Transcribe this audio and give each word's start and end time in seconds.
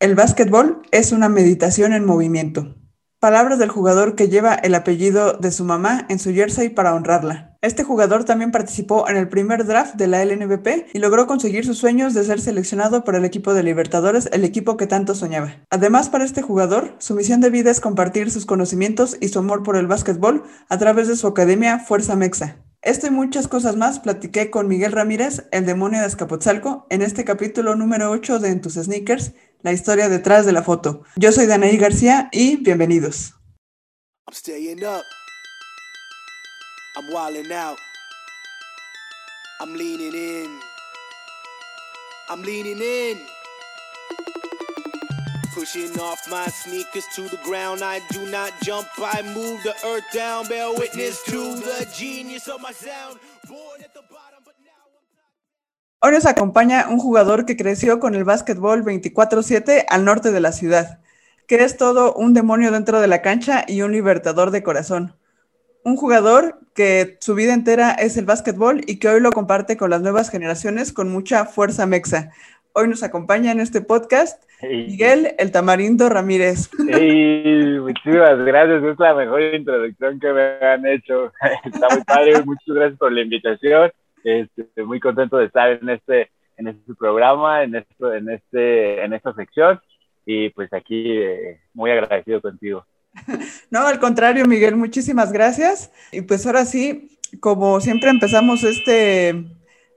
El 0.00 0.14
básquetbol 0.14 0.82
es 0.92 1.10
una 1.10 1.28
meditación 1.28 1.92
en 1.92 2.04
movimiento. 2.04 2.76
Palabras 3.18 3.58
del 3.58 3.68
jugador 3.68 4.14
que 4.14 4.28
lleva 4.28 4.54
el 4.54 4.76
apellido 4.76 5.32
de 5.32 5.50
su 5.50 5.64
mamá 5.64 6.06
en 6.08 6.20
su 6.20 6.32
jersey 6.32 6.68
para 6.68 6.94
honrarla. 6.94 7.56
Este 7.62 7.82
jugador 7.82 8.22
también 8.22 8.52
participó 8.52 9.08
en 9.08 9.16
el 9.16 9.28
primer 9.28 9.66
draft 9.66 9.96
de 9.96 10.06
la 10.06 10.24
LNBP 10.24 10.94
y 10.94 11.00
logró 11.00 11.26
conseguir 11.26 11.66
sus 11.66 11.78
sueños 11.78 12.14
de 12.14 12.22
ser 12.22 12.40
seleccionado 12.40 13.02
por 13.02 13.16
el 13.16 13.24
equipo 13.24 13.54
de 13.54 13.64
Libertadores, 13.64 14.28
el 14.30 14.44
equipo 14.44 14.76
que 14.76 14.86
tanto 14.86 15.16
soñaba. 15.16 15.56
Además, 15.68 16.08
para 16.08 16.24
este 16.24 16.42
jugador, 16.42 16.94
su 16.98 17.16
misión 17.16 17.40
de 17.40 17.50
vida 17.50 17.72
es 17.72 17.80
compartir 17.80 18.30
sus 18.30 18.46
conocimientos 18.46 19.16
y 19.20 19.30
su 19.30 19.40
amor 19.40 19.64
por 19.64 19.76
el 19.76 19.88
básquetbol 19.88 20.44
a 20.68 20.78
través 20.78 21.08
de 21.08 21.16
su 21.16 21.26
academia 21.26 21.80
Fuerza 21.80 22.14
Mexa. 22.14 22.58
Esto 22.82 23.08
y 23.08 23.10
muchas 23.10 23.48
cosas 23.48 23.74
más 23.74 23.98
platiqué 23.98 24.50
con 24.50 24.68
Miguel 24.68 24.92
Ramírez, 24.92 25.48
el 25.50 25.66
demonio 25.66 25.98
de 25.98 26.06
Azcapotzalco, 26.06 26.86
en 26.90 27.02
este 27.02 27.24
capítulo 27.24 27.74
número 27.74 28.12
8 28.12 28.38
de 28.38 28.50
En 28.50 28.60
tus 28.60 28.74
sneakers, 28.74 29.32
la 29.62 29.72
historia 29.72 30.08
detrás 30.08 30.46
de 30.46 30.52
la 30.52 30.62
foto. 30.62 31.02
Yo 31.16 31.32
soy 31.32 31.46
Danaí 31.46 31.76
García 31.76 32.28
y 32.32 32.56
bienvenidos. 32.56 33.34
I'm 34.26 34.34
staying 34.34 34.84
up. 34.84 35.04
I'm 36.96 37.12
wilding 37.12 37.50
out. 37.52 37.78
I'm 39.60 39.74
leaning 39.74 40.14
in. 40.14 40.60
I'm 42.28 42.42
leaning 42.42 42.78
in. 42.80 43.18
Pushing 45.54 45.98
off 45.98 46.20
my 46.30 46.46
sneakers 46.46 47.06
to 47.16 47.22
the 47.22 47.38
ground. 47.44 47.82
I 47.82 48.00
do 48.10 48.30
not 48.30 48.52
jump, 48.62 48.86
I 48.98 49.22
move 49.34 49.62
the 49.64 49.74
earth 49.86 50.04
down. 50.12 50.46
Bear 50.46 50.72
witness 50.72 51.22
to 51.24 51.56
the 51.56 51.86
genius 51.96 52.46
of 52.48 52.60
my 52.60 52.72
sound. 52.72 53.18
Born 53.48 53.80
at 53.82 53.92
the 53.94 54.02
bottom, 54.02 54.27
Hoy 56.00 56.12
nos 56.12 56.26
acompaña 56.26 56.86
un 56.88 57.00
jugador 57.00 57.44
que 57.44 57.56
creció 57.56 57.98
con 57.98 58.14
el 58.14 58.22
básquetbol 58.22 58.84
24-7 58.84 59.84
al 59.88 60.04
norte 60.04 60.30
de 60.30 60.38
la 60.38 60.52
ciudad, 60.52 61.00
que 61.48 61.56
es 61.64 61.76
todo 61.76 62.14
un 62.14 62.34
demonio 62.34 62.70
dentro 62.70 63.00
de 63.00 63.08
la 63.08 63.20
cancha 63.20 63.64
y 63.66 63.82
un 63.82 63.90
libertador 63.90 64.52
de 64.52 64.62
corazón. 64.62 65.14
Un 65.82 65.96
jugador 65.96 66.60
que 66.72 67.16
su 67.18 67.34
vida 67.34 67.52
entera 67.52 67.90
es 67.90 68.16
el 68.16 68.26
básquetbol 68.26 68.82
y 68.86 69.00
que 69.00 69.08
hoy 69.08 69.20
lo 69.20 69.32
comparte 69.32 69.76
con 69.76 69.90
las 69.90 70.00
nuevas 70.00 70.30
generaciones 70.30 70.92
con 70.92 71.10
mucha 71.10 71.46
fuerza 71.46 71.84
mexa. 71.84 72.30
Hoy 72.74 72.86
nos 72.86 73.02
acompaña 73.02 73.50
en 73.50 73.58
este 73.58 73.80
podcast 73.80 74.40
Miguel 74.62 75.34
El 75.36 75.50
Tamarindo 75.50 76.08
Ramírez. 76.08 76.70
muchísimas 76.78 78.38
gracias, 78.44 78.84
es 78.84 78.98
la 79.00 79.14
mejor 79.16 79.42
introducción 79.42 80.20
que 80.20 80.32
me 80.32 80.64
han 80.64 80.86
hecho. 80.86 81.32
Está 81.64 81.88
muy 81.92 82.04
padre, 82.04 82.40
muchas 82.44 82.68
gracias 82.68 82.98
por 83.00 83.10
la 83.10 83.22
invitación. 83.22 83.90
Estoy 84.24 84.84
muy 84.84 85.00
contento 85.00 85.36
de 85.38 85.46
estar 85.46 85.70
en 85.70 85.88
este, 85.88 86.30
en 86.56 86.68
este 86.68 86.94
programa, 86.94 87.62
en, 87.62 87.76
esto, 87.76 88.12
en, 88.12 88.30
este, 88.30 89.04
en 89.04 89.12
esta 89.12 89.34
sección 89.34 89.80
y 90.26 90.50
pues 90.50 90.70
aquí 90.72 91.12
eh, 91.12 91.60
muy 91.72 91.90
agradecido 91.90 92.40
contigo. 92.40 92.84
No, 93.70 93.86
al 93.86 93.98
contrario, 93.98 94.46
Miguel, 94.46 94.76
muchísimas 94.76 95.32
gracias. 95.32 95.90
Y 96.12 96.22
pues 96.22 96.46
ahora 96.46 96.64
sí, 96.64 97.18
como 97.40 97.80
siempre 97.80 98.10
empezamos 98.10 98.64
este, 98.64 99.44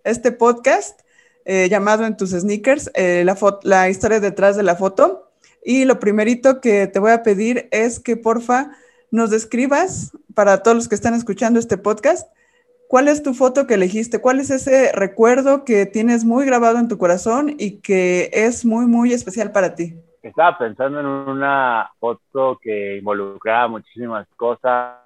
este 0.04 0.32
podcast, 0.32 1.02
eh, 1.46 1.68
llamado 1.70 2.06
En 2.06 2.18
tus 2.18 2.32
sneakers, 2.32 2.92
eh, 2.94 3.24
la, 3.26 3.38
la 3.64 3.90
historia 3.90 4.20
detrás 4.20 4.56
de 4.56 4.64
la 4.64 4.76
foto. 4.76 5.32
Y 5.64 5.86
lo 5.86 6.00
primerito 6.00 6.62
que 6.62 6.88
te 6.88 7.00
voy 7.00 7.12
a 7.12 7.24
pedir 7.24 7.68
es 7.72 8.00
que 8.00 8.18
porfa 8.18 8.72
nos 9.12 9.30
describas, 9.30 10.12
para 10.34 10.64
todos 10.64 10.76
los 10.76 10.88
que 10.88 10.96
están 10.96 11.14
escuchando 11.14 11.60
este 11.60 11.78
podcast, 11.78 12.30
cuál 12.92 13.08
es 13.08 13.24
tu 13.24 13.34
foto 13.34 13.68
que 13.68 13.76
elegiste, 13.76 14.20
cuál 14.20 14.42
es 14.42 14.50
ese 14.50 14.92
recuerdo 14.94 15.64
que 15.64 15.86
tienes 15.86 16.26
muy 16.26 16.46
grabado 16.46 16.78
en 16.78 16.90
tu 16.90 16.98
corazón 16.98 17.56
y 17.58 17.80
que 17.80 18.30
es 18.34 18.66
muy, 18.66 18.86
muy 18.86 19.14
especial 19.14 19.54
para 19.54 19.76
ti. 19.76 19.94
Estaba 20.22 20.58
pensando 20.58 21.00
en 21.00 21.06
una 21.06 21.90
foto 22.02 22.60
que 22.62 22.98
involucraba 22.98 23.70
muchísimas 23.70 24.28
cosas, 24.36 24.98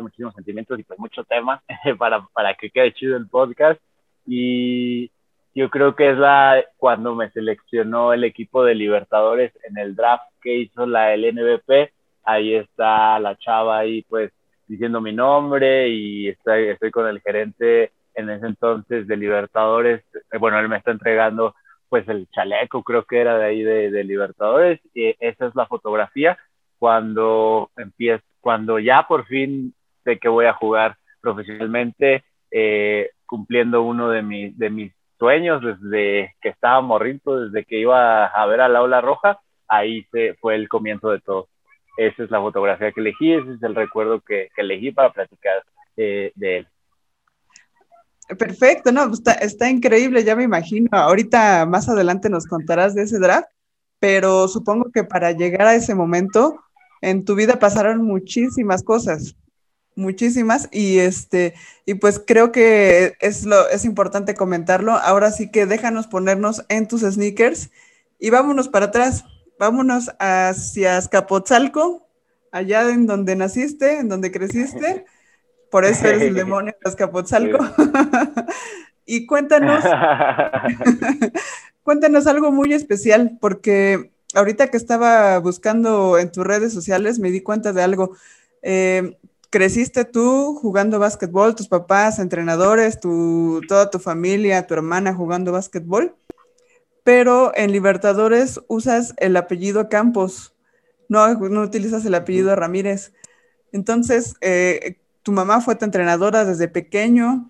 muchísimos 0.00 0.34
sentimientos 0.34 0.78
y 0.78 0.84
pues 0.84 1.00
muchos 1.00 1.26
temas 1.26 1.60
para, 1.98 2.24
para 2.32 2.54
que 2.54 2.70
quede 2.70 2.94
chido 2.94 3.16
el 3.16 3.26
podcast. 3.26 3.80
Y 4.24 5.10
yo 5.52 5.68
creo 5.68 5.96
que 5.96 6.10
es 6.10 6.16
la 6.16 6.64
cuando 6.76 7.16
me 7.16 7.28
seleccionó 7.32 8.12
el 8.12 8.22
equipo 8.22 8.62
de 8.62 8.76
Libertadores 8.76 9.52
en 9.68 9.78
el 9.78 9.96
draft 9.96 10.30
que 10.40 10.58
hizo 10.58 10.86
la 10.86 11.16
LNBP. 11.16 11.90
Ahí 12.22 12.54
está 12.54 13.18
la 13.18 13.36
chava 13.36 13.78
ahí 13.78 14.02
pues 14.02 14.30
diciendo 14.66 15.00
mi 15.00 15.12
nombre 15.12 15.88
y 15.88 16.28
estoy, 16.28 16.68
estoy 16.68 16.90
con 16.90 17.06
el 17.06 17.20
gerente 17.20 17.92
en 18.14 18.30
ese 18.30 18.46
entonces 18.46 19.06
de 19.06 19.16
Libertadores. 19.16 20.02
Bueno, 20.38 20.58
él 20.58 20.68
me 20.68 20.78
está 20.78 20.90
entregando 20.90 21.54
pues 21.88 22.08
el 22.08 22.28
chaleco, 22.30 22.82
creo 22.82 23.04
que 23.04 23.20
era 23.20 23.38
de 23.38 23.44
ahí 23.44 23.62
de, 23.62 24.04
Libertadores. 24.04 24.80
Y 24.94 25.14
esa 25.20 25.46
es 25.46 25.54
la 25.54 25.66
fotografía 25.66 26.38
cuando 26.78 27.70
empiezo, 27.76 28.24
cuando 28.40 28.78
ya 28.78 29.06
por 29.06 29.26
fin 29.26 29.74
sé 30.04 30.18
que 30.18 30.28
voy 30.28 30.46
a 30.46 30.54
jugar 30.54 30.96
profesionalmente, 31.20 32.24
eh, 32.50 33.10
cumpliendo 33.26 33.82
uno 33.82 34.08
de, 34.10 34.22
mis 34.22 34.56
de 34.58 34.70
mis 34.70 34.92
sueños 35.18 35.62
desde 35.62 36.34
que 36.40 36.48
estaba 36.48 36.80
morrito, 36.80 37.40
desde 37.40 37.64
que 37.64 37.78
iba 37.78 38.26
a 38.26 38.46
ver 38.46 38.60
a 38.60 38.68
la 38.68 38.82
ola 38.82 39.00
roja, 39.00 39.40
ahí 39.68 40.04
se, 40.12 40.34
fue 40.34 40.54
el 40.54 40.68
comienzo 40.68 41.10
de 41.10 41.20
todo. 41.20 41.48
Esa 41.96 42.24
es 42.24 42.30
la 42.30 42.40
fotografía 42.40 42.92
que 42.92 43.00
elegí, 43.00 43.32
ese 43.32 43.52
es 43.52 43.62
el 43.62 43.74
recuerdo 43.74 44.20
que, 44.20 44.48
elegí 44.56 44.92
para 44.92 45.12
platicar 45.12 45.62
eh, 45.96 46.32
de 46.34 46.58
él. 46.58 46.68
Perfecto, 48.38 48.90
no, 48.92 49.12
está, 49.12 49.32
está 49.32 49.70
increíble, 49.70 50.24
ya 50.24 50.34
me 50.34 50.42
imagino. 50.42 50.88
Ahorita 50.92 51.64
más 51.64 51.88
adelante 51.88 52.28
nos 52.28 52.46
contarás 52.46 52.94
de 52.94 53.02
ese 53.02 53.18
draft, 53.18 53.48
pero 54.00 54.48
supongo 54.48 54.90
que 54.92 55.04
para 55.04 55.32
llegar 55.32 55.68
a 55.68 55.74
ese 55.74 55.94
momento 55.94 56.60
en 57.00 57.24
tu 57.24 57.34
vida 57.34 57.58
pasaron 57.58 58.02
muchísimas 58.02 58.82
cosas 58.82 59.36
muchísimas 59.96 60.68
y 60.70 60.98
este 60.98 61.54
y 61.86 61.94
pues 61.94 62.22
creo 62.24 62.52
que 62.52 63.14
es 63.20 63.44
lo 63.44 63.68
es 63.68 63.84
importante 63.84 64.34
comentarlo. 64.34 64.92
Ahora 64.92 65.32
sí 65.32 65.50
que 65.50 65.66
déjanos 65.66 66.06
ponernos 66.06 66.64
en 66.68 66.86
tus 66.86 67.00
sneakers 67.00 67.70
y 68.20 68.30
vámonos 68.30 68.68
para 68.68 68.86
atrás. 68.86 69.24
Vámonos 69.58 70.10
hacia 70.18 70.96
Azcapotzalco, 70.96 72.06
allá 72.52 72.90
en 72.90 73.06
donde 73.06 73.36
naciste, 73.36 73.98
en 73.98 74.08
donde 74.08 74.30
creciste. 74.30 75.04
Por 75.70 75.84
eso 75.84 76.06
eres 76.06 76.22
el 76.22 76.34
demonio 76.34 76.74
de 76.82 76.90
Azcapotzalco. 76.90 77.64
y 79.06 79.26
cuéntanos 79.26 79.84
cuéntanos 81.82 82.26
algo 82.26 82.50
muy 82.50 82.72
especial 82.72 83.38
porque 83.40 84.10
ahorita 84.34 84.68
que 84.68 84.76
estaba 84.76 85.38
buscando 85.38 86.18
en 86.18 86.32
tus 86.32 86.44
redes 86.44 86.72
sociales 86.72 87.18
me 87.18 87.30
di 87.30 87.40
cuenta 87.40 87.72
de 87.72 87.82
algo. 87.82 88.16
Eh, 88.62 89.16
creciste 89.50 90.04
tú 90.04 90.58
jugando 90.60 90.98
básquetbol, 90.98 91.54
tus 91.54 91.68
papás, 91.68 92.18
entrenadores, 92.18 93.00
tu, 93.00 93.60
toda 93.68 93.90
tu 93.90 93.98
familia, 93.98 94.66
tu 94.66 94.74
hermana 94.74 95.14
jugando 95.14 95.52
básquetbol, 95.52 96.14
pero 97.06 97.52
en 97.54 97.70
Libertadores 97.70 98.60
usas 98.66 99.14
el 99.18 99.36
apellido 99.36 99.88
Campos, 99.88 100.56
no, 101.08 101.34
no 101.34 101.62
utilizas 101.62 102.04
el 102.04 102.16
apellido 102.16 102.56
Ramírez. 102.56 103.14
Entonces, 103.70 104.34
eh, 104.40 104.96
tu 105.22 105.30
mamá 105.30 105.60
fue 105.60 105.76
tu 105.76 105.84
entrenadora 105.84 106.44
desde 106.44 106.66
pequeño. 106.66 107.48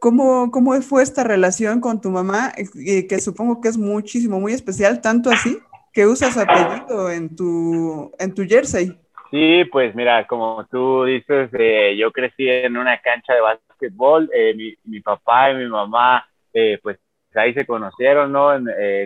¿Cómo, 0.00 0.50
¿Cómo 0.50 0.72
fue 0.82 1.04
esta 1.04 1.22
relación 1.22 1.80
con 1.80 2.00
tu 2.00 2.10
mamá? 2.10 2.52
Que 2.74 3.20
supongo 3.20 3.60
que 3.60 3.68
es 3.68 3.78
muchísimo, 3.78 4.40
muy 4.40 4.52
especial, 4.52 5.00
tanto 5.00 5.30
así 5.30 5.56
que 5.92 6.04
usas 6.04 6.36
apellido 6.36 7.08
en 7.08 7.36
tu, 7.36 8.10
en 8.18 8.34
tu 8.34 8.42
jersey. 8.42 8.98
Sí, 9.30 9.64
pues 9.70 9.94
mira, 9.94 10.26
como 10.26 10.66
tú 10.66 11.04
dices, 11.04 11.48
eh, 11.52 11.96
yo 11.96 12.10
crecí 12.10 12.48
en 12.48 12.76
una 12.76 13.00
cancha 13.00 13.34
de 13.34 13.40
básquetbol, 13.40 14.28
eh, 14.34 14.52
mi, 14.56 14.74
mi, 14.82 15.00
papá 15.00 15.52
y 15.52 15.58
mi 15.58 15.68
mamá, 15.68 16.26
eh, 16.52 16.80
pues 16.82 16.98
ahí 17.40 17.54
se 17.54 17.66
conocieron, 17.66 18.32
¿no? 18.32 18.50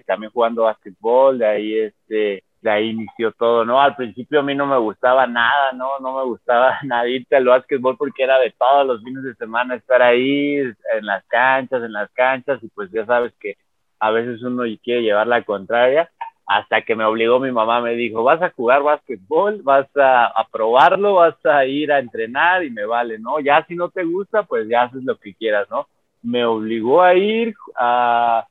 también 0.06 0.32
jugando 0.32 0.64
básquetbol, 0.64 1.38
de 1.38 1.46
ahí, 1.46 1.78
este, 1.78 2.44
de 2.60 2.70
ahí 2.70 2.90
inició 2.90 3.32
todo, 3.32 3.64
¿no? 3.64 3.80
Al 3.80 3.96
principio 3.96 4.40
a 4.40 4.42
mí 4.42 4.54
no 4.54 4.66
me 4.66 4.78
gustaba 4.78 5.26
nada, 5.26 5.72
¿no? 5.72 5.98
No 6.00 6.18
me 6.18 6.24
gustaba 6.24 6.78
nada 6.84 7.08
irte 7.08 7.36
al 7.36 7.46
básquetbol 7.46 7.96
porque 7.96 8.22
era 8.22 8.38
de 8.38 8.52
todos 8.58 8.86
los 8.86 9.02
fines 9.02 9.22
de 9.22 9.34
semana 9.34 9.76
estar 9.76 10.02
ahí, 10.02 10.56
en 10.58 11.06
las 11.06 11.24
canchas, 11.26 11.82
en 11.82 11.92
las 11.92 12.10
canchas, 12.12 12.62
y 12.62 12.68
pues 12.68 12.90
ya 12.90 13.06
sabes 13.06 13.32
que 13.40 13.56
a 13.98 14.10
veces 14.10 14.42
uno 14.42 14.64
quiere 14.82 15.02
llevar 15.02 15.26
la 15.26 15.42
contraria 15.42 16.10
hasta 16.50 16.82
que 16.82 16.96
me 16.96 17.04
obligó 17.04 17.38
mi 17.38 17.52
mamá, 17.52 17.80
me 17.80 17.94
dijo, 17.94 18.24
vas 18.24 18.42
a 18.42 18.50
jugar 18.50 18.82
básquetbol, 18.82 19.62
vas 19.62 19.86
a, 19.94 20.32
probarlo, 20.50 21.14
vas 21.14 21.36
a 21.46 21.64
ir 21.64 21.92
a 21.92 22.00
entrenar 22.00 22.64
y 22.64 22.70
me 22.70 22.84
vale, 22.84 23.20
¿no? 23.20 23.38
Ya 23.38 23.64
si 23.68 23.76
no 23.76 23.88
te 23.88 24.02
gusta, 24.02 24.42
pues 24.42 24.68
ya 24.68 24.82
haces 24.82 25.04
lo 25.04 25.16
que 25.16 25.32
quieras, 25.32 25.70
¿no? 25.70 25.86
Me 26.22 26.44
obligó 26.44 27.02
a 27.02 27.14
ir 27.14 27.54
a... 27.76 28.46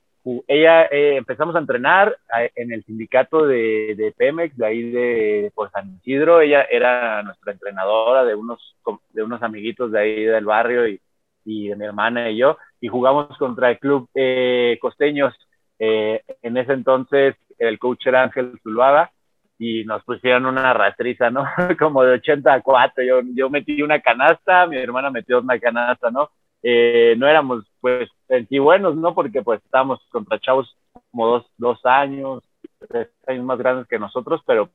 Ella, 0.47 0.85
eh, 0.85 1.15
empezamos 1.15 1.55
a 1.55 1.59
entrenar 1.59 2.15
en 2.55 2.71
el 2.71 2.83
sindicato 2.83 3.47
de, 3.47 3.95
de, 3.97 4.11
Pemex, 4.11 4.55
de 4.57 4.65
ahí 4.65 4.91
de, 4.91 5.51
por 5.55 5.71
San 5.71 5.95
Isidro, 5.95 6.41
ella 6.41 6.67
era 6.69 7.23
nuestra 7.23 7.53
entrenadora 7.53 8.25
de 8.25 8.35
unos, 8.35 8.75
de 9.11 9.23
unos 9.23 9.41
amiguitos 9.41 9.91
de 9.91 9.99
ahí 9.99 10.25
del 10.25 10.45
barrio 10.45 10.87
y, 10.87 11.01
y 11.45 11.69
de 11.69 11.75
mi 11.75 11.85
hermana 11.85 12.29
y 12.29 12.37
yo, 12.37 12.57
y 12.79 12.89
jugamos 12.89 13.35
contra 13.37 13.71
el 13.71 13.79
club 13.79 14.09
eh, 14.13 14.77
Costeños. 14.81 15.33
Eh, 15.79 16.21
en 16.41 16.57
ese 16.57 16.73
entonces 16.73 17.35
el 17.57 17.79
coach 17.79 18.05
era 18.05 18.23
Ángel 18.23 18.59
Zuluaga, 18.61 19.11
y 19.59 19.83
nos 19.83 20.03
pusieron 20.05 20.45
una 20.45 20.73
rastriza, 20.73 21.29
¿no? 21.29 21.43
Como 21.77 22.03
de 22.03 22.13
84, 22.13 23.03
yo, 23.03 23.19
yo 23.35 23.49
metí 23.49 23.81
una 23.81 23.99
canasta, 23.99 24.65
mi 24.65 24.77
hermana 24.77 25.11
metió 25.11 25.39
una 25.39 25.59
canasta, 25.59 26.09
¿no? 26.09 26.31
Eh, 26.63 27.15
no 27.17 27.27
éramos, 27.27 27.65
pues, 27.79 28.09
en 28.27 28.47
buenos, 28.63 28.95
¿no? 28.95 29.13
Porque, 29.13 29.41
pues, 29.41 29.61
estábamos 29.63 29.99
contra 30.09 30.39
chavos 30.39 30.75
como 31.11 31.27
dos, 31.27 31.45
dos 31.57 31.85
años, 31.85 32.43
tres 32.87 33.09
años 33.27 33.45
más 33.45 33.57
grandes 33.57 33.87
que 33.87 33.99
nosotros, 33.99 34.41
pero, 34.45 34.69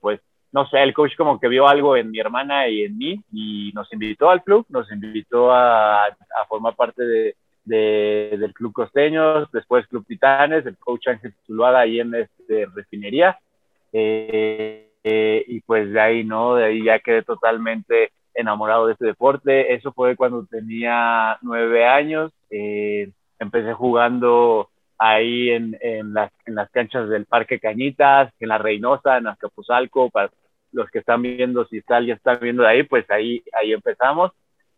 pues, 0.00 0.20
no 0.52 0.66
sé, 0.68 0.82
el 0.82 0.94
coach 0.94 1.16
como 1.16 1.38
que 1.38 1.48
vio 1.48 1.68
algo 1.68 1.96
en 1.96 2.10
mi 2.10 2.18
hermana 2.18 2.68
y 2.68 2.82
en 2.84 2.96
mí 2.96 3.22
y 3.32 3.70
nos 3.74 3.92
invitó 3.92 4.30
al 4.30 4.42
club, 4.42 4.64
nos 4.70 4.90
invitó 4.90 5.52
a, 5.52 6.06
a 6.06 6.46
formar 6.48 6.74
parte 6.74 7.04
de, 7.04 7.36
del 7.68 8.54
Club 8.54 8.72
Costeños, 8.72 9.50
después 9.52 9.86
Club 9.88 10.06
Titanes, 10.06 10.64
el 10.64 10.78
coach 10.78 11.08
Ángel 11.08 11.34
Zuluaga 11.46 11.80
ahí 11.80 12.00
en 12.00 12.14
este, 12.14 12.66
refinería. 12.74 13.38
Eh, 13.92 14.88
eh, 15.04 15.44
y 15.46 15.60
pues 15.60 15.92
de 15.92 16.00
ahí, 16.00 16.24
¿no? 16.24 16.54
De 16.54 16.64
ahí 16.64 16.84
ya 16.84 16.98
quedé 16.98 17.22
totalmente 17.22 18.12
enamorado 18.38 18.86
de 18.86 18.92
este 18.92 19.06
deporte. 19.06 19.74
Eso 19.74 19.92
fue 19.92 20.16
cuando 20.16 20.46
tenía 20.46 21.38
nueve 21.42 21.86
años. 21.86 22.32
Eh, 22.50 23.10
empecé 23.38 23.72
jugando 23.72 24.70
ahí 24.98 25.50
en, 25.50 25.76
en, 25.80 26.12
las, 26.12 26.32
en 26.44 26.54
las 26.54 26.70
canchas 26.70 27.08
del 27.08 27.26
Parque 27.26 27.60
Cañitas, 27.60 28.32
en 28.40 28.48
la 28.48 28.58
Reynosa, 28.58 29.18
en 29.18 29.28
Azcapotzalco, 29.28 30.10
para 30.10 30.30
los 30.72 30.90
que 30.90 30.98
están 30.98 31.22
viendo, 31.22 31.64
si 31.66 31.78
está, 31.78 32.00
ya 32.00 32.14
están 32.14 32.38
viendo 32.40 32.62
de 32.62 32.68
ahí, 32.68 32.82
pues 32.82 33.08
ahí, 33.10 33.42
ahí 33.52 33.72
empezamos. 33.72 34.32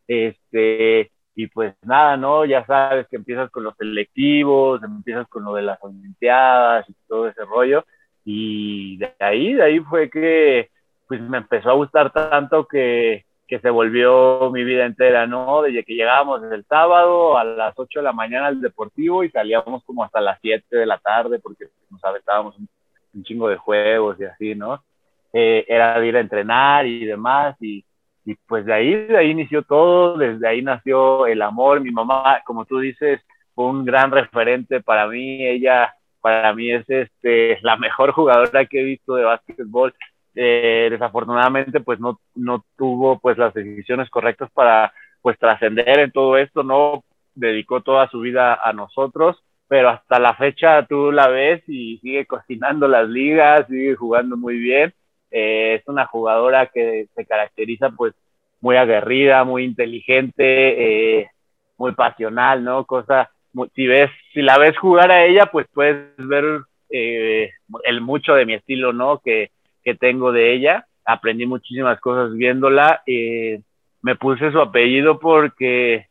Este, 0.07 1.11
y 1.35 1.47
pues 1.49 1.75
nada, 1.83 2.17
¿no? 2.17 2.45
Ya 2.45 2.65
sabes 2.67 3.07
que 3.09 3.17
empiezas 3.17 3.51
con 3.51 3.65
los 3.65 3.75
selectivos, 3.77 4.83
empiezas 4.83 5.27
con 5.29 5.45
lo 5.45 5.55
de 5.55 5.62
las 5.62 5.79
olimpiadas 5.83 6.89
y 6.89 6.95
todo 7.09 7.29
ese 7.29 7.45
rollo. 7.45 7.85
Y 8.25 8.99
de 8.99 9.15
ahí, 9.19 9.55
de 9.55 9.62
ahí 9.62 9.81
fue 9.81 10.11
que 10.11 10.71
pues 11.09 11.21
me 11.21 11.39
empezó 11.39 11.71
a 11.71 11.75
gustar 11.75 12.12
tanto 12.12 12.67
que, 12.67 13.25
que 13.50 13.58
se 13.58 13.69
volvió 13.69 14.49
mi 14.52 14.62
vida 14.62 14.87
entera, 14.87 15.26
¿no? 15.26 15.62
Desde 15.62 15.82
que 15.82 15.97
llegábamos 15.97 16.41
el 16.52 16.64
sábado 16.67 17.37
a 17.37 17.43
las 17.43 17.75
8 17.76 17.99
de 17.99 18.05
la 18.05 18.12
mañana 18.12 18.47
al 18.47 18.61
deportivo 18.61 19.25
y 19.25 19.31
salíamos 19.31 19.82
como 19.85 20.05
hasta 20.05 20.20
las 20.20 20.38
7 20.41 20.64
de 20.76 20.87
la 20.87 20.99
tarde 20.99 21.41
porque 21.41 21.64
nos 21.91 22.02
aventábamos 22.05 22.56
un, 22.56 22.69
un 23.12 23.25
chingo 23.25 23.49
de 23.49 23.56
juegos 23.56 24.20
y 24.20 24.25
así, 24.25 24.55
¿no? 24.55 24.85
Eh, 25.32 25.64
era 25.67 26.05
ir 26.06 26.17
a 26.17 26.20
entrenar 26.20 26.87
y 26.87 27.05
demás 27.05 27.56
y, 27.61 27.85
y 28.25 28.37
pues 28.37 28.64
de 28.64 28.73
ahí, 28.73 28.94
de 28.94 29.19
ahí 29.19 29.31
inició 29.31 29.62
todo, 29.62 30.17
desde 30.17 30.47
ahí 30.47 30.62
nació 30.62 31.26
el 31.26 31.43
amor, 31.43 31.81
mi 31.81 31.91
mamá, 31.91 32.43
como 32.44 32.64
tú 32.67 32.79
dices, 32.79 33.20
fue 33.56 33.64
un 33.67 33.85
gran 33.85 34.12
referente 34.12 34.81
para 34.81 35.08
mí, 35.08 35.44
ella 35.44 35.93
para 36.20 36.55
mí 36.55 36.70
es 36.70 36.88
este, 36.88 37.58
la 37.62 37.76
mejor 37.76 38.12
jugadora 38.12 38.64
que 38.67 38.81
he 38.81 38.85
visto 38.85 39.17
de 39.17 39.25
básquetbol. 39.25 39.93
Eh, 40.35 40.88
desafortunadamente 40.91 41.81
pues 41.81 41.99
no, 41.99 42.21
no 42.37 42.65
tuvo 42.77 43.19
pues 43.19 43.37
las 43.37 43.53
decisiones 43.53 44.09
correctas 44.11 44.49
para 44.53 44.93
pues 45.23 45.38
trascender 45.38 45.99
en 45.99 46.12
todo 46.12 46.37
esto, 46.37 46.62
no 46.62 47.05
dedicó 47.35 47.82
toda 47.82 48.09
su 48.09 48.21
vida 48.21 48.55
a 48.55 48.73
nosotros, 48.73 49.43
pero 49.69 49.91
hasta 49.91 50.19
la 50.19 50.35
fecha 50.35 50.87
tú 50.87 51.12
la 51.12 51.29
ves 51.29 51.62
y 51.69 51.99
sigue 51.99 52.27
cocinando 52.27 52.88
las 52.88 53.09
ligas, 53.09 53.67
sigue 53.69 53.94
jugando 53.94 54.37
muy 54.37 54.59
bien. 54.59 54.94
Eh, 55.31 55.75
es 55.75 55.88
una 55.88 56.06
jugadora 56.06 56.67
que 56.67 57.06
se 57.15 57.25
caracteriza 57.26 57.91
pues 57.91 58.15
muy 58.61 58.76
aguerrida, 58.76 59.44
muy 59.44 59.65
inteligente, 59.65 61.21
eh, 61.21 61.31
muy 61.76 61.93
pasional, 61.93 62.65
¿no? 62.65 62.85
Cosa 62.85 63.31
si 63.75 63.87
ves, 63.87 64.11
si 64.33 64.43
la 64.43 64.59
ves 64.59 64.76
jugar 64.79 65.11
a 65.11 65.25
ella, 65.25 65.47
pues 65.47 65.67
puedes 65.73 66.17
ver 66.17 66.44
eh, 66.91 67.50
el 67.85 68.00
mucho 68.00 68.35
de 68.35 68.47
mi 68.47 68.55
estilo, 68.55 68.93
¿no? 68.93 69.19
Que, 69.19 69.50
que 69.82 69.94
tengo 69.94 70.32
de 70.32 70.55
ella. 70.55 70.87
Aprendí 71.05 71.47
muchísimas 71.47 72.00
cosas 72.00 72.32
viéndola. 72.35 73.03
Eh, 73.06 73.62
me 74.03 74.17
puse 74.17 74.50
su 74.53 74.61
apellido 74.61 75.19
porque 75.19 76.09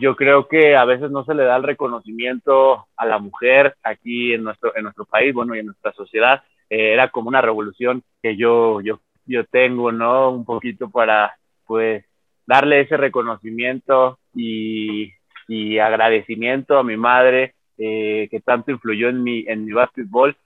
yo 0.00 0.16
creo 0.16 0.48
que 0.48 0.76
a 0.76 0.84
veces 0.84 1.10
no 1.10 1.24
se 1.24 1.34
le 1.34 1.44
da 1.44 1.56
el 1.56 1.62
reconocimiento 1.62 2.86
a 2.96 3.06
la 3.06 3.18
mujer 3.18 3.76
aquí 3.82 4.32
en 4.32 4.44
nuestro, 4.44 4.76
en 4.76 4.84
nuestro 4.84 5.04
país, 5.04 5.34
bueno, 5.34 5.54
y 5.54 5.60
en 5.60 5.66
nuestra 5.66 5.92
sociedad. 5.92 6.42
Eh, 6.70 6.92
era 6.92 7.08
como 7.08 7.28
una 7.28 7.40
revolución 7.40 8.02
que 8.22 8.36
yo, 8.36 8.80
yo, 8.80 9.00
yo 9.26 9.44
tengo, 9.44 9.92
¿no? 9.92 10.30
Un 10.30 10.44
poquito 10.44 10.90
para, 10.90 11.36
pues, 11.66 12.04
darle 12.46 12.80
ese 12.80 12.96
reconocimiento 12.96 14.18
y 14.34 15.12
y 15.48 15.78
agradecimiento 15.78 16.78
a 16.78 16.84
mi 16.84 16.96
madre 16.96 17.54
eh, 17.78 18.28
que 18.30 18.40
tanto 18.40 18.70
influyó 18.70 19.08
en 19.08 19.22
mi, 19.22 19.44
en 19.48 19.64
mi 19.64 19.72
básquetbol 19.72 20.36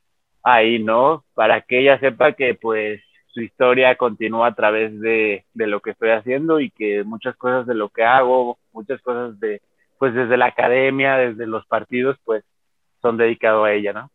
ahí, 0.42 0.78
¿no? 0.78 1.24
Para 1.34 1.62
que 1.62 1.80
ella 1.80 1.98
sepa 2.00 2.32
que 2.32 2.54
pues 2.54 3.00
su 3.28 3.40
historia 3.40 3.96
continúa 3.96 4.48
a 4.48 4.54
través 4.54 4.98
de, 5.00 5.44
de 5.54 5.66
lo 5.66 5.80
que 5.80 5.90
estoy 5.90 6.10
haciendo 6.10 6.60
y 6.60 6.70
que 6.70 7.02
muchas 7.04 7.34
cosas 7.36 7.66
de 7.66 7.74
lo 7.74 7.88
que 7.88 8.04
hago, 8.04 8.58
muchas 8.72 9.00
cosas 9.00 9.38
de, 9.40 9.62
pues 9.98 10.14
desde 10.14 10.36
la 10.36 10.46
academia, 10.46 11.16
desde 11.16 11.46
los 11.46 11.66
partidos, 11.66 12.18
pues 12.24 12.44
son 13.00 13.16
dedicados 13.16 13.66
a 13.66 13.72
ella, 13.72 13.92
¿no? 13.92 14.10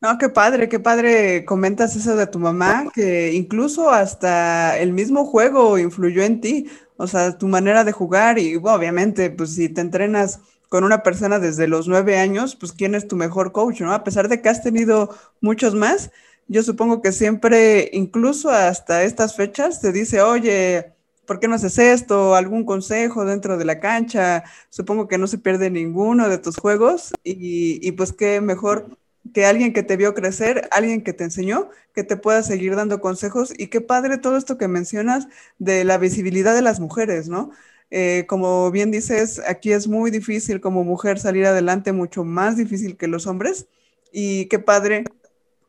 No, 0.00 0.18
qué 0.18 0.28
padre, 0.28 0.68
qué 0.68 0.78
padre 0.78 1.44
comentas 1.46 1.96
eso 1.96 2.16
de 2.16 2.26
tu 2.26 2.38
mamá, 2.38 2.84
que 2.94 3.32
incluso 3.32 3.90
hasta 3.90 4.78
el 4.78 4.92
mismo 4.92 5.24
juego 5.24 5.78
influyó 5.78 6.22
en 6.22 6.40
ti, 6.40 6.70
o 6.98 7.06
sea, 7.06 7.38
tu 7.38 7.48
manera 7.48 7.82
de 7.82 7.92
jugar 7.92 8.38
y 8.38 8.56
obviamente, 8.56 9.30
pues 9.30 9.54
si 9.54 9.68
te 9.68 9.80
entrenas 9.80 10.40
con 10.68 10.84
una 10.84 11.02
persona 11.02 11.38
desde 11.38 11.68
los 11.68 11.88
nueve 11.88 12.18
años, 12.18 12.56
pues 12.56 12.72
quién 12.72 12.94
es 12.94 13.08
tu 13.08 13.16
mejor 13.16 13.52
coach, 13.52 13.80
¿no? 13.80 13.92
A 13.92 14.04
pesar 14.04 14.28
de 14.28 14.40
que 14.42 14.48
has 14.48 14.62
tenido 14.62 15.16
muchos 15.40 15.74
más, 15.74 16.10
yo 16.48 16.62
supongo 16.62 17.02
que 17.02 17.12
siempre, 17.12 17.90
incluso 17.92 18.50
hasta 18.50 19.02
estas 19.02 19.36
fechas, 19.36 19.80
te 19.80 19.92
dice, 19.92 20.20
oye, 20.22 20.92
¿por 21.26 21.40
qué 21.40 21.48
no 21.48 21.56
haces 21.56 21.78
esto? 21.78 22.34
¿Algún 22.34 22.64
consejo 22.64 23.24
dentro 23.24 23.58
de 23.58 23.64
la 23.64 23.80
cancha? 23.80 24.44
Supongo 24.70 25.08
que 25.08 25.18
no 25.18 25.26
se 25.26 25.38
pierde 25.38 25.70
ninguno 25.70 26.28
de 26.28 26.38
tus 26.38 26.56
juegos 26.56 27.12
y, 27.24 27.86
y 27.86 27.92
pues 27.92 28.12
qué 28.12 28.40
mejor 28.40 28.96
que 29.34 29.44
alguien 29.44 29.72
que 29.72 29.82
te 29.82 29.96
vio 29.96 30.14
crecer, 30.14 30.68
alguien 30.70 31.02
que 31.02 31.12
te 31.12 31.24
enseñó, 31.24 31.68
que 31.94 32.04
te 32.04 32.16
pueda 32.16 32.42
seguir 32.42 32.76
dando 32.76 33.00
consejos. 33.00 33.52
Y 33.56 33.68
qué 33.68 33.80
padre 33.80 34.18
todo 34.18 34.36
esto 34.36 34.58
que 34.58 34.68
mencionas 34.68 35.28
de 35.58 35.84
la 35.84 35.98
visibilidad 35.98 36.54
de 36.54 36.62
las 36.62 36.80
mujeres, 36.80 37.28
¿no? 37.28 37.50
Eh, 37.90 38.24
como 38.26 38.70
bien 38.70 38.90
dices, 38.90 39.40
aquí 39.48 39.72
es 39.72 39.88
muy 39.88 40.10
difícil 40.10 40.60
como 40.60 40.84
mujer 40.84 41.18
salir 41.18 41.46
adelante, 41.46 41.92
mucho 41.92 42.24
más 42.24 42.56
difícil 42.56 42.96
que 42.96 43.06
los 43.06 43.26
hombres. 43.26 43.68
Y 44.12 44.48
qué 44.48 44.58
padre 44.58 45.04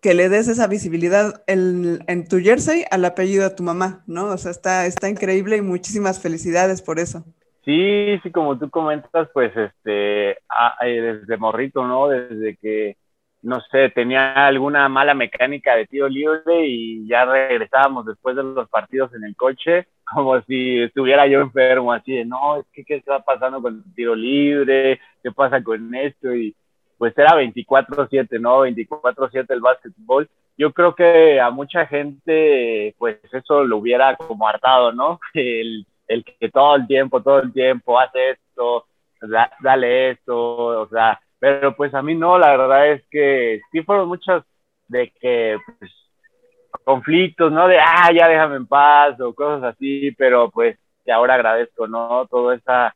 que 0.01 0.13
le 0.13 0.29
des 0.29 0.47
esa 0.47 0.67
visibilidad 0.67 1.43
en, 1.47 2.27
tu 2.27 2.39
jersey 2.39 2.86
al 2.91 3.03
apellido 3.05 3.47
de 3.47 3.55
tu 3.55 3.63
mamá, 3.63 4.03
¿no? 4.07 4.25
O 4.25 4.38
sea, 4.38 4.51
está, 4.51 4.86
está 4.86 5.09
increíble 5.09 5.57
y 5.57 5.62
muchísimas 5.62 6.21
felicidades 6.21 6.81
por 6.81 7.00
eso. 7.00 7.24
Sí, 7.65 8.17
sí, 8.24 8.31
como 8.31 8.57
tú 8.57 8.69
comentas, 8.69 9.27
pues 9.33 9.51
este, 9.57 10.38
desde 10.81 11.38
morrito, 11.38 11.86
¿no? 11.86 12.07
Desde 12.07 12.55
que 12.57 12.95
no 13.41 13.62
sé, 13.71 13.89
tenía 13.91 14.47
alguna 14.47 14.89
mala 14.89 15.13
mecánica 15.13 15.75
de 15.75 15.88
tiro 15.88 16.09
libre 16.09 16.65
y 16.65 17.07
ya 17.07 17.25
regresábamos 17.25 18.05
después 18.05 18.36
de 18.36 18.43
los 18.43 18.67
partidos 18.69 19.13
en 19.13 19.24
el 19.24 19.36
coche, 19.36 19.88
como 20.13 20.41
si 20.41 20.81
estuviera 20.81 21.27
yo 21.27 21.41
enfermo, 21.41 21.91
así 21.91 22.13
de, 22.13 22.25
no, 22.25 22.57
es 22.57 22.65
que 22.71 22.83
qué 22.83 22.95
está 22.95 23.19
pasando 23.19 23.61
con 23.61 23.83
el 23.85 23.93
tiro 23.93 24.15
libre, 24.15 24.99
qué 25.23 25.31
pasa 25.31 25.61
con 25.63 25.93
esto, 25.95 26.33
y 26.33 26.55
pues 26.97 27.17
era 27.17 27.35
24-7, 27.35 28.39
¿no? 28.39 28.65
24-7 28.65 29.45
el 29.49 29.61
básquetbol. 29.61 30.29
Yo 30.57 30.73
creo 30.73 30.95
que 30.95 31.39
a 31.39 31.51
mucha 31.51 31.85
gente, 31.85 32.95
pues 32.97 33.19
eso 33.31 33.63
lo 33.63 33.77
hubiera 33.77 34.15
como 34.15 34.47
hartado, 34.47 34.91
¿no? 34.91 35.19
El, 35.33 35.85
el 36.07 36.23
que 36.23 36.49
todo 36.49 36.75
el 36.77 36.87
tiempo, 36.87 37.21
todo 37.21 37.41
el 37.41 37.51
tiempo 37.53 37.99
hace 37.99 38.31
esto, 38.31 38.85
dale 39.59 40.11
esto, 40.11 40.81
o 40.81 40.87
sea, 40.87 41.19
pero 41.39 41.75
pues 41.75 41.93
a 41.93 42.01
mí 42.01 42.15
no, 42.15 42.37
la 42.37 42.55
verdad 42.55 42.91
es 42.93 43.03
que 43.11 43.61
sí 43.71 43.81
fueron 43.83 44.07
muchas 44.07 44.43
de 44.87 45.11
que 45.19 45.57
pues, 45.79 45.91
conflictos, 46.84 47.51
¿no? 47.51 47.67
De, 47.67 47.79
ah, 47.79 48.12
ya 48.13 48.27
déjame 48.27 48.57
en 48.57 48.67
paz 48.67 49.19
o 49.22 49.34
cosas 49.34 49.75
así, 49.75 50.12
pero 50.17 50.50
pues 50.51 50.77
ahora 51.12 51.36
agradezco, 51.36 51.88
¿no? 51.88 52.27
Toda 52.27 52.55
esa, 52.55 52.96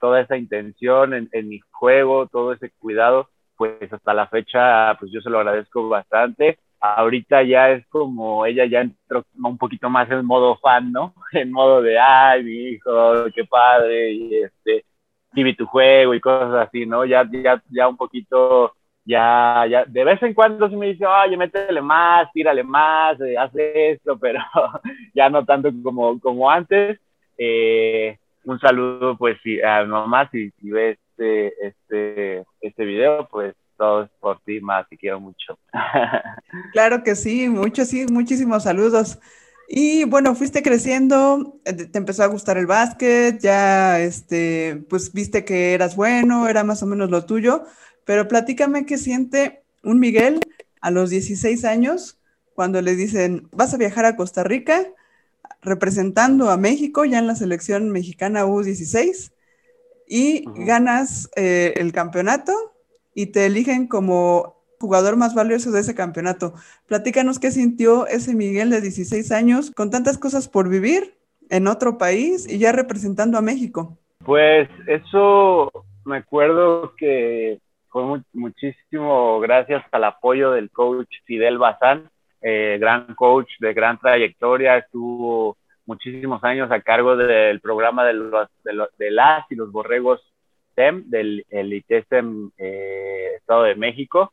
toda 0.00 0.20
esa 0.20 0.36
intención 0.36 1.14
en, 1.14 1.28
en 1.32 1.48
mi 1.48 1.60
juego, 1.70 2.26
todo 2.26 2.52
ese 2.52 2.70
cuidado, 2.78 3.28
pues 3.56 3.92
hasta 3.92 4.14
la 4.14 4.26
fecha, 4.28 4.94
pues 4.98 5.10
yo 5.12 5.20
se 5.20 5.30
lo 5.30 5.38
agradezco 5.38 5.88
bastante. 5.88 6.58
Ahorita 6.80 7.42
ya 7.42 7.70
es 7.70 7.86
como 7.88 8.44
ella 8.44 8.66
ya 8.66 8.82
entró 8.82 9.24
un 9.42 9.56
poquito 9.56 9.88
más 9.88 10.10
en 10.10 10.26
modo 10.26 10.56
fan, 10.58 10.92
¿no? 10.92 11.14
En 11.32 11.50
modo 11.50 11.82
de, 11.82 11.98
ay, 11.98 12.44
mi 12.44 12.52
hijo, 12.52 13.24
qué 13.34 13.44
padre, 13.44 14.12
y 14.12 14.34
este, 14.42 14.84
vi 15.32 15.56
tu 15.56 15.66
juego 15.66 16.14
y 16.14 16.20
cosas 16.20 16.68
así, 16.68 16.86
¿no? 16.86 17.04
Ya, 17.04 17.28
ya, 17.30 17.62
ya 17.70 17.88
un 17.88 17.96
poquito, 17.96 18.74
ya, 19.04 19.66
ya, 19.70 19.84
de 19.84 20.04
vez 20.04 20.22
en 20.22 20.34
cuando 20.34 20.68
sí 20.68 20.76
me 20.76 20.86
dice, 20.86 21.06
oye, 21.06 21.36
métele 21.36 21.82
más, 21.82 22.30
tírale 22.32 22.62
más, 22.62 23.20
eh, 23.20 23.36
haz 23.36 23.50
esto, 23.54 24.18
pero 24.20 24.40
ya 25.14 25.28
no 25.28 25.44
tanto 25.44 25.70
como, 25.82 26.18
como 26.20 26.50
antes. 26.50 26.98
Eh, 27.36 28.16
un 28.44 28.58
saludo, 28.60 29.16
pues, 29.16 29.38
si, 29.42 29.60
a 29.62 29.84
mamá, 29.84 30.28
si, 30.30 30.50
si 30.60 30.70
ve 30.70 30.98
este, 31.10 31.66
este, 31.66 32.44
este 32.60 32.84
video, 32.84 33.26
pues, 33.30 33.54
todos 33.76 34.08
por 34.20 34.40
ti, 34.40 34.60
más 34.60 34.88
te 34.88 34.96
quiero 34.96 35.20
mucho. 35.20 35.58
Claro 36.72 37.02
que 37.02 37.16
sí, 37.16 37.48
muchos, 37.48 37.88
sí, 37.88 38.06
muchísimos 38.10 38.62
saludos. 38.62 39.18
Y 39.68 40.04
bueno, 40.04 40.34
fuiste 40.34 40.62
creciendo, 40.62 41.58
eh, 41.64 41.72
te 41.72 41.98
empezó 41.98 42.22
a 42.22 42.28
gustar 42.28 42.58
el 42.58 42.66
básquet, 42.66 43.38
ya 43.40 43.98
este, 43.98 44.84
pues 44.88 45.12
viste 45.12 45.44
que 45.44 45.74
eras 45.74 45.96
bueno, 45.96 46.48
era 46.48 46.64
más 46.64 46.82
o 46.82 46.86
menos 46.86 47.10
lo 47.10 47.24
tuyo, 47.24 47.64
pero 48.04 48.28
platícame 48.28 48.86
qué 48.86 48.98
siente 48.98 49.62
un 49.82 50.00
Miguel 50.00 50.40
a 50.80 50.90
los 50.90 51.10
16 51.10 51.64
años 51.64 52.18
cuando 52.54 52.80
le 52.82 52.94
dicen, 52.94 53.48
vas 53.52 53.74
a 53.74 53.78
viajar 53.78 54.04
a 54.04 54.16
Costa 54.16 54.44
Rica 54.44 54.86
representando 55.62 56.50
a 56.50 56.56
México 56.56 57.04
ya 57.04 57.18
en 57.18 57.26
la 57.26 57.34
selección 57.34 57.90
mexicana 57.90 58.44
U16 58.44 59.32
y 60.06 60.44
ganas 60.54 61.30
eh, 61.36 61.74
el 61.76 61.92
campeonato 61.92 62.52
y 63.14 63.26
te 63.26 63.46
eligen 63.46 63.86
como 63.86 64.62
jugador 64.78 65.16
más 65.16 65.34
valioso 65.34 65.70
de 65.70 65.80
ese 65.80 65.94
campeonato. 65.94 66.54
Platícanos 66.86 67.38
qué 67.38 67.50
sintió 67.50 68.06
ese 68.06 68.34
Miguel 68.34 68.70
de 68.70 68.82
16 68.82 69.32
años 69.32 69.70
con 69.70 69.90
tantas 69.90 70.18
cosas 70.18 70.48
por 70.48 70.68
vivir 70.68 71.16
en 71.50 71.66
otro 71.66 71.96
país 71.96 72.46
y 72.48 72.58
ya 72.58 72.72
representando 72.72 73.38
a 73.38 73.42
México. 73.42 73.96
Pues 74.24 74.68
eso 74.86 75.70
me 76.04 76.18
acuerdo 76.18 76.94
que 76.96 77.60
fue 77.94 78.20
muchísimo 78.32 79.38
gracias 79.38 79.84
al 79.92 80.02
apoyo 80.02 80.50
del 80.50 80.68
coach 80.72 81.06
Fidel 81.26 81.58
Bazán, 81.58 82.10
eh, 82.40 82.76
gran 82.80 83.14
coach 83.14 83.48
de 83.60 83.72
gran 83.72 84.00
trayectoria, 84.00 84.78
estuvo 84.78 85.56
muchísimos 85.86 86.42
años 86.42 86.72
a 86.72 86.80
cargo 86.80 87.16
del 87.16 87.60
programa 87.60 88.04
de, 88.04 88.14
los, 88.14 88.48
las 88.64 89.44
y 89.48 89.54
los 89.54 89.70
borregos 89.70 90.20
STEM, 90.72 91.04
del 91.08 91.46
el 91.50 91.72
ITESTEM 91.72 92.50
eh, 92.58 93.34
Estado 93.36 93.62
de 93.62 93.76
México. 93.76 94.32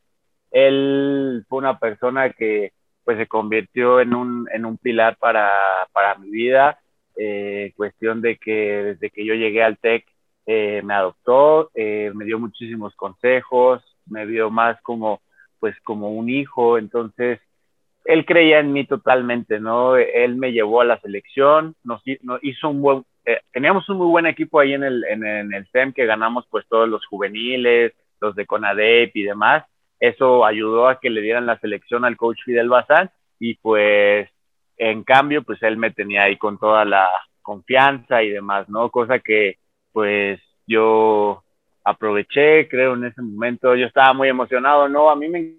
Él 0.50 1.46
fue 1.48 1.60
una 1.60 1.78
persona 1.78 2.32
que 2.32 2.72
pues 3.04 3.20
se 3.20 3.28
convirtió 3.28 4.02
en 4.02 4.16
un, 4.16 4.48
en 4.52 4.66
un 4.66 4.80
pilar 4.80 5.18
para, 5.18 5.52
para 5.94 6.16
mi 6.16 6.32
vida, 6.32 6.80
eh, 7.16 7.74
cuestión 7.76 8.24
de 8.24 8.38
que 8.38 8.84
desde 8.84 9.12
que 9.12 9.24
yo 9.24 9.36
llegué 9.36 9.62
al 9.62 9.78
TEC 9.78 10.11
eh, 10.46 10.82
me 10.84 10.94
adoptó, 10.94 11.72
eh, 11.76 12.12
me 12.16 12.26
dio 12.26 12.40
muchísimos 12.40 12.96
consejos, 12.96 13.82
me 14.08 14.26
vio 14.26 14.50
más 14.50 14.82
como 14.82 15.22
pues 15.60 15.76
como 15.84 16.10
un 16.10 16.28
hijo, 16.30 16.80
entonces 16.80 17.40
él 18.06 18.26
creía 18.26 18.60
en 18.60 18.74
mí 18.74 18.86
totalmente, 18.86 19.60
¿no? 19.60 19.96
Él 19.96 20.36
me 20.36 20.52
llevó 20.52 20.82
a 20.82 20.86
la 20.86 21.00
selección, 21.02 21.76
nos, 21.84 22.02
hizo 22.42 22.70
un 22.70 22.82
buen, 22.82 23.06
eh, 23.26 23.42
teníamos 23.52 23.88
un 23.90 23.98
muy 23.98 24.08
buen 24.08 24.26
equipo 24.26 24.60
ahí 24.60 24.74
en 24.74 24.84
el, 24.84 25.04
en, 25.04 25.24
el 25.24 25.68
SEM 25.72 25.94
que 25.94 26.08
ganamos 26.08 26.48
pues 26.50 26.66
todos 26.68 26.90
los 26.90 27.06
juveniles, 27.06 27.94
los 28.20 28.36
de 28.36 28.48
CONADEP 28.48 29.16
y 29.16 29.24
demás. 29.24 29.66
Eso 30.00 30.46
ayudó 30.46 30.88
a 30.88 31.00
que 31.00 31.12
le 31.12 31.22
dieran 31.22 31.46
la 31.46 31.60
selección 31.60 32.06
al 32.06 32.18
coach 32.18 32.40
Fidel 32.44 32.70
Bazán 32.70 33.12
y 33.40 33.56
pues 33.56 34.28
en 34.78 35.04
cambio 35.04 35.44
pues 35.44 35.62
él 35.62 35.78
me 35.78 35.92
tenía 35.92 36.24
ahí 36.24 36.38
con 36.38 36.58
toda 36.58 36.86
la 36.86 37.08
confianza 37.44 38.24
y 38.24 38.30
demás, 38.30 38.68
¿no? 38.68 38.90
Cosa 38.90 39.20
que 39.20 39.58
pues 39.92 40.40
yo 40.68 41.44
aproveché, 41.84 42.68
creo, 42.68 42.94
en 42.94 43.06
ese 43.06 43.22
momento. 43.22 43.76
Yo 43.76 43.88
estaba 43.88 44.14
muy 44.14 44.30
emocionado, 44.30 44.88
¿no? 44.88 45.10
A 45.10 45.16
mí 45.16 45.28
me 45.28 45.56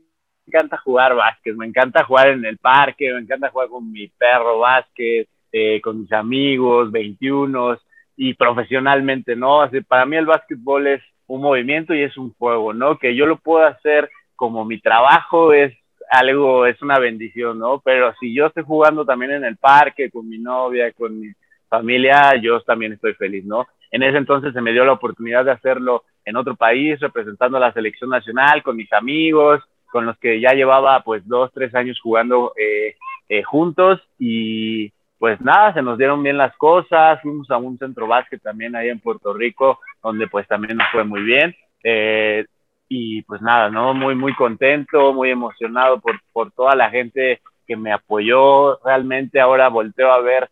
encanta 0.47 0.77
jugar 0.79 1.15
básquet, 1.15 1.55
me 1.57 1.67
encanta 1.67 2.05
jugar 2.05 2.29
en 2.29 2.45
el 2.45 2.59
parque, 2.59 3.12
me 3.12 3.21
encanta 3.21 3.51
jugar 3.51 3.69
con 3.69 3.91
mi 3.91 4.09
perro 4.09 4.59
básquet, 4.61 5.29
eh, 5.53 5.81
con 5.81 6.01
mis 6.01 6.12
amigos, 6.12 6.91
21 6.91 7.79
y 8.17 8.35
profesionalmente, 8.35 9.37
¿no? 9.37 9.62
Así, 9.62 9.81
para 9.81 10.07
mí 10.07 10.17
el 10.17 10.27
básquetbol 10.27 10.87
es 10.87 11.03
un 11.27 11.43
movimiento 11.43 11.95
y 11.95 12.03
es 12.03 12.17
un 12.17 12.33
juego, 12.35 12.73
¿no? 12.73 12.99
Que 12.99 13.15
yo 13.15 13.27
lo 13.27 13.37
puedo 13.37 13.67
hacer 13.67 14.11
como 14.37 14.65
mi 14.65 14.81
trabajo 14.81 15.53
es 15.53 15.73
algo, 16.11 16.67
es 16.67 16.81
una 16.83 16.99
bendición, 16.99 17.59
¿no? 17.59 17.81
Pero 17.81 18.12
si 18.21 18.35
yo 18.35 18.47
estoy 18.47 18.65
jugando 18.65 19.05
también 19.05 19.33
en 19.33 19.45
el 19.45 19.57
parque, 19.57 20.11
con 20.11 20.29
mi 20.29 20.39
novia, 20.39 20.93
con 20.93 21.19
mi 21.19 21.29
familia, 21.69 22.37
yo 22.37 22.61
también 22.61 22.93
estoy 22.93 23.15
feliz, 23.15 23.45
¿no? 23.45 23.67
En 23.93 24.03
ese 24.03 24.17
entonces 24.17 24.53
se 24.55 24.61
me 24.61 24.73
dio 24.73 24.85
la 24.85 24.93
oportunidad 24.93 25.45
de 25.45 25.53
hacerlo 25.53 26.05
en 26.25 26.37
otro 26.37 26.57
país, 26.57 26.99
representando 26.99 27.59
a 27.59 27.61
la 27.61 27.73
selección 27.73 28.11
nacional, 28.11 28.63
con 28.63 28.75
mis 28.77 28.93
amigos, 28.93 29.63
con 29.93 30.07
los 30.07 30.19
que 30.19 30.41
ya 30.41 30.53
llevaba 30.55 31.05
pues 31.05 31.27
dos, 31.29 31.53
tres 31.53 31.75
años 31.75 32.01
jugando 32.01 32.55
eh, 32.57 32.97
eh, 33.29 33.43
juntos 33.43 34.01
y 34.19 34.91
pues 35.19 35.41
nada, 35.41 35.73
se 35.75 35.83
nos 35.83 35.99
dieron 35.99 36.23
bien 36.23 36.37
las 36.37 36.57
cosas, 36.57 37.21
fuimos 37.23 37.49
a 37.51 37.59
un 37.59 37.79
centro 37.79 38.09
básquet 38.09 38.43
también 38.43 38.75
ahí 38.75 38.89
en 38.89 38.99
Puerto 38.99 39.33
Rico, 39.33 39.79
donde 40.03 40.27
pues 40.27 40.49
también 40.49 40.79
nos 40.79 40.89
fue 40.91 41.05
muy 41.05 41.23
bien. 41.23 41.55
Eh, 41.85 42.45
y 42.89 43.23
pues 43.23 43.41
nada, 43.41 43.71
¿no? 43.71 43.95
Muy, 43.95 44.15
muy 44.15 44.35
contento, 44.35 45.13
muy 45.13 45.31
emocionado 45.31 46.01
por, 46.01 46.21
por 46.33 46.51
toda 46.51 46.75
la 46.75 46.91
gente 46.91 47.41
que 47.67 47.77
me 47.77 47.93
apoyó. 47.93 48.79
Realmente 48.85 49.41
ahora 49.41 49.69
volteo 49.69 50.13
a 50.13 50.21
ver 50.21 50.51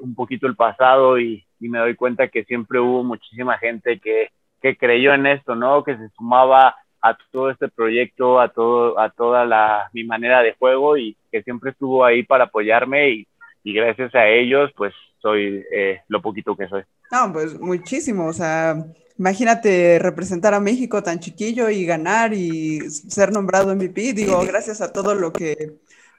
un 0.00 0.14
poquito 0.14 0.46
el 0.46 0.56
pasado 0.56 1.18
y, 1.18 1.44
y, 1.60 1.68
me 1.68 1.78
doy 1.78 1.94
cuenta 1.94 2.28
que 2.28 2.44
siempre 2.44 2.80
hubo 2.80 3.04
muchísima 3.04 3.58
gente 3.58 4.00
que, 4.00 4.30
que 4.60 4.76
creyó 4.76 5.14
en 5.14 5.26
esto, 5.26 5.54
¿no? 5.54 5.84
Que 5.84 5.96
se 5.96 6.08
sumaba 6.10 6.74
a 7.00 7.18
todo 7.30 7.50
este 7.50 7.68
proyecto, 7.68 8.40
a 8.40 8.48
todo, 8.48 8.98
a 8.98 9.10
toda 9.10 9.44
la, 9.44 9.90
mi 9.92 10.04
manera 10.04 10.42
de 10.42 10.54
juego 10.54 10.96
y 10.96 11.16
que 11.30 11.42
siempre 11.42 11.70
estuvo 11.70 12.04
ahí 12.04 12.22
para 12.22 12.44
apoyarme 12.44 13.10
y, 13.10 13.28
y 13.62 13.74
gracias 13.74 14.14
a 14.14 14.26
ellos, 14.26 14.70
pues 14.74 14.94
soy 15.20 15.64
eh, 15.70 16.00
lo 16.08 16.22
poquito 16.22 16.56
que 16.56 16.66
soy. 16.66 16.82
No, 17.10 17.32
pues 17.32 17.58
muchísimo, 17.60 18.26
o 18.26 18.32
sea, 18.32 18.76
imagínate 19.18 19.98
representar 19.98 20.54
a 20.54 20.60
México 20.60 21.02
tan 21.02 21.20
chiquillo 21.20 21.68
y 21.68 21.84
ganar 21.84 22.32
y 22.32 22.80
ser 22.90 23.32
nombrado 23.32 23.74
MVP, 23.74 24.14
digo, 24.14 24.42
gracias 24.46 24.80
a 24.80 24.92
todo 24.92 25.14
lo 25.14 25.32
que 25.32 25.72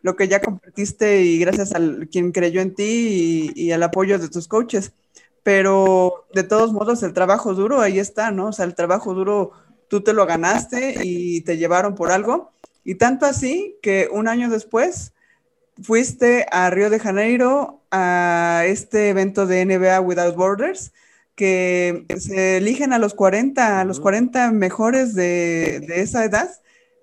lo 0.05 0.15
que 0.15 0.27
ya 0.27 0.39
compartiste 0.39 1.23
y 1.23 1.39
gracias 1.39 1.73
a 1.73 1.79
quien 2.11 2.31
creyó 2.31 2.61
en 2.61 2.75
ti 2.75 3.51
y, 3.55 3.59
y 3.59 3.71
al 3.71 3.81
apoyo 3.81 4.19
de 4.19 4.29
tus 4.29 4.47
coaches. 4.47 4.93
Pero 5.41 6.27
de 6.31 6.43
todos 6.43 6.73
modos, 6.73 7.01
el 7.01 7.13
trabajo 7.13 7.55
duro 7.55 7.81
ahí 7.81 7.97
está, 7.97 8.29
¿no? 8.29 8.49
O 8.49 8.53
sea, 8.53 8.65
el 8.65 8.75
trabajo 8.75 9.15
duro 9.15 9.53
tú 9.87 10.01
te 10.01 10.13
lo 10.13 10.27
ganaste 10.27 10.97
y 11.03 11.41
te 11.41 11.57
llevaron 11.57 11.95
por 11.95 12.11
algo. 12.11 12.51
Y 12.83 12.95
tanto 12.95 13.25
así 13.25 13.77
que 13.81 14.07
un 14.11 14.27
año 14.27 14.51
después 14.51 15.13
fuiste 15.81 16.45
a 16.51 16.69
Río 16.69 16.91
de 16.91 16.99
Janeiro 16.99 17.81
a 17.89 18.61
este 18.67 19.09
evento 19.09 19.47
de 19.47 19.65
NBA 19.65 20.01
Without 20.01 20.35
Borders, 20.35 20.93
que 21.33 22.05
se 22.19 22.57
eligen 22.57 22.93
a 22.93 22.99
los 22.99 23.15
40, 23.15 23.81
a 23.81 23.85
los 23.85 23.99
40 23.99 24.51
mejores 24.51 25.15
de, 25.15 25.79
de 25.79 26.01
esa 26.01 26.23
edad 26.25 26.51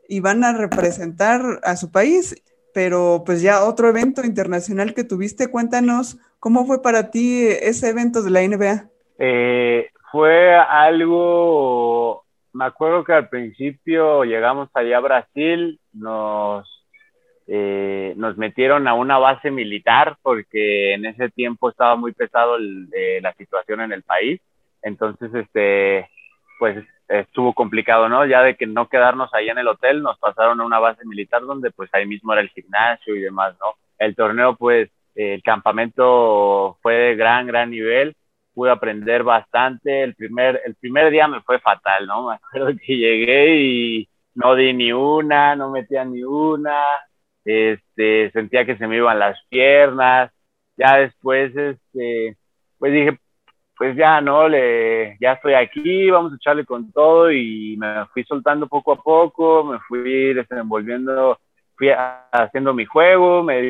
y 0.09 0.21
van 0.21 0.45
a 0.45 0.53
representar 0.53 1.61
a 1.65 1.77
su 1.77 1.91
país. 1.91 2.37
Pero 2.75 3.23
pues 3.25 3.43
ya 3.43 3.65
otro 3.65 3.89
evento 3.89 4.25
internacional 4.25 4.95
que 4.95 5.05
tuviste, 5.05 5.51
cuéntanos 5.51 6.19
cómo 6.39 6.65
fue 6.65 6.83
para 6.83 7.11
ti 7.11 7.47
ese 7.47 7.91
evento 7.91 8.23
de 8.23 8.31
la 8.31 8.41
NBA. 8.43 8.89
Eh, 9.19 9.91
fue 10.11 10.55
algo 10.57 12.23
me 12.53 12.65
acuerdo 12.67 13.05
que 13.05 13.13
al 13.13 13.29
principio 13.29 14.25
llegamos 14.25 14.69
allá 14.75 14.99
a 14.99 15.01
Brasil, 15.01 15.81
nos, 15.93 16.69
eh, 17.47 18.13
nos 18.17 18.37
metieron 18.37 18.87
a 18.89 18.95
una 18.95 19.19
base 19.19 19.51
militar 19.51 20.17
porque 20.23 20.95
en 20.95 21.07
ese 21.07 21.31
tiempo 21.31 21.71
estaba 21.71 21.97
muy 21.97 22.13
pesado 22.13 22.59
la 22.59 23.33
situación 23.35 23.81
en 23.81 23.93
el 23.93 24.03
país. 24.03 24.41
Entonces, 24.83 25.35
este, 25.35 26.09
pues 26.59 26.85
estuvo 27.21 27.53
complicado, 27.53 28.09
¿no? 28.09 28.27
Ya 28.27 28.43
de 28.43 28.57
que 28.57 28.67
no 28.67 28.89
quedarnos 28.89 29.33
ahí 29.35 29.49
en 29.49 29.59
el 29.59 29.69
hotel, 29.69 30.03
nos 30.03 30.19
pasaron 30.19 30.61
a 30.61 30.65
una 30.65 30.79
base 30.79 31.05
militar 31.05 31.43
donde 31.43 31.71
pues 31.71 31.91
ahí 31.93 32.07
mismo 32.07 32.33
era 32.33 32.43
el 32.43 32.51
gimnasio 32.51 33.15
y 33.15 33.21
demás, 33.21 33.55
¿no? 33.61 33.75
El 33.99 34.17
torneo, 34.17 34.57
pues, 34.57 34.91
el 35.15 35.43
campamento 35.43 36.79
fue 36.83 36.95
de 36.95 37.17
gran, 37.17 37.47
gran 37.47 37.71
nivel 37.71 38.17
pude 38.55 38.71
aprender 38.71 39.23
bastante. 39.23 40.03
El 40.03 40.15
primer, 40.15 40.61
el 40.65 40.75
primer 40.75 41.11
día 41.11 41.29
me 41.29 41.41
fue 41.43 41.59
fatal, 41.61 42.07
¿no? 42.07 42.27
Me 42.29 42.35
acuerdo 42.35 42.79
que 42.79 42.97
llegué 42.97 43.57
y 43.57 44.09
no 44.35 44.55
di 44.55 44.73
ni 44.73 44.93
una, 44.93 45.57
no 45.57 45.71
metía 45.71 46.05
ni 46.05 46.23
una, 46.23 46.83
este, 47.45 48.31
sentía 48.33 48.65
que 48.65 48.77
se 48.77 48.87
me 48.87 48.97
iban 48.97 49.19
las 49.19 49.39
piernas. 49.49 50.33
Ya 50.77 50.97
después, 50.97 51.55
este, 51.57 52.37
pues 52.79 52.93
dije, 52.93 53.19
pues 53.77 53.97
ya, 53.97 54.21
¿no? 54.21 54.49
Le, 54.49 55.17
ya 55.21 55.33
estoy 55.33 55.55
aquí, 55.55 56.11
vamos 56.11 56.33
a 56.33 56.37
echarle 56.37 56.65
con 56.65 56.93
todo 56.93 57.33
y 57.33 57.77
me 57.79 58.07
fui 58.13 58.25
soltando 58.25 58.67
poco 58.69 58.93
a 58.93 59.03
poco, 59.03 59.65
me 59.65 59.79
fui 59.81 60.35
desenvolviendo, 60.35 61.39
fui 61.77 61.91
haciendo 62.33 62.75
mi 62.75 62.85
juego, 62.85 63.43
me 63.43 63.61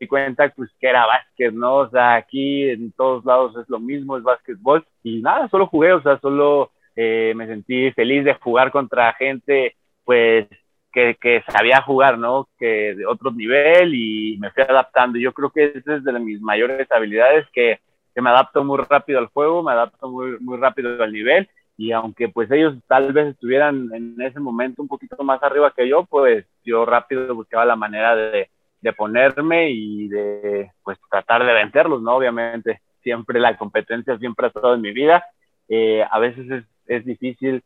di 0.00 0.06
cuenta 0.08 0.48
pues 0.56 0.70
que 0.78 0.88
era 0.88 1.06
básquet, 1.06 1.52
¿no? 1.52 1.76
O 1.76 1.90
sea, 1.90 2.14
aquí 2.14 2.70
en 2.70 2.92
todos 2.92 3.24
lados 3.24 3.56
es 3.56 3.68
lo 3.68 3.80
mismo, 3.80 4.16
es 4.16 4.22
básquetbol 4.22 4.86
y 5.02 5.20
nada, 5.20 5.48
solo 5.48 5.66
jugué, 5.66 5.92
o 5.92 6.02
sea, 6.02 6.18
solo 6.20 6.70
eh, 6.96 7.32
me 7.36 7.46
sentí 7.46 7.90
feliz 7.92 8.24
de 8.24 8.34
jugar 8.34 8.70
contra 8.70 9.12
gente 9.14 9.76
pues 10.04 10.46
que, 10.92 11.16
que, 11.20 11.42
sabía 11.46 11.82
jugar, 11.82 12.18
¿no? 12.18 12.48
Que 12.58 12.94
de 12.94 13.06
otro 13.06 13.30
nivel 13.30 13.94
y 13.94 14.36
me 14.40 14.50
fui 14.50 14.64
adaptando. 14.64 15.18
Yo 15.18 15.32
creo 15.32 15.50
que 15.50 15.72
esa 15.76 15.96
es 15.96 16.04
de 16.04 16.12
mis 16.18 16.40
mayores 16.40 16.90
habilidades, 16.90 17.46
que, 17.52 17.78
me 18.20 18.30
adapto 18.30 18.64
muy 18.64 18.78
rápido 18.78 19.18
al 19.18 19.26
juego, 19.26 19.62
me 19.62 19.72
adapto 19.72 20.08
muy, 20.08 20.38
muy 20.40 20.58
rápido 20.58 21.02
al 21.02 21.12
nivel 21.12 21.48
y 21.76 21.92
aunque 21.92 22.28
pues 22.28 22.50
ellos 22.50 22.74
tal 22.86 23.12
vez 23.12 23.28
estuvieran 23.28 23.88
en 23.94 24.20
ese 24.20 24.38
momento 24.38 24.82
un 24.82 24.88
poquito 24.88 25.22
más 25.24 25.42
arriba 25.42 25.72
que 25.74 25.88
yo, 25.88 26.04
pues 26.04 26.44
yo 26.62 26.84
rápido 26.84 27.34
buscaba 27.34 27.64
la 27.64 27.76
manera 27.76 28.14
de, 28.14 28.50
de 28.80 28.92
ponerme 28.92 29.70
y 29.70 30.08
de 30.08 30.70
pues 30.82 30.98
tratar 31.10 31.44
de 31.44 31.52
vencerlos, 31.52 32.02
¿no? 32.02 32.16
Obviamente 32.16 32.82
siempre 33.02 33.40
la 33.40 33.56
competencia 33.56 34.18
siempre 34.18 34.46
ha 34.46 34.48
estado 34.48 34.74
en 34.74 34.80
mi 34.80 34.92
vida. 34.92 35.24
Eh, 35.68 36.04
a 36.10 36.18
veces 36.18 36.50
es, 36.50 36.64
es 36.86 37.04
difícil 37.04 37.62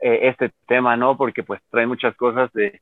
eh, 0.00 0.20
este 0.22 0.50
tema, 0.66 0.96
¿no? 0.96 1.16
Porque 1.16 1.42
pues 1.42 1.60
trae 1.70 1.86
muchas 1.86 2.16
cosas 2.16 2.50
de, 2.52 2.80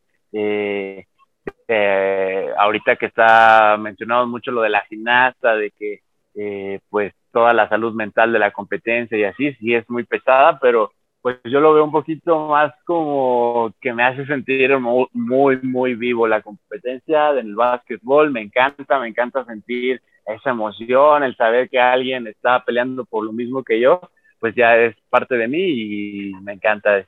ahorita 2.56 2.96
que 2.96 3.06
está 3.06 3.76
mencionado 3.78 4.26
mucho 4.26 4.50
lo 4.50 4.62
de 4.62 4.70
la 4.70 4.82
gimnasta, 4.82 5.56
de 5.56 5.70
que 5.72 6.00
eh, 6.34 6.80
pues 6.88 7.12
toda 7.32 7.52
la 7.52 7.68
salud 7.68 7.94
mental 7.94 8.32
de 8.32 8.38
la 8.38 8.50
competencia 8.50 9.16
y 9.16 9.24
así, 9.24 9.52
sí 9.54 9.74
es 9.74 9.88
muy 9.88 10.04
pesada, 10.04 10.58
pero 10.60 10.90
pues 11.22 11.36
yo 11.44 11.60
lo 11.60 11.74
veo 11.74 11.84
un 11.84 11.92
poquito 11.92 12.48
más 12.48 12.72
como 12.84 13.72
que 13.80 13.92
me 13.92 14.02
hace 14.02 14.26
sentir 14.26 14.76
muy, 14.78 15.58
muy, 15.62 15.94
vivo 15.94 16.26
la 16.26 16.40
competencia 16.42 17.32
del 17.32 17.54
básquetbol, 17.54 18.30
me 18.30 18.40
encanta, 18.40 18.98
me 18.98 19.08
encanta 19.08 19.44
sentir 19.44 20.00
esa 20.26 20.50
emoción, 20.50 21.22
el 21.22 21.36
saber 21.36 21.68
que 21.68 21.78
alguien 21.78 22.26
está 22.26 22.64
peleando 22.64 23.04
por 23.04 23.24
lo 23.24 23.32
mismo 23.32 23.62
que 23.62 23.80
yo, 23.80 24.00
pues 24.38 24.54
ya 24.54 24.76
es 24.76 24.96
parte 25.10 25.36
de 25.36 25.48
mí 25.48 25.58
y 25.60 26.32
me 26.42 26.52
encanta. 26.52 27.04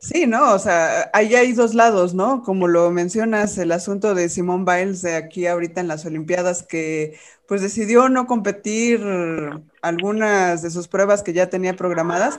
Sí, 0.00 0.26
¿no? 0.28 0.52
O 0.54 0.58
sea, 0.60 1.10
ahí 1.12 1.34
hay 1.34 1.52
dos 1.52 1.74
lados, 1.74 2.14
¿no? 2.14 2.42
Como 2.44 2.68
lo 2.68 2.90
mencionas, 2.92 3.58
el 3.58 3.72
asunto 3.72 4.14
de 4.14 4.28
Simone 4.28 4.64
Biles 4.64 5.02
de 5.02 5.16
aquí 5.16 5.46
ahorita 5.46 5.80
en 5.80 5.88
las 5.88 6.06
Olimpiadas, 6.06 6.62
que 6.62 7.18
pues 7.48 7.62
decidió 7.62 8.08
no 8.08 8.26
competir 8.28 9.00
algunas 9.82 10.62
de 10.62 10.70
sus 10.70 10.86
pruebas 10.86 11.22
que 11.24 11.32
ya 11.32 11.50
tenía 11.50 11.74
programadas, 11.74 12.38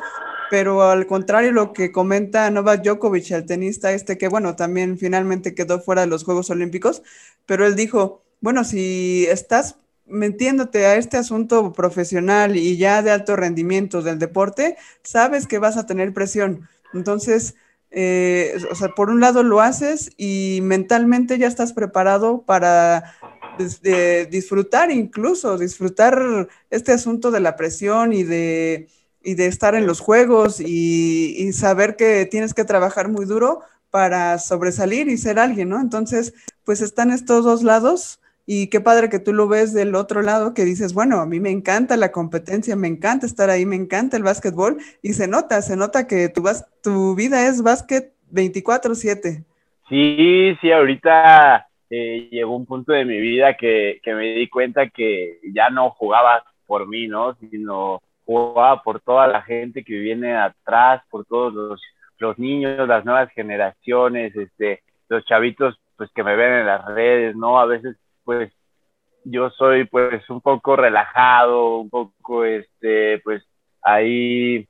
pero 0.50 0.84
al 0.84 1.06
contrario 1.06 1.51
lo 1.51 1.74
que 1.74 1.92
comenta 1.92 2.50
Novak 2.50 2.82
Djokovic, 2.84 3.32
el 3.32 3.46
tenista 3.46 3.92
este, 3.92 4.18
que 4.18 4.30
bueno, 4.30 4.56
también 4.56 4.98
finalmente 4.98 5.54
quedó 5.54 5.82
fuera 5.82 6.01
de 6.01 6.08
los 6.08 6.24
Juegos 6.24 6.50
Olímpicos, 6.51 7.04
pero 7.46 7.66
él 7.68 7.75
dijo, 7.75 8.24
bueno, 8.39 8.63
si 8.63 9.25
estás 9.30 9.75
metiéndote 10.06 10.86
a 10.86 10.96
este 10.96 11.18
asunto 11.18 11.74
profesional 11.74 12.56
y 12.56 12.78
ya 12.78 13.01
de 13.01 13.12
alto 13.12 13.36
rendimiento 13.36 14.01
del 14.01 14.18
deporte, 14.18 14.78
sabes 15.04 15.46
que 15.46 15.60
vas 15.60 15.75
a 15.78 15.86
tener 15.86 16.13
presión. 16.13 16.68
Entonces, 16.93 17.55
eh, 17.91 18.55
o 18.69 18.75
sea, 18.75 18.89
por 18.89 19.10
un 19.10 19.19
lado 19.19 19.43
lo 19.43 19.62
haces 19.62 20.12
y 20.17 20.60
mentalmente 20.62 21.38
ya 21.38 21.48
estás 21.48 21.74
preparado 21.74 22.43
para 22.43 23.15
disfrutar 24.29 24.91
incluso, 24.91 25.58
disfrutar 25.58 26.48
este 26.69 26.91
asunto 26.93 27.31
de 27.31 27.41
la 27.41 27.55
presión 27.55 28.13
y 28.13 28.24
de, 28.24 28.88
y 29.22 29.34
de 29.34 29.48
estar 29.48 29.75
en 29.75 29.86
los 29.86 30.00
juegos 30.00 30.62
y, 30.62 31.36
y, 31.38 31.51
saber 31.51 31.96
que 31.96 32.25
tienes 32.25 32.53
que 32.53 32.63
trabajar 32.63 33.10
muy 33.10 33.25
duro 33.25 33.62
para 33.89 34.39
sobresalir 34.39 35.10
y 35.10 35.17
ser 35.17 35.39
alguien, 35.39 35.69
¿no? 35.69 35.81
Entonces, 35.81 36.34
pues 36.63 36.79
están 36.79 37.12
estos 37.12 37.43
dos 37.43 37.63
lados 37.63 38.19
y 38.51 38.68
qué 38.72 38.82
padre 38.82 39.10
que 39.10 39.20
tú 39.20 39.32
lo 39.32 39.48
ves 39.48 39.75
del 39.75 39.94
otro 39.94 40.24
lado, 40.24 40.56
que 40.56 40.65
dices, 40.65 40.96
bueno, 40.96 41.18
a 41.18 41.27
mí 41.27 41.39
me 41.39 41.51
encanta 41.51 41.96
la 41.98 42.12
competencia, 42.12 42.75
me 42.75 42.88
encanta 42.88 43.27
estar 43.27 43.51
ahí, 43.51 43.63
me 43.63 43.75
encanta 43.75 44.18
el 44.18 44.24
básquetbol, 44.24 44.77
y 45.03 45.13
se 45.13 45.27
nota, 45.27 45.62
se 45.62 45.77
nota 45.77 46.08
que 46.08 46.29
tu, 46.29 46.41
vas, 46.41 46.68
tu 46.82 47.13
vida 47.13 47.48
es 47.48 47.62
básquet 47.62 48.12
24/7. 48.32 49.46
Sí, 49.88 50.58
sí, 50.60 50.72
ahorita 50.72 51.68
eh, 51.91 52.27
llegó 52.32 52.56
un 52.56 52.65
punto 52.65 52.91
de 52.91 53.06
mi 53.06 53.20
vida 53.20 53.56
que, 53.56 54.00
que, 54.01 54.15
me 54.15 54.34
di 54.34 54.50
cuenta 54.50 54.89
que 54.89 55.39
ya 55.53 55.70
no 55.70 55.91
jugaba 55.91 56.44
por 56.65 56.88
mí, 56.88 57.08
¿no? 57.08 57.36
Sino 57.36 58.01
jugaba 58.25 58.82
por 58.82 59.00
toda 59.00 59.27
la 59.27 59.44
gente 59.44 59.84
que 59.84 59.94
viene 59.94 60.36
atrás, 60.36 61.03
por 61.12 61.24
todos 61.25 61.53
los, 61.53 61.82
los 62.18 62.39
niños, 62.39 62.88
las 62.88 63.06
nuevas 63.06 63.29
generaciones, 63.34 64.36
este, 64.36 64.82
los 65.08 65.24
chavitos 65.25 65.79
pues 65.98 66.10
que 66.15 66.24
me 66.24 66.36
ven 66.36 66.62
en 66.62 66.65
las 66.65 66.84
redes, 66.86 67.36
¿no? 67.36 67.60
A 67.60 67.68
veces 67.68 67.96
pues 68.29 68.53
yo 69.24 69.50
soy 69.50 69.86
pues 69.86 70.29
un 70.29 70.39
poco 70.39 70.75
relajado, 70.75 71.77
un 71.79 71.89
poco 71.89 72.46
este, 72.46 73.18
pues 73.24 73.44
ahí 73.81 74.68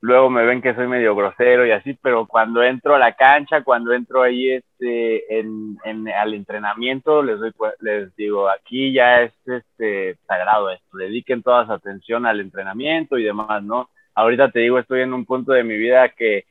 luego 0.00 0.30
me 0.30 0.46
ven 0.46 0.62
que 0.62 0.74
soy 0.74 0.88
medio 0.88 1.14
grosero 1.14 1.66
y 1.66 1.72
así, 1.72 1.92
pero 2.00 2.26
cuando 2.26 2.62
entro 2.62 2.94
a 2.94 2.98
la 2.98 3.12
cancha, 3.16 3.62
cuando 3.64 3.92
entro 3.92 4.22
ahí 4.22 4.50
este, 4.50 5.38
en, 5.38 5.76
en 5.84 6.08
al 6.08 6.32
entrenamiento, 6.32 7.22
les, 7.22 7.38
doy, 7.38 7.52
les 7.80 8.16
digo, 8.16 8.48
aquí 8.48 8.94
ya 8.94 9.24
es 9.24 9.34
este, 9.44 10.16
sagrado 10.26 10.70
esto, 10.70 10.96
dediquen 10.96 11.42
toda 11.42 11.66
su 11.66 11.72
atención 11.72 12.24
al 12.24 12.40
entrenamiento 12.40 13.18
y 13.18 13.24
demás, 13.24 13.62
¿no? 13.62 13.90
Ahorita 14.14 14.50
te 14.50 14.60
digo, 14.60 14.78
estoy 14.78 15.02
en 15.02 15.12
un 15.12 15.26
punto 15.26 15.52
de 15.52 15.64
mi 15.64 15.76
vida 15.76 16.08
que, 16.08 16.46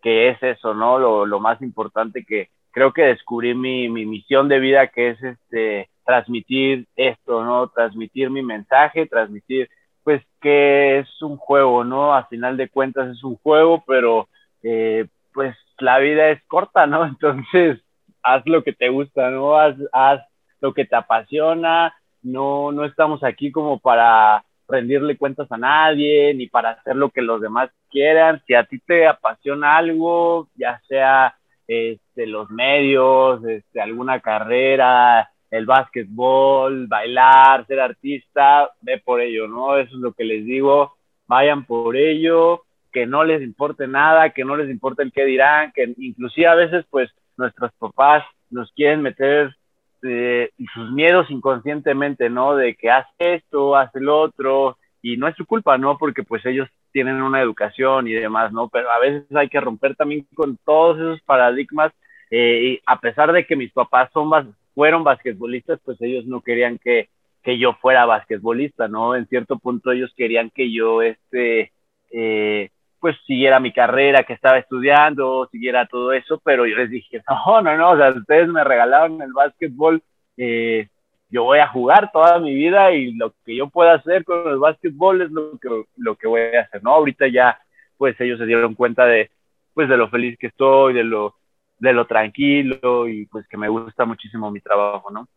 que 0.00 0.30
es 0.30 0.42
eso, 0.42 0.72
¿no? 0.72 0.98
Lo, 0.98 1.26
lo 1.26 1.40
más 1.40 1.60
importante 1.60 2.24
que, 2.24 2.48
creo 2.78 2.92
que 2.92 3.02
descubrí 3.02 3.54
mi, 3.54 3.88
mi 3.88 4.06
misión 4.06 4.48
de 4.48 4.60
vida 4.60 4.86
que 4.86 5.10
es 5.10 5.22
este 5.22 5.90
transmitir 6.04 6.86
esto, 6.94 7.44
¿no? 7.44 7.68
Transmitir 7.70 8.30
mi 8.30 8.40
mensaje, 8.40 9.06
transmitir 9.06 9.68
pues 10.04 10.22
que 10.40 11.00
es 11.00 11.22
un 11.22 11.36
juego, 11.36 11.82
¿no? 11.82 12.14
A 12.14 12.26
final 12.26 12.56
de 12.56 12.68
cuentas 12.68 13.08
es 13.10 13.24
un 13.24 13.34
juego, 13.34 13.82
pero 13.84 14.28
eh, 14.62 15.06
pues 15.34 15.56
la 15.80 15.98
vida 15.98 16.28
es 16.28 16.40
corta, 16.46 16.86
¿no? 16.86 17.04
Entonces, 17.04 17.80
haz 18.22 18.42
lo 18.46 18.62
que 18.62 18.72
te 18.72 18.90
gusta, 18.90 19.28
¿no? 19.30 19.58
Haz, 19.58 19.74
haz 19.92 20.20
lo 20.60 20.72
que 20.72 20.84
te 20.84 20.94
apasiona, 20.94 21.92
no, 22.22 22.70
no 22.70 22.84
estamos 22.84 23.24
aquí 23.24 23.50
como 23.50 23.80
para 23.80 24.44
rendirle 24.68 25.18
cuentas 25.18 25.50
a 25.50 25.58
nadie, 25.58 26.32
ni 26.32 26.46
para 26.46 26.70
hacer 26.70 26.94
lo 26.94 27.10
que 27.10 27.22
los 27.22 27.40
demás 27.40 27.70
quieran. 27.90 28.40
Si 28.46 28.54
a 28.54 28.62
ti 28.64 28.78
te 28.78 29.08
apasiona 29.08 29.76
algo, 29.76 30.48
ya 30.54 30.80
sea 30.86 31.34
este, 31.68 32.26
los 32.26 32.50
medios, 32.50 33.44
este, 33.44 33.80
alguna 33.80 34.20
carrera, 34.20 35.30
el 35.50 35.66
básquetbol, 35.66 36.86
bailar, 36.86 37.66
ser 37.66 37.80
artista, 37.80 38.70
ve 38.80 38.98
por 38.98 39.20
ello, 39.20 39.46
¿no? 39.46 39.76
Eso 39.76 39.94
es 39.94 40.00
lo 40.00 40.12
que 40.12 40.24
les 40.24 40.44
digo, 40.44 40.96
vayan 41.26 41.64
por 41.64 41.96
ello, 41.96 42.64
que 42.90 43.06
no 43.06 43.22
les 43.22 43.42
importe 43.42 43.86
nada, 43.86 44.30
que 44.30 44.44
no 44.44 44.56
les 44.56 44.70
importe 44.70 45.02
el 45.02 45.12
qué 45.12 45.24
dirán, 45.24 45.72
que 45.72 45.94
inclusive 45.98 46.46
a 46.46 46.54
veces 46.54 46.84
pues 46.90 47.10
nuestros 47.36 47.70
papás 47.78 48.24
nos 48.50 48.72
quieren 48.72 49.02
meter 49.02 49.54
eh, 50.02 50.50
sus 50.74 50.90
miedos 50.92 51.30
inconscientemente, 51.30 52.30
¿no? 52.30 52.56
De 52.56 52.74
que 52.74 52.90
haz 52.90 53.06
esto, 53.18 53.76
haz 53.76 53.94
el 53.94 54.08
otro, 54.08 54.78
y 55.02 55.16
no 55.16 55.28
es 55.28 55.36
su 55.36 55.46
culpa, 55.46 55.78
¿no? 55.78 55.98
Porque 55.98 56.22
pues 56.22 56.44
ellos 56.46 56.68
tienen 56.92 57.22
una 57.22 57.40
educación 57.40 58.08
y 58.08 58.12
demás, 58.12 58.52
¿no? 58.52 58.68
Pero 58.68 58.90
a 58.90 58.98
veces 58.98 59.24
hay 59.34 59.48
que 59.48 59.60
romper 59.60 59.94
también 59.96 60.26
con 60.34 60.56
todos 60.64 60.98
esos 60.98 61.20
paradigmas. 61.22 61.92
Eh, 62.30 62.62
y 62.62 62.80
a 62.86 63.00
pesar 63.00 63.32
de 63.32 63.46
que 63.46 63.56
mis 63.56 63.72
papás 63.72 64.10
son 64.12 64.54
fueron 64.74 65.04
basquetbolistas, 65.04 65.80
pues 65.84 66.00
ellos 66.02 66.26
no 66.26 66.40
querían 66.40 66.78
que, 66.78 67.08
que 67.42 67.58
yo 67.58 67.74
fuera 67.80 68.06
basquetbolista, 68.06 68.88
¿no? 68.88 69.16
En 69.16 69.26
cierto 69.26 69.58
punto 69.58 69.90
ellos 69.90 70.12
querían 70.16 70.50
que 70.50 70.72
yo, 70.72 71.02
este, 71.02 71.72
eh, 72.12 72.70
pues 73.00 73.16
siguiera 73.26 73.60
mi 73.60 73.72
carrera 73.72 74.24
que 74.24 74.32
estaba 74.32 74.58
estudiando, 74.58 75.48
siguiera 75.50 75.86
todo 75.86 76.12
eso, 76.12 76.40
pero 76.44 76.66
yo 76.66 76.76
les 76.76 76.90
dije, 76.90 77.22
no, 77.46 77.62
no, 77.62 77.76
no, 77.76 77.90
o 77.90 77.96
sea, 77.96 78.10
ustedes 78.10 78.48
me 78.48 78.64
regalaron 78.64 79.22
el 79.22 79.32
básquetbol, 79.32 80.02
eh, 80.36 80.88
yo 81.30 81.44
voy 81.44 81.58
a 81.58 81.68
jugar 81.68 82.10
toda 82.12 82.38
mi 82.38 82.54
vida 82.54 82.92
y 82.92 83.12
lo 83.12 83.34
que 83.44 83.56
yo 83.56 83.68
pueda 83.68 83.94
hacer 83.94 84.24
con 84.24 84.48
el 84.48 84.58
básquetbol 84.58 85.22
es 85.22 85.30
lo 85.30 85.58
que, 85.58 85.68
lo 85.96 86.16
que 86.16 86.26
voy 86.26 86.40
a 86.40 86.62
hacer, 86.62 86.82
¿no? 86.82 86.94
Ahorita 86.94 87.28
ya, 87.28 87.58
pues 87.96 88.18
ellos 88.20 88.38
se 88.38 88.46
dieron 88.46 88.74
cuenta 88.74 89.04
de, 89.04 89.30
pues 89.74 89.88
de 89.88 89.96
lo 89.96 90.08
feliz 90.08 90.38
que 90.38 90.46
estoy, 90.46 90.94
de 90.94 91.04
lo, 91.04 91.34
de 91.78 91.92
lo 91.92 92.06
tranquilo 92.06 93.08
y 93.08 93.26
pues 93.26 93.46
que 93.48 93.56
me 93.56 93.68
gusta 93.68 94.04
muchísimo 94.06 94.50
mi 94.50 94.60
trabajo, 94.60 95.10
¿no? 95.10 95.28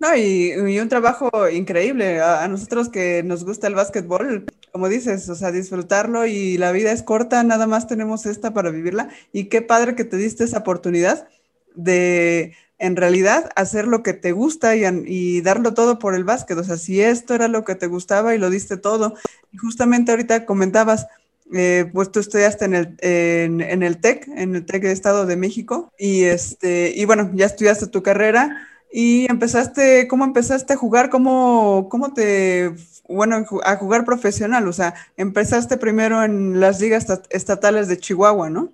No, 0.00 0.14
y, 0.14 0.78
un 0.78 0.88
trabajo 0.88 1.48
increíble. 1.48 2.20
A, 2.20 2.44
a, 2.44 2.48
nosotros 2.48 2.88
que 2.88 3.22
nos 3.24 3.44
gusta 3.44 3.66
el 3.66 3.74
básquetbol, 3.74 4.44
como 4.70 4.88
dices, 4.88 5.28
o 5.28 5.34
sea, 5.34 5.50
disfrutarlo 5.50 6.24
y 6.24 6.56
la 6.56 6.70
vida 6.70 6.92
es 6.92 7.02
corta, 7.02 7.42
nada 7.42 7.66
más 7.66 7.88
tenemos 7.88 8.24
esta 8.26 8.54
para 8.54 8.70
vivirla. 8.70 9.08
Y 9.32 9.48
qué 9.48 9.60
padre 9.60 9.96
que 9.96 10.04
te 10.04 10.16
diste 10.16 10.44
esa 10.44 10.58
oportunidad 10.58 11.28
de, 11.74 12.54
en 12.78 12.96
realidad 12.96 13.50
hacer 13.56 13.86
lo 13.86 14.02
que 14.02 14.12
te 14.12 14.32
gusta 14.32 14.76
y, 14.76 15.40
darlo 15.40 15.74
todo 15.74 15.98
por 15.98 16.14
el 16.14 16.24
básquet. 16.24 16.58
O 16.58 16.64
sea, 16.64 16.76
si 16.76 17.00
esto 17.00 17.34
era 17.34 17.48
lo 17.48 17.64
que 17.64 17.74
te 17.74 17.86
gustaba 17.86 18.34
y 18.34 18.38
lo 18.38 18.50
diste 18.50 18.76
todo. 18.76 19.14
Y 19.52 19.56
justamente 19.58 20.12
ahorita 20.12 20.46
comentabas, 20.46 21.06
eh, 21.52 21.90
pues 21.92 22.12
tú 22.12 22.20
estudiaste 22.20 22.66
en 22.66 22.74
el, 22.74 22.96
en, 23.00 23.82
el 23.82 24.00
TEC, 24.00 24.28
en 24.28 24.54
el 24.54 24.64
TEC 24.64 24.82
de 24.82 24.92
Estado 24.92 25.26
de 25.26 25.36
México, 25.36 25.92
y, 25.98 26.24
este, 26.24 26.92
y 26.94 27.04
bueno, 27.04 27.30
ya 27.34 27.46
estudiaste 27.46 27.88
tu 27.88 28.02
carrera 28.02 28.68
y 28.92 29.30
empezaste, 29.30 30.06
¿cómo 30.08 30.24
empezaste 30.24 30.74
a 30.74 30.76
jugar? 30.76 31.10
¿Cómo, 31.10 31.88
cómo 31.90 32.12
te, 32.12 32.74
bueno, 33.08 33.44
a 33.64 33.76
jugar 33.76 34.04
profesional? 34.04 34.68
O 34.68 34.72
sea, 34.72 34.94
empezaste 35.16 35.78
primero 35.78 36.22
en 36.22 36.60
las 36.60 36.80
ligas 36.80 37.06
estatales 37.30 37.88
de 37.88 37.98
Chihuahua, 37.98 38.50
¿no? 38.50 38.72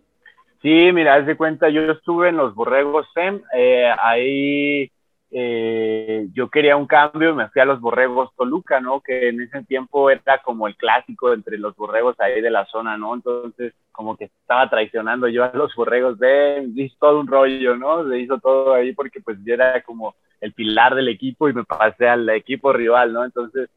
Sí, 0.65 0.93
mira, 0.95 1.17
haz 1.17 1.27
de 1.27 1.37
cuenta, 1.37 1.69
yo 1.69 1.83
estuve 1.93 2.31
en 2.31 2.39
los 2.39 2.55
Borregos 2.55 3.07
SEM, 3.13 3.43
eh, 3.55 3.87
ahí 4.03 4.91
eh, 5.31 6.27
yo 6.33 6.49
quería 6.49 6.75
un 6.79 6.87
cambio 6.87 7.33
y 7.33 7.35
me 7.35 7.51
fui 7.51 7.61
a 7.61 7.67
los 7.67 7.83
Borregos 7.83 8.35
Toluca, 8.35 8.81
¿no? 8.81 9.03
Que 9.03 9.29
en 9.29 9.43
ese 9.43 9.63
tiempo 9.65 10.09
era 10.09 10.39
como 10.43 10.67
el 10.67 10.75
clásico 10.77 11.35
entre 11.35 11.59
los 11.59 11.77
Borregos 11.77 12.19
ahí 12.19 12.41
de 12.41 12.51
la 12.51 12.65
zona, 12.65 12.97
¿no? 12.97 13.13
Entonces, 13.15 13.75
como 13.93 14.17
que 14.17 14.25
estaba 14.25 14.71
traicionando 14.71 15.29
yo 15.29 15.45
a 15.45 15.51
los 15.53 15.75
Borregos 15.75 16.19
de, 16.19 16.67
hizo 16.75 16.97
todo 16.99 17.21
un 17.21 17.27
rollo, 17.27 17.77
¿no? 17.77 18.09
Se 18.09 18.19
hizo 18.19 18.39
todo 18.39 18.73
ahí 18.73 18.95
porque 18.95 19.21
pues 19.21 19.37
yo 19.45 19.53
era 19.53 19.83
como 19.83 20.15
el 20.41 20.55
pilar 20.55 20.95
del 20.95 21.09
equipo 21.09 21.47
y 21.47 21.53
me 21.53 21.65
pasé 21.65 22.09
al 22.09 22.27
equipo 22.31 22.73
rival, 22.73 23.13
¿no? 23.13 23.23
Entonces, 23.23 23.69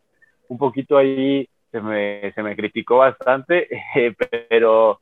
un 0.47 0.58
poquito 0.58 0.97
ahí 0.97 1.50
se 1.69 1.82
me, 1.82 2.32
se 2.32 2.41
me 2.43 2.56
criticó 2.56 3.00
bastante, 3.00 3.67
eh, 3.95 4.15
pero 4.50 5.02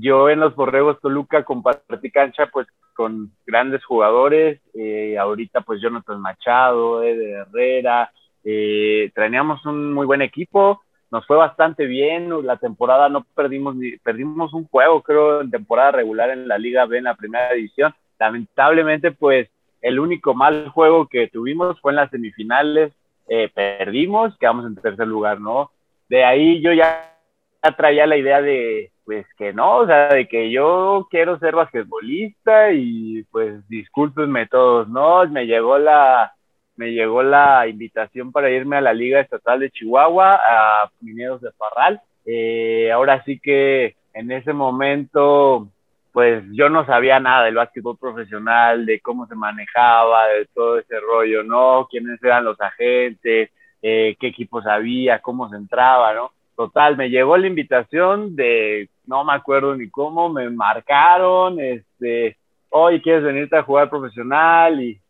yo 0.00 0.28
en 0.28 0.40
los 0.40 0.54
Borregos 0.54 1.00
Toluca 1.00 1.44
compartí 1.44 2.10
cancha 2.10 2.46
pues 2.52 2.66
con 2.94 3.30
grandes 3.46 3.84
jugadores, 3.84 4.60
eh, 4.74 5.16
ahorita 5.18 5.60
pues 5.60 5.80
Jonathan 5.80 6.20
Machado, 6.20 7.02
Eder 7.02 7.46
Herrera, 7.46 8.10
eh, 8.44 9.10
traíamos 9.14 9.64
un 9.66 9.92
muy 9.92 10.06
buen 10.06 10.22
equipo, 10.22 10.82
nos 11.10 11.26
fue 11.26 11.36
bastante 11.36 11.86
bien, 11.86 12.30
la 12.44 12.56
temporada 12.56 13.08
no 13.08 13.24
perdimos 13.34 13.76
ni, 13.76 13.96
perdimos 13.98 14.52
un 14.52 14.66
juego 14.68 15.02
creo 15.02 15.40
en 15.40 15.50
temporada 15.50 15.92
regular 15.92 16.30
en 16.30 16.48
la 16.48 16.58
Liga 16.58 16.86
B 16.86 16.98
en 16.98 17.04
la 17.04 17.14
primera 17.14 17.52
división, 17.52 17.94
lamentablemente 18.18 19.12
pues 19.12 19.48
el 19.80 20.00
único 20.00 20.34
mal 20.34 20.68
juego 20.70 21.06
que 21.06 21.28
tuvimos 21.28 21.80
fue 21.80 21.92
en 21.92 21.96
las 21.96 22.10
semifinales, 22.10 22.92
eh, 23.28 23.50
perdimos, 23.54 24.36
quedamos 24.38 24.66
en 24.66 24.74
tercer 24.74 25.06
lugar, 25.06 25.40
¿no? 25.40 25.70
De 26.08 26.24
ahí 26.24 26.60
yo 26.60 26.72
ya 26.72 27.14
traía 27.76 28.06
la 28.06 28.16
idea 28.16 28.40
de 28.40 28.90
pues 29.08 29.26
que 29.38 29.54
no, 29.54 29.78
o 29.78 29.86
sea, 29.86 30.08
de 30.08 30.28
que 30.28 30.50
yo 30.50 31.08
quiero 31.10 31.38
ser 31.38 31.54
basquetbolista 31.54 32.72
y 32.72 33.22
pues 33.30 33.66
discúlpenme 33.66 34.46
todos, 34.48 34.86
¿no? 34.86 35.26
Me 35.28 35.46
llegó 35.46 35.78
la, 35.78 36.34
me 36.76 36.92
llegó 36.92 37.22
la 37.22 37.66
invitación 37.66 38.32
para 38.32 38.50
irme 38.50 38.76
a 38.76 38.82
la 38.82 38.92
Liga 38.92 39.18
Estatal 39.18 39.60
de 39.60 39.70
Chihuahua, 39.70 40.38
a 40.46 40.90
Mineros 41.00 41.40
de 41.40 41.48
Parral. 41.52 42.02
Eh, 42.26 42.92
ahora 42.92 43.24
sí 43.24 43.40
que 43.40 43.96
en 44.12 44.30
ese 44.30 44.52
momento, 44.52 45.68
pues 46.12 46.44
yo 46.52 46.68
no 46.68 46.84
sabía 46.84 47.18
nada 47.18 47.44
del 47.44 47.54
básquetbol 47.54 47.96
profesional, 47.96 48.84
de 48.84 49.00
cómo 49.00 49.26
se 49.26 49.34
manejaba, 49.34 50.28
de 50.28 50.44
todo 50.52 50.78
ese 50.78 51.00
rollo, 51.00 51.42
¿no? 51.44 51.88
Quiénes 51.90 52.22
eran 52.22 52.44
los 52.44 52.60
agentes, 52.60 53.48
eh, 53.80 54.16
qué 54.20 54.26
equipos 54.26 54.66
había, 54.66 55.20
cómo 55.20 55.48
se 55.48 55.56
entraba, 55.56 56.12
¿no? 56.12 56.32
Total, 56.54 56.94
me 56.98 57.08
llegó 57.08 57.38
la 57.38 57.46
invitación 57.46 58.36
de, 58.36 58.90
no 59.08 59.24
me 59.24 59.32
acuerdo 59.32 59.74
ni 59.74 59.88
cómo, 59.88 60.28
me 60.28 60.48
marcaron, 60.50 61.58
este, 61.58 62.36
hoy 62.68 63.00
quieres 63.00 63.24
venirte 63.24 63.56
a 63.56 63.62
jugar 63.62 63.88
profesional 63.88 64.80
y 64.82 65.00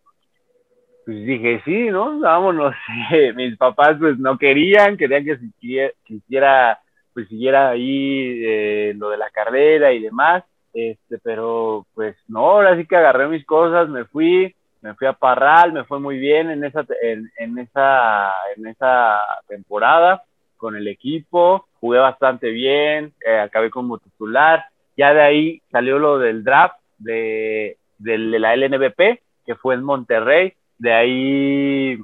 pues 1.05 1.25
dije, 1.25 1.63
sí, 1.65 1.89
¿no? 1.91 2.21
Vámonos. 2.21 2.75
Mis 3.35 3.57
papás 3.57 3.97
pues 3.99 4.19
no 4.19 4.39
querían, 4.39 4.97
querían 4.97 5.25
que 5.25 5.93
quisiera, 6.05 6.79
pues 7.13 7.29
siguiera 7.29 7.71
ahí 7.71 8.41
eh, 8.45 8.93
lo 8.97 9.11
de 9.11 9.17
la 9.17 9.31
carrera 9.31 9.93
y 9.93 10.01
demás, 10.01 10.45
este, 10.73 11.19
pero 11.19 11.87
pues 11.95 12.17
no, 12.29 12.41
ahora 12.41 12.77
sí 12.77 12.87
que 12.87 12.97
agarré 12.97 13.27
mis 13.27 13.45
cosas, 13.45 13.89
me 13.89 14.05
fui, 14.05 14.55
me 14.81 14.95
fui 14.95 15.09
a 15.09 15.13
Parral, 15.13 15.73
me 15.73 15.85
fue 15.85 15.99
muy 15.99 16.19
bien 16.19 16.51
en 16.51 16.63
esa, 16.63 16.87
en, 17.03 17.29
en 17.39 17.59
esa, 17.59 18.31
en 18.57 18.67
esa 18.69 19.19
temporada 19.49 20.23
con 20.59 20.77
el 20.77 20.87
equipo, 20.89 21.67
jugué 21.81 21.99
bastante 21.99 22.51
bien, 22.51 23.15
eh, 23.27 23.39
acabé 23.39 23.71
como 23.71 23.99
titular. 23.99 24.67
Ya 24.97 25.15
de 25.15 25.23
ahí 25.23 25.63
salió 25.71 25.99
lo 25.99 26.19
del 26.19 26.45
draft 26.45 26.77
de, 26.99 27.79
de, 27.99 28.19
la 28.19 28.55
LNBP, 28.55 29.21
que 29.47 29.55
fue 29.55 29.75
en 29.75 29.85
Monterrey. 29.85 30.53
De 30.79 30.93
ahí 30.93 31.99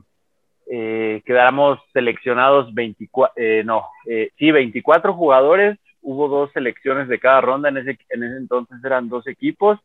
eh, 0.71 1.23
quedamos 1.27 1.79
seleccionados 1.93 2.73
24, 2.73 3.35
eh, 3.37 3.63
no, 3.65 3.87
eh, 4.07 4.31
sí, 4.39 4.51
24 4.51 5.13
jugadores. 5.15 5.79
Hubo 6.03 6.29
dos 6.29 6.53
selecciones 6.53 7.09
de 7.09 7.19
cada 7.19 7.41
ronda. 7.41 7.69
En 7.69 7.79
ese, 7.79 7.99
en 8.11 8.25
ese 8.25 8.37
entonces 8.37 8.79
eran 8.85 9.09
dos 9.09 9.27
equipos. 9.27 9.79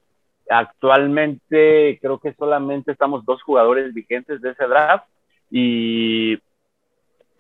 Actualmente 0.50 2.00
creo 2.02 2.20
que 2.20 2.34
solamente 2.34 2.92
estamos 2.92 3.26
dos 3.26 3.42
jugadores 3.44 3.94
vigentes 3.94 4.42
de 4.42 4.52
ese 4.52 4.66
draft. 4.66 5.06
Y 5.52 6.38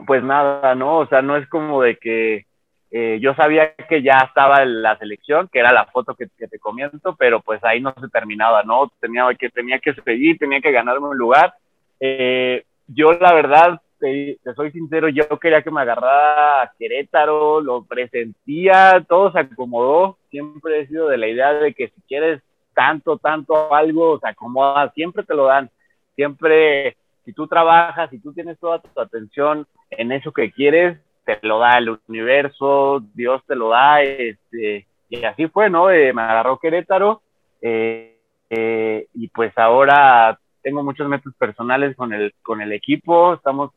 pues 0.06 0.24
nada, 0.24 0.76
¿no? 0.76 1.00
O 1.00 1.08
sea, 1.08 1.22
no 1.22 1.36
es 1.36 1.48
como 1.50 1.82
de 1.82 1.98
que 1.98 2.46
eh, 2.92 3.20
yo 3.22 3.36
sabía 3.36 3.76
que 3.76 4.02
ya 4.02 4.18
estaba 4.28 4.66
la 4.66 4.98
selección, 4.98 5.48
que 5.52 5.60
era 5.60 5.72
la 5.72 5.86
foto 5.86 6.16
que, 6.16 6.28
te 6.28 6.60
comienzo, 6.60 7.16
pero 7.18 7.42
pues 7.42 7.64
ahí 7.64 7.82
no 7.82 7.94
se 8.00 8.08
terminaba, 8.10 8.64
¿no? 8.64 8.92
Tenía 9.00 9.28
que, 9.38 9.50
tenía 9.50 9.80
que 9.80 9.94
seguir, 9.94 10.38
tenía 10.40 10.62
que 10.62 10.72
ganarme 10.72 11.08
un 11.08 11.18
lugar. 11.18 11.54
Eh, 12.00 12.64
yo 12.88 13.12
la 13.14 13.34
verdad, 13.34 13.80
te, 14.00 14.40
soy 14.56 14.72
sincero, 14.72 15.10
yo 15.10 15.28
quería 15.40 15.62
que 15.62 15.70
me 15.70 15.82
agarrara 15.82 16.64
a 16.64 16.72
Querétaro, 16.80 17.62
lo 17.62 17.84
presentía, 17.84 19.06
todo 19.08 19.32
se 19.32 19.40
acomodó, 19.40 20.18
siempre 20.32 20.80
he 20.80 20.88
sido 20.88 21.10
de 21.10 21.18
la 21.18 21.28
idea 21.28 21.54
de 21.54 21.74
que 21.74 21.90
si 21.90 22.02
quieres 22.08 22.42
tanto, 22.74 23.18
tanto 23.18 23.74
algo, 23.74 24.20
se 24.20 24.30
acomoda, 24.30 24.92
siempre 24.94 25.24
te 25.24 25.36
lo 25.36 25.46
dan, 25.46 25.70
siempre 26.16 26.98
si 27.26 27.34
tú 27.34 27.48
trabajas, 27.48 28.10
si 28.10 28.20
tú 28.20 28.34
tienes 28.34 28.58
toda 28.58 28.80
tu 28.80 29.00
atención 29.00 29.68
en 29.92 30.12
eso 30.12 30.32
que 30.32 30.52
quieres, 30.52 31.00
te 31.26 31.40
lo 31.48 31.60
da 31.60 31.78
el 31.78 31.98
universo, 32.08 33.04
Dios 33.14 33.44
te 33.46 33.56
lo 33.56 33.70
da, 33.70 34.02
este, 34.02 34.88
y 35.10 35.24
así 35.26 35.48
fue, 35.48 35.70
¿no? 35.70 35.92
Eh, 35.92 36.14
me 36.14 36.22
agarró 36.22 36.58
Querétaro, 36.58 37.22
eh, 37.62 38.18
eh, 38.50 39.08
y 39.14 39.28
pues 39.30 39.56
ahora 39.58 40.40
tengo 40.62 40.84
muchos 40.84 41.08
métodos 41.08 41.36
personales 41.38 41.96
con 41.96 42.14
el, 42.14 42.34
con 42.42 42.62
el 42.62 42.72
equipo, 42.72 43.34
estamos, 43.34 43.72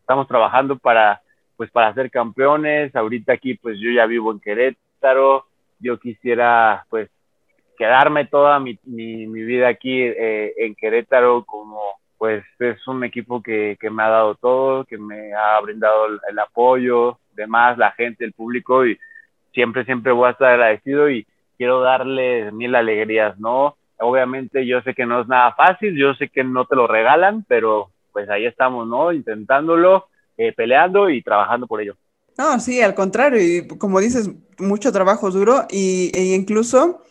estamos 0.00 0.26
trabajando 0.26 0.78
para, 0.78 1.22
pues 1.56 1.70
para 1.70 1.94
ser 1.94 2.10
campeones, 2.10 2.94
ahorita 2.96 3.34
aquí 3.34 3.54
pues 3.54 3.78
yo 3.78 3.90
ya 3.90 4.06
vivo 4.06 4.32
en 4.32 4.40
Querétaro, 4.40 5.46
yo 5.78 5.98
quisiera 5.98 6.84
pues 6.90 7.10
quedarme 7.78 8.26
toda 8.26 8.58
mi, 8.58 8.78
mi, 8.84 9.26
mi 9.26 9.42
vida 9.42 9.68
aquí 9.68 10.02
en 10.02 10.74
Querétaro 10.74 11.44
como 11.44 11.78
pues 12.18 12.44
es 12.58 12.86
un 12.86 13.04
equipo 13.04 13.42
que, 13.42 13.76
que, 13.80 13.90
me 13.90 14.02
ha 14.02 14.08
dado 14.08 14.34
todo, 14.36 14.84
que 14.84 14.98
me 14.98 15.32
ha 15.34 15.60
brindado 15.60 16.06
el, 16.06 16.38
apoyo, 16.38 17.18
demás, 17.34 17.76
la 17.78 17.92
gente, 17.92 18.24
el 18.24 18.32
público, 18.32 18.86
y 18.86 18.98
siempre, 19.52 19.84
siempre 19.84 20.12
voy 20.12 20.28
a 20.28 20.32
estar 20.32 20.52
agradecido 20.52 21.10
y 21.10 21.26
quiero 21.56 21.80
darle 21.80 22.50
mil 22.52 22.74
alegrías, 22.74 23.38
¿no? 23.38 23.76
Obviamente 23.98 24.66
yo 24.66 24.80
sé 24.82 24.94
que 24.94 25.06
no 25.06 25.20
es 25.20 25.28
nada 25.28 25.54
fácil, 25.54 25.96
yo 25.96 26.14
sé 26.14 26.28
que 26.28 26.44
no 26.44 26.66
te 26.66 26.76
lo 26.76 26.86
regalan, 26.86 27.44
pero 27.48 27.90
pues 28.12 28.28
ahí 28.28 28.46
estamos, 28.46 28.86
¿no? 28.86 29.12
Intentándolo, 29.12 30.08
eh, 30.36 30.52
peleando 30.52 31.10
y 31.10 31.22
trabajando 31.22 31.66
por 31.66 31.80
ello. 31.80 31.96
No, 32.36 32.58
sí, 32.58 32.80
al 32.82 32.94
contrario, 32.94 33.40
y 33.40 33.68
como 33.78 34.00
dices, 34.00 34.30
mucho 34.58 34.92
trabajo 34.92 35.30
duro 35.30 35.66
y, 35.70 36.10
e 36.14 36.34
incluso 36.34 37.02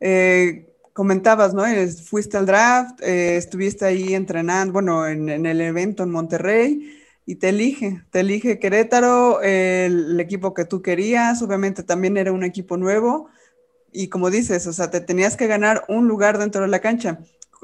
eh, 0.00 0.69
comentabas, 1.00 1.54
¿no? 1.54 1.64
Fuiste 2.04 2.36
al 2.36 2.44
draft, 2.44 3.00
eh, 3.00 3.38
estuviste 3.38 3.86
ahí 3.86 4.12
entrenando, 4.12 4.74
bueno, 4.74 5.08
en, 5.08 5.30
el 5.30 5.58
evento 5.62 6.02
en 6.02 6.10
Monterrey 6.10 7.00
y 7.24 7.36
te 7.36 7.48
elige, 7.48 8.02
te 8.10 8.20
elige 8.20 8.58
Querétaro, 8.58 9.40
el, 9.40 10.20
equipo 10.20 10.52
que 10.52 10.66
tú 10.66 10.82
querías, 10.82 11.40
obviamente 11.40 11.82
también 11.82 12.18
era 12.18 12.32
un 12.32 12.44
equipo 12.44 12.76
nuevo 12.76 13.30
y 13.90 14.08
como 14.08 14.28
dices, 14.28 14.66
o 14.66 14.74
sea, 14.74 14.90
te 14.90 15.00
tenías 15.00 15.38
que 15.38 15.46
ganar 15.46 15.86
un 15.88 16.06
lugar 16.06 16.36
dentro 16.36 16.60
de 16.60 16.68
la 16.68 16.80
cancha. 16.80 17.20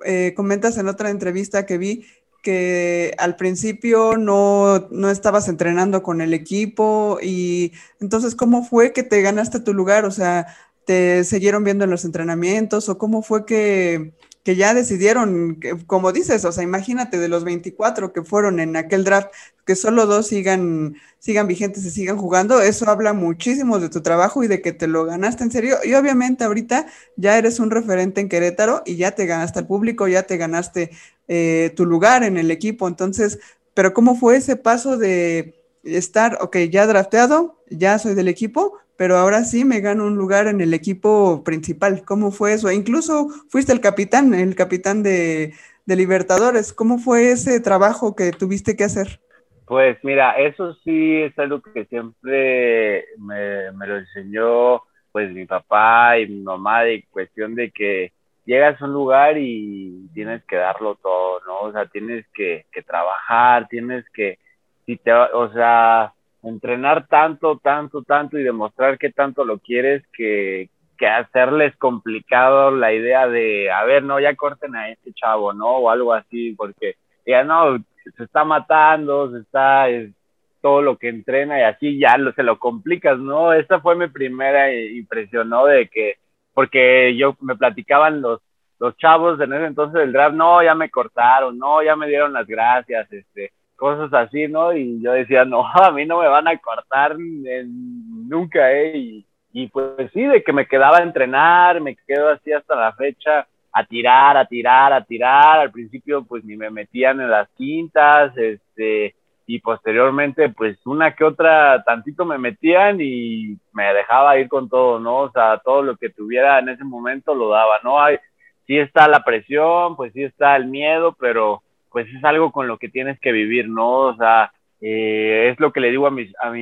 Eh, 0.07 0.33
comentas 0.35 0.79
en 0.79 0.89
otra 0.89 1.11
entrevista 1.11 1.67
que 1.67 1.77
vi 1.77 2.07
que 2.41 3.13
al 3.19 3.37
principio 3.37 4.17
no, 4.17 4.89
no, 4.91 5.11
estabas 5.11 5.49
entrenando 5.49 6.03
con 6.03 6.23
el 6.23 6.33
equipo 6.33 7.19
y 7.21 7.73
entonces, 8.01 8.35
¿cómo 8.35 8.65
fue 8.65 8.95
que 8.95 9.03
te 9.03 9.21
ganaste 9.21 9.61
tu 9.61 9.75
lugar? 9.75 10.07
O 10.07 10.11
sea, 10.11 10.47
te 10.87 11.25
siguieron 11.25 11.65
viendo 11.65 11.85
en 11.85 11.91
los 11.91 12.05
entrenamientos 12.05 12.89
o 12.89 12.97
cómo 12.97 13.21
fue 13.21 13.45
que, 13.45 14.15
ya 14.45 14.73
decidieron, 14.73 15.59
como 15.89 16.13
dices, 16.13 16.45
o 16.45 16.53
sea, 16.53 16.63
imagínate 16.63 17.19
de 17.19 17.27
los 17.27 17.43
24 17.43 18.13
que 18.13 18.23
fueron 18.23 18.61
en 18.61 18.77
aquel 18.77 19.03
draft, 19.03 19.27
que 19.65 19.75
solo 19.75 20.07
dos 20.07 20.29
sigan, 20.29 20.95
sigan 21.19 21.49
vigentes 21.49 21.85
y 21.85 21.91
sigan 21.91 22.17
jugando, 22.17 22.61
eso 22.61 22.89
habla 22.89 23.13
muchísimo 23.13 23.81
de 23.81 23.89
tu 23.89 24.03
trabajo 24.03 24.45
y 24.45 24.47
de 24.47 24.63
que 24.63 24.73
te 24.73 24.87
lo 24.87 25.05
ganaste 25.05 25.43
en 25.43 25.51
serio. 25.51 25.79
Y 25.83 25.95
obviamente 25.95 26.45
ahorita 26.45 26.87
ya 27.17 27.37
eres 27.37 27.59
un 27.59 27.73
referente 27.73 28.21
en 28.21 28.29
Querétaro 28.29 28.85
y 28.87 28.95
ya 28.95 29.11
te 29.17 29.27
ganaste 29.27 29.59
al 29.59 29.67
público, 29.67 30.07
ya 30.07 30.23
te 30.23 30.37
ganaste 30.37 30.93
eh, 31.27 31.73
tu 31.75 31.85
lugar 31.85 32.23
en 32.23 32.37
el 32.37 32.53
equipo. 32.53 32.87
Entonces, 32.87 33.41
pero 33.75 33.93
¿cómo 33.93 34.15
fue 34.15 34.37
ese 34.37 34.55
paso 34.55 34.97
de 34.97 35.61
estar, 35.83 36.39
ok, 36.41 36.57
ya 36.71 36.87
drafteado, 36.87 37.61
ya 37.69 37.99
soy 37.99 38.15
del 38.15 38.29
equipo, 38.29 38.79
pero 38.97 39.17
ahora 39.17 39.45
sí 39.45 39.65
me 39.65 39.81
gano 39.81 40.07
un 40.07 40.17
lugar 40.17 40.47
en 40.47 40.61
el 40.61 40.75
equipo 40.75 41.43
principal. 41.45 42.05
¿Cómo 42.05 42.31
fue 42.31 42.55
eso? 42.55 42.71
Incluso 42.71 43.29
fuiste 43.49 43.73
el 43.73 43.81
capitán, 43.81 44.35
el 44.35 44.55
capitán 44.55 45.03
de, 45.03 45.53
Libertadores. 45.87 46.73
¿Cómo 46.73 46.99
fue 46.99 47.31
ese 47.31 47.61
trabajo 47.61 48.17
que 48.17 48.33
tuviste 48.33 48.75
que 48.77 48.85
hacer? 48.85 49.21
Pues 49.67 49.97
mira, 50.03 50.33
eso 50.33 50.75
sí 50.83 51.23
es 51.23 51.39
algo 51.39 51.63
que 51.63 51.85
siempre 51.85 53.05
me, 53.19 53.87
lo 53.87 53.99
enseñó 53.99 54.83
pues 55.13 55.31
mi 55.33 55.47
papá 55.47 56.19
y 56.19 56.27
mi 56.27 56.43
mamá 56.43 56.83
de 56.83 57.05
cuestión 57.11 57.55
de 57.55 57.71
que 57.71 58.13
llegas 58.45 58.81
a 58.81 58.85
un 58.85 58.93
lugar 58.93 59.39
y 59.39 60.09
tienes 60.13 60.45
que 60.45 60.57
darlo 60.57 60.97
todo, 60.97 61.41
¿no? 61.47 61.47
¿no? 61.47 61.61
O 61.69 61.73
sea, 61.73 61.87
tienes 61.87 62.27
que, 62.35 62.67
que 62.73 62.83
trabajar, 62.83 63.69
tienes 63.69 64.05
que, 64.13 64.39
si 64.85 64.97
te, 64.97 65.13
o 65.13 65.53
sea, 65.53 66.13
entrenar 66.49 67.07
tanto, 67.09 67.59
tanto, 67.63 68.03
tanto 68.03 68.39
y 68.39 68.43
demostrar 68.43 68.99
que 68.99 69.11
tanto 69.11 69.45
lo 69.45 69.59
quieres 69.59 70.03
que, 70.13 70.71
que 70.97 71.07
hacerles 71.07 71.77
complicado 71.77 72.71
la 72.71 72.93
idea 72.93 73.27
de, 73.29 73.71
a 73.71 73.85
ver, 73.85 74.03
no, 74.03 74.21
ya 74.21 74.35
corten 74.37 74.75
a 74.77 74.91
este 74.91 75.13
chavo, 75.13 75.53
¿no? 75.53 75.79
O 75.79 75.91
algo 75.91 76.15
así, 76.15 76.53
porque 76.53 76.97
ya 77.27 77.45
no, 77.45 77.79
se 78.17 78.25
está 78.25 78.45
matando, 78.45 79.31
se 79.31 79.41
está, 79.41 79.89
es, 79.89 80.13
todo 80.61 80.83
lo 80.83 80.97
que 80.97 81.09
entrena 81.09 81.61
y 81.61 81.63
así 81.63 81.99
ya 81.99 82.17
lo, 82.17 82.33
se 82.33 82.43
lo 82.43 82.59
complicas, 82.59 83.19
¿no? 83.19 83.53
Esa 83.53 83.81
fue 83.81 83.95
mi 83.95 84.09
primera 84.09 84.73
impresión, 84.73 85.49
¿no? 85.49 85.67
De 85.67 85.89
que, 85.89 86.17
porque 86.55 87.17
yo 87.17 87.37
me 87.41 87.57
platicaban 87.57 88.21
los, 88.21 88.41
los 88.79 88.97
chavos 88.97 89.41
en 89.41 89.53
ese 89.53 89.67
entonces 89.67 90.01
del 90.01 90.13
draft, 90.13 90.35
no, 90.35 90.63
ya 90.63 90.75
me 90.75 90.91
cortaron, 90.91 91.59
no, 91.59 91.83
ya 91.83 91.97
me 91.97 92.09
dieron 92.09 92.33
las 92.33 92.47
gracias, 92.47 93.13
este, 93.13 93.53
cosas 93.77 94.13
así, 94.13 94.49
¿no? 94.49 94.73
Y 94.73 95.01
yo 95.03 95.13
decía, 95.13 95.45
no, 95.45 95.67
a 95.73 95.91
mí 95.93 96.05
no 96.07 96.21
me 96.21 96.29
van 96.29 96.49
a 96.49 96.59
cortar 96.59 97.17
nunca, 97.19 98.73
¿eh? 98.73 98.97
Y, 98.97 99.27
y 99.53 99.69
pues 99.69 100.11
sí, 100.13 100.23
de 100.23 100.43
que 100.43 100.53
me 100.53 100.67
quedaba 100.67 100.99
a 100.99 101.03
entrenar, 101.03 101.81
me 101.81 101.97
quedo 102.07 102.31
así 102.31 102.53
hasta 102.53 102.75
la 102.75 102.93
fecha, 102.93 103.47
a 103.73 103.85
tirar, 103.85 104.37
a 104.37 104.47
tirar, 104.47 104.93
a 104.93 105.05
tirar. 105.05 105.61
Al 105.61 105.71
principio 105.71 106.25
pues 106.25 106.45
ni 106.45 106.57
me 106.57 106.71
metían 106.71 107.21
en 107.21 107.31
las 107.31 107.49
quintas, 107.51 108.37
este, 108.37 109.15
y 109.47 109.61
posteriormente 109.61 110.49
pues 110.51 110.79
una 110.87 111.15
que 111.15 111.25
otra 111.25 111.83
tantito 111.85 112.25
me 112.25 112.39
metían 112.39 113.01
y 113.01 113.57
me 113.73 113.95
dejaba 113.95 114.39
ir 114.39 114.49
con 114.49 114.69
todo, 114.69 114.99
¿no? 114.99 115.19
O 115.19 115.31
sea, 115.31 115.59
todo 115.65 115.83
lo 115.83 115.97
que 115.97 116.11
tuviera 116.11 116.59
en 116.59 116.71
ese 116.71 116.85
momento 116.85 117.35
lo 117.35 117.51
daba, 117.51 117.79
¿no? 117.85 118.01
Hay, 118.01 118.19
sí 118.67 118.77
está 118.79 119.09
la 119.09 119.23
presión, 119.25 119.97
pues 119.97 120.13
sí 120.13 120.25
está 120.25 120.57
el 120.57 120.67
miedo, 120.67 121.17
pero 121.19 121.63
pues 121.97 122.13
es 122.15 122.23
algo 122.25 122.53
con 122.53 122.69
lo 122.69 122.77
que 122.77 122.91
tienes 122.91 123.19
que 123.21 123.33
vivir, 123.33 123.71
¿no? 123.71 124.01
O 124.01 124.17
sea, 124.17 124.53
eh, 124.83 125.49
es 125.51 125.59
lo 125.59 125.73
que 125.73 125.81
le 125.81 125.91
digo 125.91 126.07
a 126.07 126.11
mis, 126.11 126.31
a 126.43 126.53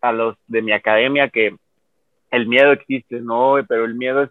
a 0.00 0.12
los 0.12 0.38
de 0.46 0.62
mi 0.62 0.72
academia 0.72 1.28
que 1.28 1.54
el 2.30 2.46
miedo 2.48 2.72
existe, 2.72 3.20
¿no? 3.20 3.56
Pero 3.68 3.84
el 3.84 3.94
miedo 3.94 4.22
es, 4.22 4.30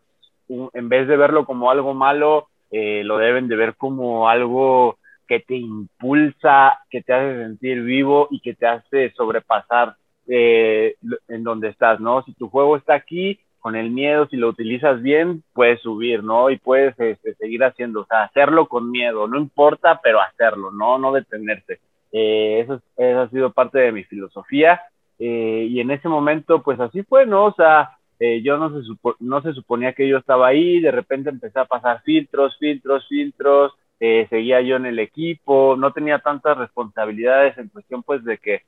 en 0.74 0.90
vez 0.90 1.08
de 1.08 1.18
verlo 1.18 1.46
como 1.46 1.70
algo 1.70 1.94
malo, 1.94 2.48
eh, 2.72 3.04
lo 3.04 3.20
deben 3.20 3.48
de 3.48 3.58
ver 3.58 3.76
como 3.76 4.28
algo 4.28 4.98
que 5.28 5.40
te 5.40 5.56
impulsa, 5.56 6.80
que 6.90 7.04
te 7.04 7.14
hace 7.14 7.44
sentir 7.44 7.84
vivo 7.84 8.28
y 8.32 8.40
que 8.40 8.56
te 8.56 8.66
hace 8.66 9.12
sobrepasar 9.12 9.98
eh, 10.28 10.96
en 11.28 11.44
donde 11.44 11.68
estás, 11.68 12.00
¿no? 12.00 12.24
Si 12.24 12.34
tu 12.34 12.50
juego 12.50 12.76
está 12.76 12.96
aquí, 12.96 13.40
con 13.60 13.76
el 13.76 13.91
miedo, 13.91 14.28
si 14.28 14.38
lo 14.38 14.50
utilizas 14.50 15.02
bien, 15.02 15.43
puedes 15.54 15.82
subir, 15.82 16.24
¿no? 16.24 16.50
Y 16.50 16.58
puedes 16.58 17.00
este, 17.00 17.36
seguir 17.36 17.63
haciendo, 17.63 18.02
o 18.02 18.06
sea, 18.06 18.24
hacerlo 18.24 18.67
con 18.67 18.89
miedo, 18.91 19.28
no 19.28 19.38
importa, 19.38 20.00
pero 20.02 20.22
hacerlo, 20.22 20.72
¿no? 20.72 20.98
No 20.98 21.12
detenerte. 21.12 21.80
Eh, 22.12 22.62
eso, 22.62 22.82
ha 22.98 23.30
sido 23.30 23.52
parte 23.52 23.80
de 23.80 23.91
mi 23.91 24.04
filosofía 24.04 24.82
eh, 25.19 25.67
y 25.69 25.80
en 25.80 25.91
ese 25.91 26.08
momento, 26.08 26.63
pues 26.63 26.80
así 26.80 27.04
fue, 27.04 27.26
¿no? 27.26 27.45
O 27.45 27.54
sea, 27.54 27.98
eh, 28.19 28.41
yo 28.41 28.58
no 28.58 28.69
se, 28.69 28.88
no 29.19 29.41
se 29.41 29.54
suponía 29.54 29.93
que 29.93 30.08
yo 30.08 30.17
estaba 30.17 30.48
ahí, 30.48 30.80
de 30.80 30.91
repente 30.91 31.30
empecé 31.30 31.60
a 31.60 31.65
pasar 31.65 32.02
filtros, 32.04 32.58
filtros, 32.58 33.08
filtros, 33.08 33.74
eh, 34.00 34.28
seguía 34.30 34.62
yo 34.62 34.78
en 34.78 34.86
el 34.86 35.00
equipo, 35.00 35.76
no 35.78 35.91
tenía 35.91 36.19
tantas 36.19 36.58
responsabilidades 36.58 37.58
en 37.58 37.67
cuestión, 37.67 38.02
pues, 38.04 38.24
de 38.24 38.38
que, 38.38 38.63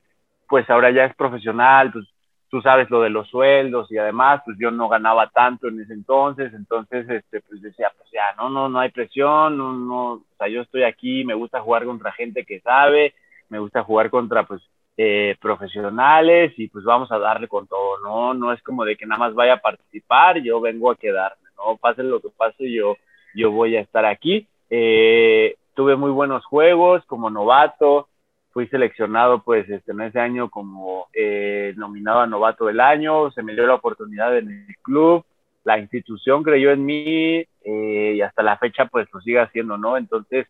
pues, 0.49 0.69
ahora 0.69 0.91
ya 0.91 1.05
es 1.05 1.15
profesional, 1.15 1.91
pues, 1.91 2.05
tú 2.51 2.61
sabes 2.61 2.89
lo 2.89 3.01
de 3.01 3.09
los 3.09 3.29
sueldos 3.29 3.91
y 3.91 3.97
además, 3.97 4.41
pues, 4.45 4.57
yo 4.59 4.69
no 4.69 4.89
ganaba 4.89 5.27
tanto 5.29 5.69
en 5.69 5.79
ese 5.79 5.93
entonces, 5.93 6.53
entonces, 6.53 7.09
este, 7.09 7.41
pues, 7.41 7.61
decía, 7.61 7.89
pues, 7.97 8.11
ya, 8.11 8.35
no, 8.37 8.49
no, 8.49 8.69
no 8.69 8.79
hay 8.79 8.89
presión, 8.89 9.57
no, 9.57 9.73
no, 9.73 10.11
o 10.13 10.23
sea, 10.37 10.49
yo 10.49 10.61
estoy 10.61 10.83
aquí, 10.83 11.23
me 11.23 11.33
gusta 11.33 11.61
jugar 11.61 11.85
contra 11.85 12.11
gente 12.11 12.43
que 12.45 12.59
sabe, 12.59 13.13
me 13.49 13.57
gusta 13.59 13.83
jugar 13.83 14.09
contra, 14.09 14.43
pues, 14.43 14.61
eh, 14.97 15.35
profesionales 15.41 16.53
y 16.57 16.67
pues 16.67 16.83
vamos 16.83 17.11
a 17.11 17.17
darle 17.17 17.47
con 17.47 17.65
todo, 17.65 17.97
¿no? 18.03 18.33
No 18.33 18.51
es 18.51 18.61
como 18.61 18.83
de 18.83 18.97
que 18.97 19.05
nada 19.05 19.19
más 19.19 19.33
vaya 19.33 19.53
a 19.53 19.61
participar, 19.61 20.41
yo 20.43 20.59
vengo 20.59 20.91
a 20.91 20.97
quedarme, 20.97 21.49
¿no? 21.57 21.77
Pase 21.77 22.03
lo 22.03 22.19
que 22.19 22.29
pase, 22.35 22.69
yo, 22.71 22.97
yo 23.33 23.51
voy 23.51 23.77
a 23.77 23.81
estar 23.81 24.05
aquí. 24.05 24.47
Eh, 24.69 25.55
tuve 25.75 25.95
muy 25.95 26.11
buenos 26.11 26.45
juegos 26.45 27.03
como 27.05 27.29
novato, 27.29 28.09
fui 28.51 28.67
seleccionado 28.67 29.43
pues 29.43 29.69
este, 29.69 29.91
en 29.91 30.01
ese 30.01 30.19
año 30.19 30.49
como 30.49 31.07
eh, 31.13 31.73
nominado 31.77 32.19
a 32.19 32.27
novato 32.27 32.65
del 32.65 32.79
año, 32.79 33.31
se 33.31 33.43
me 33.43 33.53
dio 33.53 33.65
la 33.65 33.75
oportunidad 33.75 34.37
en 34.37 34.49
el 34.49 34.75
club, 34.81 35.25
la 35.63 35.79
institución 35.79 36.43
creyó 36.43 36.71
en 36.71 36.85
mí 36.85 37.45
y 37.63 38.21
hasta 38.21 38.43
la 38.43 38.57
fecha 38.57 38.85
pues 38.85 39.07
lo 39.13 39.21
sigue 39.21 39.39
haciendo, 39.39 39.77
¿no? 39.77 39.95
Entonces, 39.95 40.47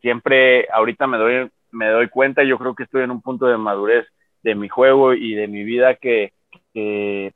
siempre 0.00 0.68
ahorita 0.70 1.06
me 1.06 1.16
doy 1.16 1.50
me 1.74 1.88
doy 1.88 2.08
cuenta, 2.08 2.42
yo 2.44 2.58
creo 2.58 2.74
que 2.74 2.84
estoy 2.84 3.02
en 3.02 3.10
un 3.10 3.20
punto 3.20 3.46
de 3.46 3.58
madurez 3.58 4.06
de 4.42 4.54
mi 4.54 4.68
juego 4.68 5.12
y 5.12 5.34
de 5.34 5.48
mi 5.48 5.64
vida 5.64 5.96
que, 5.96 6.32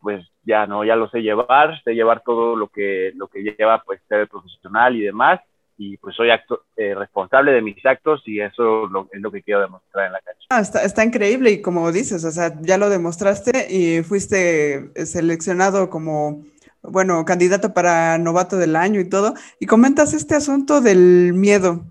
pues 0.01 0.27
ya 0.45 0.67
no, 0.67 0.85
ya 0.85 0.97
lo 0.97 1.11
sé 1.11 1.21
llevar, 1.21 1.83
sé 1.83 1.95
llevar 1.95 2.23
todo 2.25 2.57
lo 2.57 2.69
que, 2.69 3.13
lo 3.17 3.29
que 3.29 3.43
lleva 3.43 3.83
pues 3.83 4.01
ser 4.09 4.29
profesional 4.29 4.97
y 4.97 5.03
demás, 5.03 5.41
y 5.79 5.97
pues 5.99 6.17
soy 6.17 6.29
eh, 6.77 6.95
responsable 6.95 7.53
de 7.53 7.63
mis 7.63 7.87
actos 7.87 8.21
y 8.27 8.41
eso 8.41 8.87
es 9.13 9.21
lo 9.21 9.31
que 9.31 9.43
quiero 9.43 9.61
demostrar 9.61 10.07
en 10.07 10.13
la 10.13 10.21
cancha. 10.21 10.47
Ah, 10.51 10.61
está, 10.61 10.83
está, 10.83 11.05
increíble 11.05 11.53
y 11.53 11.63
como 11.63 11.93
dices, 11.93 12.25
o 12.25 12.31
sea, 12.33 12.53
ya 12.61 12.77
lo 12.77 12.91
demostraste 12.91 13.73
y 13.73 14.03
fuiste 14.03 14.91
seleccionado 15.07 15.89
como, 15.89 16.43
bueno, 16.83 17.25
candidato 17.25 17.73
para 17.73 18.19
novato 18.19 18.57
del 18.57 18.75
año 18.75 19.01
y 19.01 19.09
todo, 19.09 19.35
y 19.61 19.67
comentas 19.67 20.15
este 20.15 20.35
asunto 20.35 20.81
del 20.81 21.33
miedo. 21.33 21.85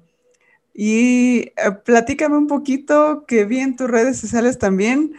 Y 0.74 1.54
eh, 1.56 1.72
platícame 1.86 2.38
un 2.38 2.48
poquito 2.48 3.24
que 3.26 3.46
vi 3.46 3.60
en 3.60 3.78
tus 3.78 3.90
redes 3.90 4.20
sociales 4.20 4.60
también 4.60 5.14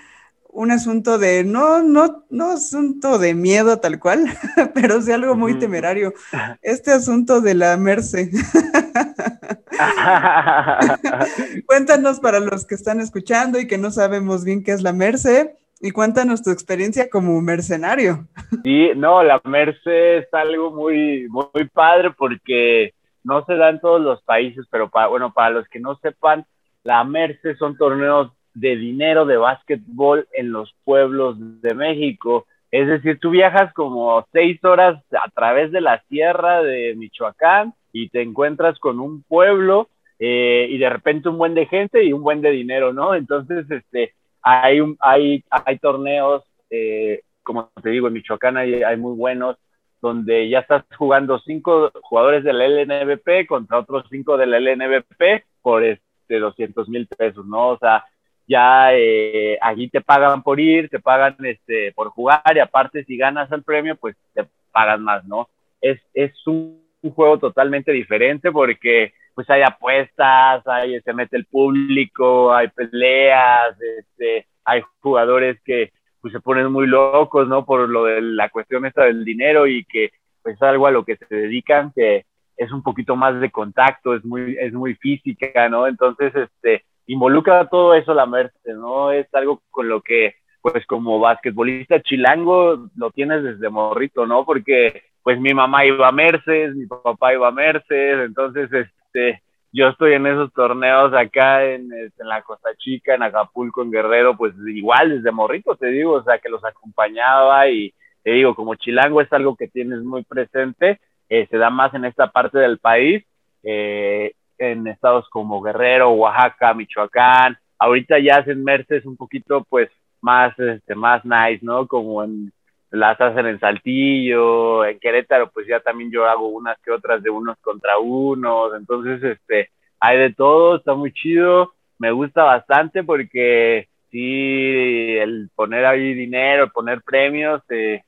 un 0.51 0.71
asunto 0.71 1.19
de, 1.19 1.45
no, 1.45 1.83
no, 1.83 2.25
no 2.31 2.53
asunto 2.53 3.19
de 3.19 3.35
miedo 3.35 3.79
tal 3.79 3.99
cual, 3.99 4.25
pero 4.75 5.01
sí 5.01 5.13
algo 5.13 5.37
muy 5.37 5.59
temerario. 5.59 6.13
Este 6.63 6.91
asunto 6.91 7.41
de 7.41 7.55
la 7.55 7.77
Merce. 7.77 8.31
cuéntanos 11.67 12.21
para 12.21 12.41
los 12.41 12.67
que 12.67 12.75
están 12.75 13.01
escuchando 13.01 13.61
y 13.61 13.67
que 13.67 13.79
no 13.79 13.91
sabemos 13.91 14.45
bien 14.45 14.65
qué 14.65 14.73
es 14.73 14.83
la 14.83 14.93
Merce. 14.93 15.55
Y 15.81 15.93
cuéntanos 15.93 16.43
tu 16.43 16.51
experiencia 16.51 17.09
como 17.09 17.41
mercenario. 17.41 18.27
Sí, 18.65 18.91
no, 18.97 19.23
la 19.23 19.41
Merce 19.45 20.19
es 20.19 20.35
algo 20.35 20.73
muy, 20.73 21.29
muy 21.29 21.69
padre 21.73 22.11
porque 22.11 22.95
no 23.23 23.45
se 23.45 23.55
da 23.55 23.71
en 23.71 23.79
todos 23.79 24.01
los 24.01 24.21
países, 24.25 24.67
pero 24.71 24.91
para, 24.91 25.07
bueno, 25.07 25.33
para 25.33 25.51
los 25.51 25.69
que 25.69 25.79
no 25.79 25.97
sepan, 26.03 26.45
la 26.83 27.05
Merce 27.05 27.55
son 27.57 27.77
torneos 27.77 28.33
de 28.61 28.77
dinero 28.77 29.25
de 29.27 29.37
básquetbol 29.37 30.27
en 30.33 30.53
los 30.53 30.75
pueblos 30.85 31.37
de 31.61 31.75
México. 31.75 32.47
Es 32.71 32.87
decir, 32.87 33.19
tú 33.19 33.31
viajas 33.31 33.73
como 33.73 34.27
seis 34.33 34.63
horas 34.65 35.03
a 35.13 35.31
través 35.31 35.73
de 35.73 35.81
la 35.81 36.03
sierra 36.09 36.63
de 36.63 36.95
Michoacán 36.97 37.75
y 37.93 38.09
te 38.11 38.23
encuentras 38.23 38.79
con 38.79 39.01
un 39.01 39.23
pueblo 39.23 39.89
eh, 40.19 40.67
y 40.69 40.79
de 40.79 40.91
repente 40.91 41.29
un 41.29 41.39
buen 41.39 41.55
de 41.55 41.67
gente 41.67 42.05
y 42.05 42.13
un 42.13 42.23
buen 42.23 42.43
de 42.43 42.51
dinero, 42.51 42.93
¿no? 42.93 43.15
Entonces, 43.15 43.71
este, 43.71 44.15
hay, 44.43 44.81
hay, 45.01 45.45
hay 45.49 45.79
torneos, 45.79 46.43
eh, 46.71 47.23
como 47.43 47.71
te 47.83 47.91
digo, 47.91 48.09
en 48.09 48.15
Michoacán 48.15 48.57
hay, 48.57 48.83
hay 48.83 48.97
muy 48.97 49.17
buenos, 49.17 49.57
donde 50.01 50.49
ya 50.49 50.61
estás 50.61 50.85
jugando 50.97 51.39
cinco 51.41 51.91
jugadores 52.03 52.45
del 52.45 52.59
LNBP 52.59 53.47
contra 53.49 53.79
otros 53.79 54.05
cinco 54.11 54.37
del 54.37 54.53
LNBP 54.53 55.45
por 55.63 55.85
este 55.85 56.39
200 56.39 56.89
mil 56.89 57.07
pesos, 57.07 57.47
¿no? 57.47 57.71
O 57.71 57.79
sea, 57.79 58.05
ya 58.49 58.95
eh, 58.95 59.59
te 59.93 60.01
pagan 60.01 60.43
por 60.43 60.59
ir, 60.59 60.89
te 60.89 60.99
pagan 60.99 61.37
este 61.45 61.93
por 61.93 62.09
jugar 62.09 62.43
y 62.55 62.59
aparte 62.59 63.05
si 63.05 63.17
ganas 63.17 63.53
el 63.53 63.63
premio, 63.63 63.95
pues 63.97 64.17
te 64.33 64.47
pagan 64.73 65.05
más, 65.05 65.25
¿no? 65.27 65.49
Es, 65.81 66.01
es 66.15 66.33
un, 66.47 66.89
juego 67.15 67.39
totalmente 67.39 67.93
diferente 67.93 68.51
porque 68.51 69.13
pues 69.33 69.49
hay 69.51 69.63
apuestas, 69.63 70.67
hay, 70.67 71.01
se 71.01 71.13
mete 71.13 71.37
el 71.37 71.45
público, 71.45 72.53
hay 72.53 72.69
peleas, 72.69 73.77
este, 73.99 74.47
hay 74.65 74.83
jugadores 75.01 75.61
que 75.65 75.93
pues 76.21 76.33
se 76.33 76.41
ponen 76.41 76.73
muy 76.73 76.89
locos, 76.89 77.47
¿no? 77.47 77.65
Por 77.65 77.89
lo 77.89 78.05
de 78.05 78.21
la 78.21 78.49
cuestión 78.49 78.85
esta 78.85 79.05
del 79.05 79.25
dinero 79.25 79.69
y 79.69 79.85
que 79.85 80.11
pues 80.43 80.57
es 80.57 80.63
algo 80.63 80.89
a 80.89 80.91
lo 80.91 81.05
que 81.05 81.17
se 81.17 81.35
dedican 81.35 81.93
que 81.95 82.25
es 82.57 82.73
un 82.73 82.83
poquito 82.83 83.15
más 83.15 83.41
de 83.41 83.51
contacto, 83.51 84.15
es 84.15 84.25
muy, 84.25 84.57
es 84.59 84.73
muy 84.73 84.97
física, 84.97 85.69
¿no? 85.69 85.87
Entonces, 85.87 86.35
este, 86.35 86.85
involucra 87.09 87.69
todo 87.69 87.95
eso 87.95 88.15
la 88.15 88.27
Merce, 88.27 88.75
¿no? 88.75 89.11
Es 89.11 89.27
algo 89.35 89.63
con 89.71 89.89
lo 89.89 90.03
que, 90.03 90.37
pues 90.61 90.87
como 90.87 91.19
basquetbolista 91.19 92.01
chilango, 92.03 92.89
lo 92.97 93.11
tienes 93.11 93.43
desde 93.43 93.71
morrito, 93.71 94.27
¿no? 94.27 94.45
Porque, 94.45 95.03
pues 95.23 95.41
mi 95.41 95.53
mamá 95.55 95.85
iba 95.85 96.07
a 96.07 96.13
Merces, 96.13 96.77
mi 96.77 96.87
papá 96.87 97.33
iba 97.33 97.49
a 97.49 97.53
Merces, 97.53 98.27
entonces, 98.27 98.71
este, 98.73 99.43
yo 99.73 99.89
estoy 99.89 100.15
en 100.15 100.27
esos 100.27 100.53
torneos 100.53 101.13
acá 101.15 101.65
en, 101.65 101.93
este, 101.93 102.23
en, 102.23 102.29
la 102.29 102.43
Costa 102.43 102.71
Chica, 102.77 103.15
en 103.15 103.23
Acapulco, 103.23 103.83
en 103.83 103.91
Guerrero, 103.91 104.37
pues 104.37 104.55
igual 104.67 105.11
desde 105.11 105.33
morrito 105.33 105.77
te 105.77 105.87
digo, 105.89 106.13
o 106.13 106.23
sea, 106.23 106.39
que 106.39 106.49
los 106.51 106.65
acompañaba 106.65 107.69
y 107.69 107.95
te 108.23 108.33
digo, 108.33 108.55
como 108.55 108.75
chilango 108.75 109.23
es 109.23 109.33
algo 109.33 109.57
que 109.57 109.69
tienes 109.69 110.03
muy 110.03 110.25
presente, 110.25 111.01
eh, 111.31 111.47
se 111.51 111.57
da 111.57 111.71
más 111.71 111.95
en 111.95 112.05
esta 112.05 112.31
parte 112.31 112.59
del 112.59 112.79
país. 112.79 113.25
Eh, 113.63 114.33
en 114.59 114.87
estados 114.87 115.29
como 115.31 115.63
Guerrero, 115.63 116.11
Oaxaca, 116.11 116.75
Michoacán. 116.75 117.57
Ahorita 117.79 118.19
ya 118.19 118.37
hacen 118.39 118.65
merces 118.65 119.07
un 119.07 119.17
poquito, 119.17 119.65
pues, 119.69 119.89
más, 120.21 120.59
este, 120.59 120.95
más 120.95 121.25
nice, 121.25 121.61
¿no? 121.63 121.87
Como 121.87 122.25
en, 122.25 122.53
las 122.91 123.21
hacen 123.21 123.47
en 123.47 123.61
Saltillo, 123.61 124.85
en 124.85 124.99
Querétaro, 124.99 125.51
pues 125.51 125.67
ya 125.67 125.81
también 125.81 126.11
yo 126.11 126.27
hago 126.27 126.49
unas 126.49 126.79
que 126.81 126.91
otras 126.91 127.23
de 127.23 127.31
unos 127.31 127.57
contra 127.61 127.99
unos. 127.99 128.75
Entonces, 128.75 129.23
este, 129.23 129.71
hay 130.01 130.19
de 130.19 130.33
todo, 130.35 130.77
está 130.77 130.95
muy 130.95 131.13
chido. 131.13 131.75
Me 131.99 132.13
gusta 132.13 132.45
bastante 132.45 133.03
porque 133.05 133.89
sí, 134.11 135.17
el 135.19 135.51
poner 135.55 135.85
ahí 135.85 136.15
dinero, 136.15 136.71
poner 136.73 137.03
premios, 137.03 137.63
eh, 137.69 138.03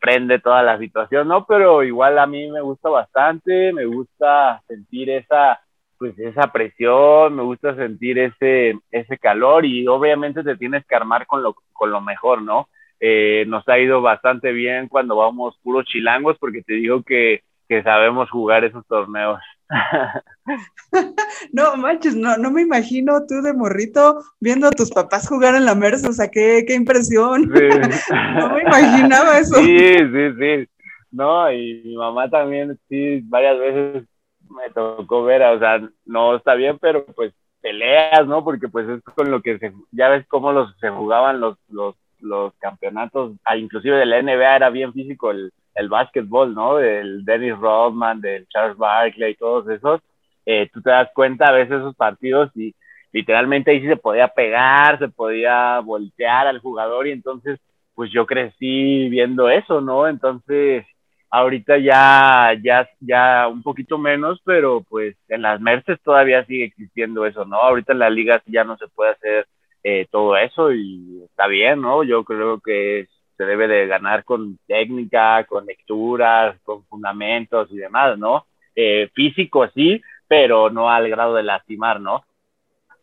prende 0.00 0.38
toda 0.40 0.62
la 0.62 0.78
situación, 0.78 1.28
¿no? 1.28 1.46
Pero 1.46 1.82
igual 1.82 2.18
a 2.18 2.26
mí 2.26 2.50
me 2.50 2.60
gusta 2.60 2.88
bastante, 2.88 3.72
me 3.72 3.84
gusta 3.86 4.62
sentir 4.66 5.10
esa, 5.10 5.60
pues 5.98 6.18
esa 6.18 6.52
presión, 6.52 7.34
me 7.34 7.42
gusta 7.42 7.74
sentir 7.74 8.18
ese, 8.18 8.78
ese 8.90 9.18
calor 9.18 9.66
y 9.66 9.86
obviamente 9.86 10.42
te 10.42 10.56
tienes 10.56 10.86
que 10.86 10.94
armar 10.94 11.26
con 11.26 11.42
lo, 11.42 11.56
con 11.72 11.90
lo 11.90 12.00
mejor, 12.00 12.42
¿no? 12.42 12.68
Eh, 13.00 13.44
nos 13.46 13.68
ha 13.68 13.78
ido 13.78 14.00
bastante 14.00 14.52
bien 14.52 14.88
cuando 14.88 15.16
vamos 15.16 15.58
puros 15.62 15.84
chilangos 15.86 16.36
porque 16.38 16.62
te 16.62 16.74
digo 16.74 17.02
que, 17.02 17.42
que 17.68 17.82
sabemos 17.82 18.30
jugar 18.30 18.64
esos 18.64 18.86
torneos. 18.86 19.40
no 21.52 21.76
manches, 21.76 22.16
no, 22.16 22.36
no 22.38 22.50
me 22.50 22.62
imagino 22.62 23.26
tú 23.28 23.42
de 23.42 23.52
morrito 23.52 24.18
viendo 24.40 24.66
a 24.66 24.70
tus 24.70 24.90
papás 24.90 25.28
jugar 25.28 25.54
en 25.54 25.64
la 25.64 25.74
Merce, 25.74 26.08
o 26.08 26.12
sea, 26.12 26.28
qué, 26.28 26.64
qué 26.66 26.74
impresión. 26.74 27.48
no 28.36 28.54
me 28.54 28.62
imaginaba 28.62 29.38
eso. 29.38 29.56
Sí, 29.56 29.78
sí, 29.78 30.32
sí. 30.38 30.68
No, 31.10 31.50
y 31.52 31.82
mi 31.84 31.96
mamá 31.96 32.28
también, 32.28 32.78
sí, 32.88 33.20
varias 33.24 33.58
veces 33.58 34.04
me 34.50 34.70
tocó 34.70 35.24
ver, 35.24 35.42
o 35.42 35.58
sea, 35.58 35.80
no 36.04 36.36
está 36.36 36.54
bien, 36.54 36.78
pero 36.78 37.04
pues 37.06 37.32
peleas, 37.60 38.26
¿no? 38.26 38.44
Porque 38.44 38.68
pues 38.68 38.88
es 38.88 39.02
con 39.02 39.30
lo 39.30 39.42
que 39.42 39.58
se, 39.58 39.72
ya 39.90 40.08
ves 40.08 40.26
cómo 40.28 40.52
los, 40.52 40.76
se 40.78 40.90
jugaban 40.90 41.40
los, 41.40 41.56
los, 41.68 41.94
los 42.20 42.54
campeonatos, 42.58 43.32
ah, 43.44 43.56
inclusive 43.56 43.96
de 43.96 44.06
la 44.06 44.22
NBA 44.22 44.56
era 44.56 44.70
bien 44.70 44.92
físico 44.92 45.30
el, 45.30 45.52
el 45.74 45.88
básquetbol, 45.88 46.54
¿no? 46.54 46.76
Del 46.76 47.24
Dennis 47.24 47.56
Rodman, 47.58 48.20
del 48.20 48.46
Charles 48.48 48.76
Barkley, 48.76 49.34
todos 49.36 49.68
esos, 49.68 50.00
eh, 50.44 50.68
tú 50.72 50.80
te 50.82 50.90
das 50.90 51.08
cuenta 51.14 51.46
a 51.46 51.52
veces 51.52 51.78
esos 51.78 51.94
partidos 51.94 52.50
y 52.56 52.74
literalmente 53.12 53.70
ahí 53.70 53.80
sí 53.80 53.86
se 53.86 53.96
podía 53.96 54.28
pegar, 54.28 54.98
se 54.98 55.08
podía 55.08 55.80
voltear 55.80 56.46
al 56.46 56.58
jugador 56.60 57.06
y 57.06 57.12
entonces 57.12 57.58
pues 57.94 58.10
yo 58.12 58.26
crecí 58.26 59.08
viendo 59.08 59.48
eso, 59.48 59.80
¿no? 59.80 60.06
Entonces 60.06 60.86
ahorita 61.30 61.78
ya, 61.78 62.54
ya, 62.62 62.88
ya 63.00 63.48
un 63.48 63.62
poquito 63.62 63.98
menos, 63.98 64.40
pero 64.44 64.82
pues 64.88 65.16
en 65.28 65.42
las 65.42 65.60
Merces 65.60 66.00
todavía 66.02 66.44
sigue 66.46 66.64
existiendo 66.64 67.26
eso, 67.26 67.44
¿no? 67.44 67.56
Ahorita 67.56 67.92
en 67.92 67.98
la 68.00 68.10
liga 68.10 68.42
ya 68.46 68.64
no 68.64 68.76
se 68.76 68.88
puede 68.88 69.12
hacer 69.12 69.46
eh, 69.82 70.06
todo 70.10 70.36
eso 70.36 70.72
y 70.72 71.22
está 71.24 71.46
bien, 71.46 71.80
¿no? 71.80 72.02
Yo 72.04 72.24
creo 72.24 72.60
que 72.60 73.08
se 73.36 73.44
debe 73.44 73.68
de 73.68 73.86
ganar 73.86 74.24
con 74.24 74.58
técnica, 74.66 75.44
con 75.44 75.66
lecturas, 75.66 76.58
con 76.64 76.84
fundamentos 76.86 77.68
y 77.70 77.76
demás, 77.76 78.18
¿no? 78.18 78.46
Eh, 78.74 79.10
físico 79.14 79.68
sí, 79.74 80.02
pero 80.26 80.70
no 80.70 80.90
al 80.90 81.08
grado 81.08 81.34
de 81.34 81.42
lastimar, 81.42 82.00
¿no? 82.00 82.24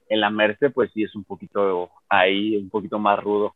En 0.10 0.20
la 0.20 0.30
Merce, 0.30 0.70
pues 0.70 0.92
sí 0.94 1.04
es 1.04 1.16
un 1.16 1.24
poquito 1.24 1.90
ahí, 2.10 2.58
un 2.58 2.70
poquito 2.70 3.00
más 3.00 3.22
rudo. 3.22 3.56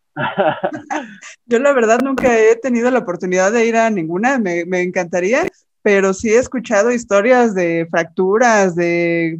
Yo 1.45 1.59
la 1.59 1.73
verdad 1.73 1.99
nunca 2.03 2.37
he 2.37 2.55
tenido 2.55 2.91
la 2.91 2.99
oportunidad 2.99 3.51
de 3.51 3.65
ir 3.65 3.75
a 3.75 3.89
ninguna, 3.89 4.39
me, 4.39 4.65
me 4.65 4.81
encantaría, 4.81 5.45
pero 5.81 6.13
sí 6.13 6.29
he 6.29 6.37
escuchado 6.37 6.91
historias 6.91 7.55
de 7.55 7.87
fracturas, 7.89 8.75
de 8.75 9.39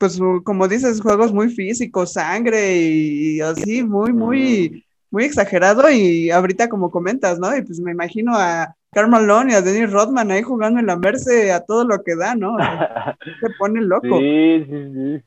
pues 0.00 0.18
como 0.44 0.66
dices, 0.66 1.02
juegos 1.02 1.30
muy 1.30 1.50
físicos, 1.50 2.14
sangre 2.14 2.78
y 2.78 3.40
así, 3.42 3.82
muy, 3.82 4.14
muy, 4.14 4.82
muy 5.10 5.24
exagerado 5.24 5.90
y 5.90 6.30
ahorita 6.30 6.70
como 6.70 6.90
comentas, 6.90 7.38
¿no? 7.38 7.54
Y 7.54 7.60
pues 7.60 7.80
me 7.80 7.90
imagino 7.90 8.32
a 8.34 8.74
Carl 8.92 9.10
y 9.50 9.52
a 9.52 9.60
Dennis 9.60 9.92
Rodman 9.92 10.30
ahí 10.30 10.42
jugando 10.42 10.80
en 10.80 10.86
la 10.86 10.96
Merce 10.96 11.52
a 11.52 11.60
todo 11.60 11.84
lo 11.84 12.02
que 12.02 12.16
da, 12.16 12.34
¿no? 12.34 12.56
se 13.40 13.50
pone 13.58 13.82
loco. 13.82 14.18
Sí, 14.18 14.64
sí, 14.70 14.92
sí. 14.94 15.22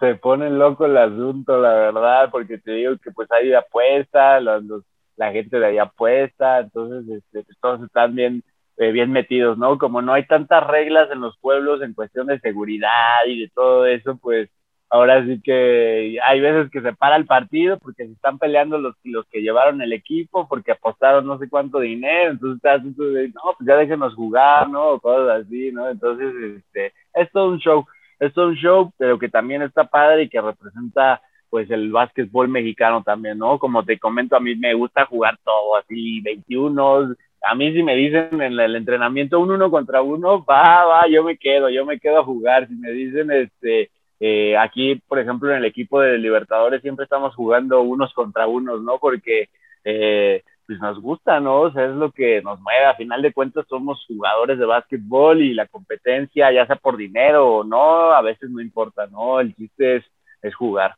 Se 0.00 0.14
pone 0.16 0.50
loco 0.50 0.86
el 0.86 0.96
asunto, 0.96 1.60
la 1.60 1.72
verdad, 1.72 2.30
porque 2.30 2.58
te 2.58 2.72
digo 2.72 2.96
que 2.98 3.10
pues 3.12 3.30
hay 3.32 3.52
apuesta, 3.54 4.40
la 4.40 5.32
gente 5.32 5.58
de 5.58 5.66
ahí 5.66 5.78
apuesta, 5.78 6.60
entonces 6.60 7.08
este, 7.18 7.44
pues, 7.44 7.58
todos 7.60 7.82
están 7.82 8.14
bien, 8.14 8.42
eh, 8.76 8.92
bien 8.92 9.12
metidos, 9.12 9.56
¿no? 9.56 9.78
Como 9.78 10.02
no 10.02 10.12
hay 10.12 10.26
tantas 10.26 10.66
reglas 10.66 11.10
en 11.12 11.20
los 11.20 11.38
pueblos 11.38 11.80
en 11.82 11.94
cuestión 11.94 12.26
de 12.26 12.40
seguridad 12.40 13.24
y 13.26 13.42
de 13.42 13.48
todo 13.54 13.86
eso, 13.86 14.16
pues 14.16 14.50
ahora 14.94 15.24
sí 15.24 15.40
que 15.42 16.18
hay 16.22 16.40
veces 16.40 16.70
que 16.70 16.80
se 16.80 16.92
para 16.92 17.16
el 17.16 17.26
partido 17.26 17.78
porque 17.80 18.06
se 18.06 18.12
están 18.12 18.38
peleando 18.38 18.78
los, 18.78 18.94
los 19.02 19.26
que 19.26 19.42
llevaron 19.42 19.82
el 19.82 19.92
equipo, 19.92 20.46
porque 20.48 20.72
apostaron 20.72 21.26
no 21.26 21.38
sé 21.38 21.48
cuánto 21.48 21.80
dinero, 21.80 22.30
entonces 22.30 22.56
estás 22.56 22.84
no, 22.84 23.54
pues 23.58 23.66
ya 23.66 23.76
déjenos 23.76 24.14
jugar, 24.14 24.68
¿no? 24.70 24.90
O 24.90 25.00
cosas 25.00 25.42
así, 25.44 25.72
¿no? 25.72 25.88
Entonces, 25.88 26.32
este, 26.58 26.92
es 27.14 27.30
todo 27.32 27.48
un 27.48 27.58
show, 27.58 27.84
es 28.18 28.36
un 28.36 28.54
show, 28.54 28.92
pero 28.98 29.18
que 29.18 29.28
también 29.28 29.62
está 29.62 29.84
padre 29.84 30.24
y 30.24 30.28
que 30.28 30.40
representa 30.40 31.20
pues 31.50 31.70
el 31.70 31.92
básquetbol 31.92 32.48
mexicano 32.48 33.02
también, 33.04 33.38
¿no? 33.38 33.58
Como 33.60 33.84
te 33.84 33.98
comento, 33.98 34.34
a 34.34 34.40
mí 34.40 34.56
me 34.56 34.74
gusta 34.74 35.06
jugar 35.06 35.38
todo, 35.44 35.76
así, 35.76 36.20
21, 36.20 37.14
a 37.46 37.54
mí 37.54 37.72
si 37.72 37.82
me 37.82 37.94
dicen 37.94 38.40
en 38.40 38.58
el 38.58 38.74
entrenamiento 38.74 39.38
un 39.38 39.52
uno 39.52 39.70
contra 39.70 40.02
uno, 40.02 40.44
va, 40.44 40.84
va, 40.84 41.08
yo 41.08 41.22
me 41.22 41.36
quedo, 41.36 41.68
yo 41.70 41.84
me 41.84 42.00
quedo 42.00 42.18
a 42.18 42.24
jugar, 42.24 42.66
si 42.66 42.74
me 42.74 42.90
dicen, 42.90 43.30
este, 43.30 43.90
eh, 44.20 44.56
aquí, 44.56 44.96
por 45.06 45.18
ejemplo, 45.18 45.50
en 45.50 45.58
el 45.58 45.64
equipo 45.64 46.00
de 46.00 46.18
Libertadores 46.18 46.82
siempre 46.82 47.04
estamos 47.04 47.34
jugando 47.34 47.82
unos 47.82 48.12
contra 48.14 48.46
unos, 48.46 48.82
¿no? 48.82 48.98
Porque 48.98 49.48
eh, 49.84 50.42
pues 50.66 50.78
nos 50.80 51.00
gusta, 51.00 51.40
¿no? 51.40 51.62
O 51.62 51.72
sea, 51.72 51.86
es 51.86 51.94
lo 51.94 52.10
que 52.12 52.42
nos 52.42 52.60
mueve. 52.60 52.86
A 52.86 52.94
final 52.94 53.22
de 53.22 53.32
cuentas 53.32 53.66
somos 53.68 54.04
jugadores 54.06 54.58
de 54.58 54.66
básquetbol 54.66 55.42
y 55.42 55.54
la 55.54 55.66
competencia, 55.66 56.52
ya 56.52 56.66
sea 56.66 56.76
por 56.76 56.96
dinero 56.96 57.56
o 57.56 57.64
no, 57.64 58.12
a 58.12 58.22
veces 58.22 58.50
no 58.50 58.60
importa, 58.60 59.06
¿no? 59.06 59.40
El 59.40 59.54
chiste 59.54 59.96
es, 59.96 60.04
es 60.42 60.54
jugar. 60.54 60.94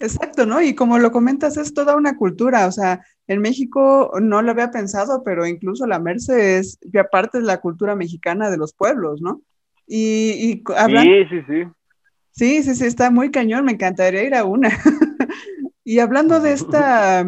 Exacto, 0.00 0.44
¿no? 0.46 0.60
Y 0.60 0.74
como 0.74 0.98
lo 0.98 1.10
comentas, 1.12 1.56
es 1.56 1.72
toda 1.72 1.96
una 1.96 2.16
cultura, 2.16 2.66
o 2.66 2.72
sea, 2.72 3.00
en 3.26 3.40
México 3.40 4.12
no 4.20 4.42
lo 4.42 4.50
había 4.50 4.70
pensado, 4.70 5.22
pero 5.24 5.46
incluso 5.46 5.86
la 5.86 5.98
Merce 5.98 6.58
es, 6.58 6.78
que 6.92 6.98
aparte 6.98 7.38
es 7.38 7.44
la 7.44 7.60
cultura 7.60 7.94
mexicana 7.94 8.50
de 8.50 8.56
los 8.56 8.74
pueblos, 8.74 9.20
¿no? 9.22 9.40
Y, 9.86 10.30
y 10.50 10.62
Sí, 10.88 11.24
sí, 11.30 11.42
sí. 11.48 11.64
Sí, 12.32 12.62
sí, 12.64 12.74
sí, 12.74 12.84
está 12.84 13.10
muy 13.10 13.30
cañón, 13.30 13.64
me 13.64 13.72
encantaría 13.72 14.24
ir 14.24 14.34
a 14.34 14.44
una. 14.44 14.68
y 15.84 16.00
hablando 16.00 16.40
de 16.40 16.52
esta, 16.52 17.24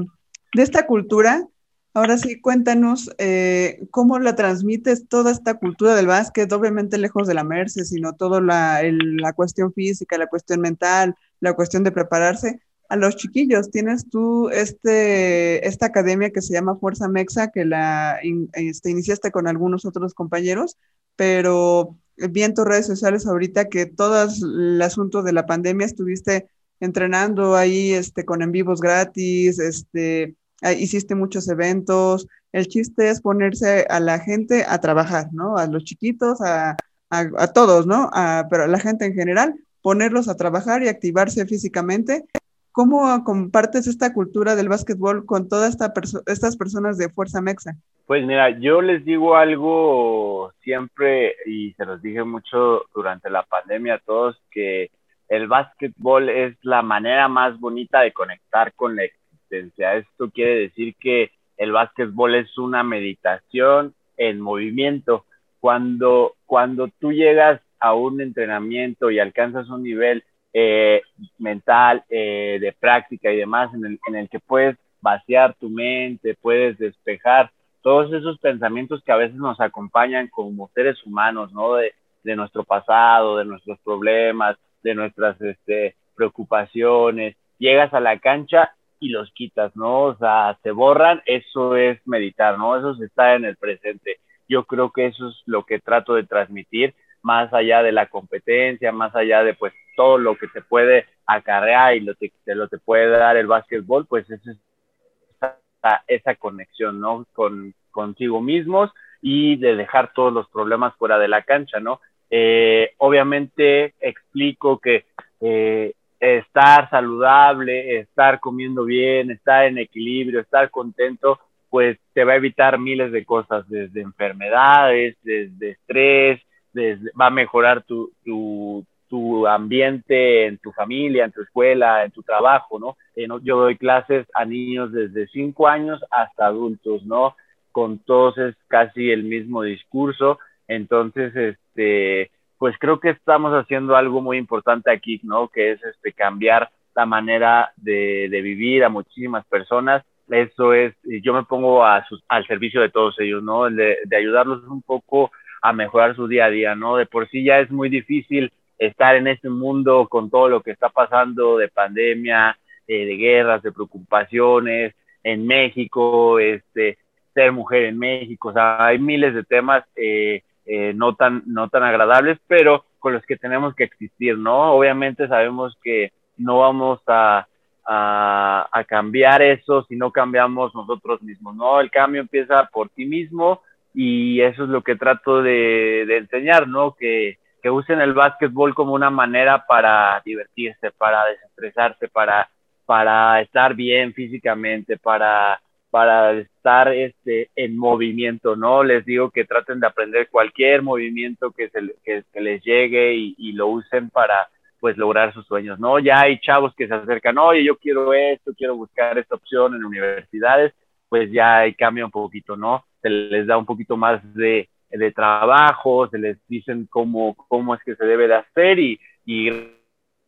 de 0.57 0.63
esta 0.63 0.87
cultura, 0.87 1.47
ahora 1.93 2.17
sí, 2.17 2.41
cuéntanos 2.41 3.11
eh, 3.19 3.87
cómo 3.91 4.19
la 4.19 4.35
transmites 4.35 5.07
toda 5.07 5.31
esta 5.31 5.55
cultura 5.59 5.95
del 5.95 6.07
básquet, 6.07 6.51
obviamente 6.51 6.97
lejos 6.97 7.29
de 7.29 7.35
la 7.35 7.45
Merce, 7.45 7.85
sino 7.85 8.15
toda 8.15 8.41
la, 8.41 8.81
la 8.83 9.35
cuestión 9.35 9.73
física, 9.75 10.17
la 10.17 10.29
cuestión 10.29 10.61
mental, 10.61 11.15
la 11.41 11.53
cuestión 11.53 11.85
de 11.85 11.93
prepararse 11.93 12.61
a 12.89 12.97
los 12.97 13.17
chiquillos. 13.17 13.71
Tienes 13.71 14.09
tú 14.09 14.49
este, 14.49 15.69
esta 15.69 15.87
academia 15.87 16.31
que 16.31 16.41
se 16.41 16.55
llama 16.55 16.77
Fuerza 16.77 17.07
Mexa, 17.07 17.51
que 17.51 17.67
la 17.67 18.19
este, 18.55 18.91
iniciaste 18.91 19.31
con 19.31 19.49
algunos 19.49 19.85
otros 19.85 20.15
compañeros, 20.15 20.79
pero 21.17 21.99
vi 22.17 22.45
en 22.45 22.55
tus 22.55 22.65
redes 22.65 22.87
sociales 22.87 23.27
ahorita 23.27 23.69
que 23.69 23.85
todo 23.85 24.27
el 24.43 24.81
asunto 24.81 25.23
de 25.23 25.35
la 25.35 25.45
pandemia 25.45 25.85
estuviste 25.85 26.49
entrenando 26.81 27.57
ahí 27.57 27.93
este, 27.93 28.25
con 28.25 28.41
en 28.41 28.53
vivos 28.53 28.81
gratis, 28.81 29.59
este, 29.59 30.35
hiciste 30.79 31.15
muchos 31.15 31.49
eventos. 31.49 32.27
El 32.53 32.69
chiste 32.69 33.11
es 33.11 33.21
ponerse 33.21 33.87
a 33.89 34.01
la 34.01 34.19
gente 34.19 34.65
a 34.67 34.81
trabajar, 34.81 35.29
¿no? 35.33 35.57
A 35.57 35.67
los 35.67 35.85
chiquitos, 35.85 36.41
a, 36.41 36.77
a, 37.11 37.53
todos, 37.53 37.87
¿no? 37.87 38.11
pero 38.51 38.65
a 38.65 38.69
la 38.69 38.79
gente 38.79 39.05
en 39.05 39.15
general, 39.15 39.55
ponerlos 39.83 40.29
a 40.29 40.37
trabajar 40.37 40.83
y 40.83 40.89
activarse 40.89 41.47
físicamente. 41.47 42.25
¿Cómo 42.73 43.25
compartes 43.25 43.87
esta 43.87 44.13
cultura 44.13 44.55
del 44.55 44.69
básquetbol 44.69 45.25
con 45.25 45.49
todas 45.49 45.71
esta 45.71 45.95
estas 46.27 46.57
personas 46.57 46.99
de 46.99 47.09
Fuerza 47.09 47.41
Mexa? 47.41 47.77
Pues 48.05 48.25
mira, 48.27 48.51
yo 48.59 48.83
les 48.83 49.05
digo 49.05 49.35
algo 49.35 50.53
siempre 50.63 51.35
y 51.47 51.73
se 51.73 51.87
los 51.87 52.03
dije 52.03 52.23
mucho 52.23 52.85
durante 52.95 53.31
la 53.31 53.45
pandemia 53.45 53.95
a 53.95 53.99
todos 54.01 54.37
que 54.51 54.91
el 55.29 55.49
básquetbol 55.49 56.29
es 56.29 56.57
la 56.63 56.83
manera 56.83 57.29
más 57.29 57.59
bonita 57.59 58.01
de 58.01 58.13
conectar 58.13 58.75
con 58.75 58.95
la 58.95 59.05
existencia. 59.47 59.97
Esto 59.97 60.31
quiere 60.31 60.61
decir 60.61 60.95
que 60.99 61.31
el 61.57 61.73
básquetbol 61.73 62.35
es 62.35 62.57
una 62.59 62.83
meditación 62.83 63.95
en 64.17 64.41
movimiento. 64.41 65.25
Cuando, 65.61 66.35
cuando 66.45 66.89
tú 67.01 67.13
llegas 67.13 67.61
a 67.79 67.95
un 67.95 68.21
entrenamiento 68.21 69.11
y 69.11 69.19
alcanzas 69.19 69.69
un 69.69 69.83
nivel 69.83 70.25
eh, 70.53 71.03
mental, 71.39 72.05
eh, 72.09 72.59
de 72.61 72.73
práctica 72.73 73.31
y 73.31 73.37
demás, 73.37 73.71
en 73.75 74.15
el, 74.15 74.29
que 74.29 74.41
puedes 74.41 74.77
vaciar 75.01 75.55
tu 75.55 75.69
mente, 75.69 76.37
puedes 76.41 76.79
despejar 76.79 77.51
todos 77.83 78.13
esos 78.13 78.39
pensamientos 78.39 79.03
que 79.05 79.13
a 79.13 79.17
veces 79.17 79.37
nos 79.37 79.61
acompañan 79.61 80.29
como 80.29 80.71
seres 80.75 81.05
humanos, 81.05 81.53
¿no? 81.53 81.75
De, 81.75 81.93
de 82.25 82.37
nuestro 82.37 82.65
pasado, 82.65 83.37
de 83.37 83.45
nuestros 83.45 83.79
problemas, 83.81 84.57
de 84.83 84.95
nuestras 84.95 85.41
este, 85.41 85.95
preocupaciones. 86.17 87.37
Llegas 87.59 87.95
a 87.95 88.01
la 88.01 88.19
cancha 88.19 88.73
y 89.01 89.11
los 89.11 89.31
quitas, 89.33 89.75
¿no? 89.77 90.05
O 90.05 90.17
sea, 90.17 90.59
se 90.63 90.71
borran, 90.71 91.23
eso 91.27 91.77
es 91.77 92.01
meditar, 92.07 92.59
¿no? 92.59 92.77
Eso 92.77 92.93
es 92.93 93.01
estar 93.01 93.37
en 93.37 93.45
el 93.45 93.57
presente. 93.57 94.21
Yo 94.49 94.65
creo 94.65 94.91
que 94.91 95.07
eso 95.07 95.29
es 95.29 95.43
lo 95.47 95.65
que 95.65 95.81
trato 95.81 96.15
de 96.15 96.25
transmitir, 96.25 96.95
más 97.23 97.53
allá 97.53 97.83
de 97.83 97.93
la 97.93 98.07
competencia, 98.07 98.93
más 98.93 99.15
allá 99.15 99.43
de 99.43 99.55
pues 99.55 99.73
todo 99.97 100.19
lo 100.19 100.37
que 100.37 100.47
te 100.49 100.63
puede 100.63 101.07
acarrear 101.27 101.97
y 101.97 102.01
lo 102.01 102.15
que 102.15 102.33
te, 102.45 102.55
lo 102.55 102.69
te 102.69 102.79
puede 102.79 103.09
dar 103.09 103.37
el 103.37 103.47
básquetbol, 103.47 104.07
pues 104.07 104.31
es 104.31 104.41
esa, 104.47 105.59
esa 106.07 106.35
conexión, 106.37 107.01
¿no? 107.01 107.27
Con, 107.33 107.75
contigo 107.91 108.41
mismos 108.41 108.93
y 109.21 109.57
de 109.57 109.75
dejar 109.75 110.13
todos 110.13 110.33
los 110.33 110.49
problemas 110.51 110.95
fuera 110.97 111.19
de 111.19 111.29
la 111.29 111.43
cancha, 111.43 111.81
¿no? 111.81 112.01
Eh, 112.31 112.93
obviamente 112.99 113.95
explico 114.01 114.79
que 114.79 115.07
eh, 115.41 115.95
estar 116.21 116.89
saludable, 116.91 117.99
estar 117.99 118.41
comiendo 118.41 118.85
bien, 118.85 119.31
estar 119.31 119.67
en 119.67 119.79
equilibrio, 119.79 120.41
estar 120.41 120.71
contento, 120.71 121.39
pues 121.69 121.99
te 122.15 122.25
va 122.25 122.33
a 122.33 122.37
evitar 122.37 122.79
miles 122.79 123.13
de 123.13 123.25
cosas, 123.25 123.69
desde 123.69 124.01
enfermedades, 124.01 125.17
desde 125.23 125.71
estrés, 125.71 126.41
desde, 126.73 127.11
va 127.21 127.27
a 127.27 127.31
mejorar 127.31 127.83
tu, 127.83 128.13
tu, 128.25 128.85
tu, 129.09 129.47
ambiente 129.47 130.47
en 130.47 130.59
tu 130.59 130.73
familia, 130.73 131.25
en 131.25 131.33
tu 131.33 131.43
escuela, 131.43 132.05
en 132.05 132.11
tu 132.13 132.23
trabajo, 132.23 132.79
¿no? 132.79 132.97
Yo 133.43 133.59
doy 133.59 133.77
clases 133.77 134.27
a 134.35 134.45
niños 134.45 134.93
desde 134.93 135.27
5 135.29 135.69
años 135.69 136.03
hasta 136.11 136.47
adultos, 136.47 137.05
¿no? 137.05 137.37
Con 137.73 137.99
todos 137.99 138.39
es 138.39 138.55
casi 138.69 139.11
el 139.11 139.25
mismo 139.25 139.63
discurso, 139.63 140.39
entonces, 140.69 141.35
este, 141.37 142.31
pues 142.59 142.77
creo 142.79 143.01
que 143.01 143.11
estamos 143.11 143.53
haciendo 143.53 143.97
algo 143.97 144.21
muy 144.21 144.39
importante 144.39 144.91
aquí, 144.91 145.21
¿no? 145.23 145.49
Que 145.49 145.73
es 145.73 145.83
este, 145.85 146.13
cambiar 146.13 146.71
la 146.95 147.07
manera 147.07 147.73
de, 147.77 148.29
vivir 148.31 148.85
a 148.85 148.89
muchísimas 148.89 149.45
personas. 149.47 150.05
Eso 150.29 150.73
es, 150.73 150.95
yo 151.23 151.35
me 151.35 151.45
pongo 151.45 151.85
a 151.85 152.05
al 152.29 152.47
servicio 152.47 152.81
de 152.81 152.91
todos 152.91 153.19
ellos, 153.21 153.43
¿no? 153.43 153.71
De, 153.71 153.99
de 154.05 154.17
ayudarlos 154.17 154.65
un 154.65 154.83
poco 154.83 155.31
a 155.63 155.73
mejorar 155.73 156.17
su 156.17 156.27
día 156.27 156.47
a 156.47 156.51
día, 156.51 156.75
¿no? 156.75 156.97
De 156.97 157.07
por 157.07 157.29
sí 157.29 157.45
ya 157.45 157.59
es 157.61 157.71
muy 157.71 157.89
difícil 157.89 158.53
estar 158.79 159.17
en 159.17 159.27
este 159.27 159.49
mundo 159.49 160.07
con 160.09 160.31
todo 160.31 160.49
lo 160.49 160.63
que 160.63 160.71
está 160.71 160.89
pasando 160.89 161.59
de 161.59 161.69
pandemia, 161.69 162.59
eh, 162.87 163.07
de 163.07 163.17
guerras, 163.17 163.63
de 163.63 163.73
preocupaciones 163.73 164.95
en 165.23 165.47
México, 165.47 166.39
este, 166.39 166.99
ser 167.35 167.53
mujer 167.53 167.85
en 167.85 167.99
México, 167.99 168.49
o 168.49 168.53
sea, 168.53 168.87
hay 168.87 168.99
miles 168.99 169.35
de 169.35 169.43
temas 169.43 169.85
eh, 169.97 170.43
eh, 170.67 170.93
no, 170.95 171.15
tan, 171.15 171.43
no 171.47 171.69
tan 171.69 171.85
agradables, 171.85 172.39
pero 172.47 172.85
con 172.99 173.13
los 173.13 173.25
que 173.25 173.37
tenemos 173.37 173.75
que 173.75 173.85
existir, 173.85 174.37
¿no? 174.37 174.73
Obviamente 174.73 175.29
sabemos 175.29 175.79
que 175.83 176.13
no 176.37 176.59
vamos 176.59 177.01
a, 177.07 177.47
a, 177.85 178.85
cambiar 178.89 179.43
eso 179.43 179.85
si 179.85 179.97
no 179.97 180.11
cambiamos 180.11 180.75
nosotros 180.75 181.23
mismos, 181.23 181.55
¿no? 181.55 181.81
El 181.81 181.91
cambio 181.91 182.21
empieza 182.21 182.69
por 182.73 182.89
ti 182.89 183.07
mismo 183.07 183.63
y 183.95 184.41
eso 184.41 184.65
es 184.65 184.69
lo 184.69 184.83
que 184.83 184.97
trato 184.97 185.41
de, 185.41 186.05
de 186.07 186.19
enseñar, 186.19 186.67
¿no? 186.69 186.95
Que, 186.95 187.39
que 187.63 187.71
usen 187.71 188.01
el 188.01 188.13
básquetbol 188.13 188.75
como 188.75 188.93
una 188.93 189.11
manera 189.11 189.67
para 189.67 190.21
divertirse, 190.25 190.91
para 190.91 191.25
desestresarse, 191.27 192.09
para, 192.09 192.49
para 192.85 193.41
estar 193.41 193.75
bien 193.75 194.13
físicamente, 194.15 194.99
para 194.99 195.61
para 195.97 196.33
estar 196.33 196.93
este, 196.93 197.49
en 197.57 197.75
movimiento, 197.75 198.55
¿no? 198.55 198.85
Les 198.85 199.03
digo 199.07 199.31
que 199.31 199.47
traten 199.47 199.81
de 199.81 199.87
aprender 199.87 200.29
cualquier 200.29 200.83
movimiento 200.83 201.53
que, 201.53 201.71
se, 201.71 201.81
que, 202.05 202.23
les 202.39 202.63
llegue 202.63 203.15
y, 203.15 203.53
lo 203.53 203.69
usen 203.69 204.11
para, 204.11 204.47
pues, 204.79 204.99
lograr 204.99 205.33
sus 205.33 205.47
sueños, 205.47 205.81
¿no? 205.81 205.99
Ya 205.99 206.21
hay 206.21 206.39
chavos 206.39 206.75
que 206.75 206.87
se 206.87 206.93
acercan, 206.93 207.39
oye, 207.39 207.65
yo 207.65 207.79
quiero 207.79 208.13
esto, 208.13 208.53
quiero 208.55 208.77
buscar 208.77 209.17
esta 209.17 209.37
opción 209.37 209.75
en 209.75 209.87
universidades, 209.87 210.75
pues 211.09 211.33
ya 211.33 211.61
hay 211.61 211.73
cambio 211.73 212.05
un 212.05 212.11
poquito, 212.11 212.59
¿no? 212.59 212.85
Se 213.01 213.09
les 213.09 213.47
da 213.47 213.57
un 213.57 213.65
poquito 213.65 213.97
más 213.97 214.21
de, 214.35 214.69
de 214.91 215.13
trabajo, 215.13 216.09
se 216.11 216.19
les 216.19 216.37
dicen 216.47 216.87
cómo, 216.91 217.35
cómo 217.49 217.75
es 217.75 217.83
que 217.85 217.97
se 217.97 218.05
debe 218.05 218.29
de 218.29 218.35
hacer 218.35 218.79
y, 218.79 219.01
y 219.25 219.49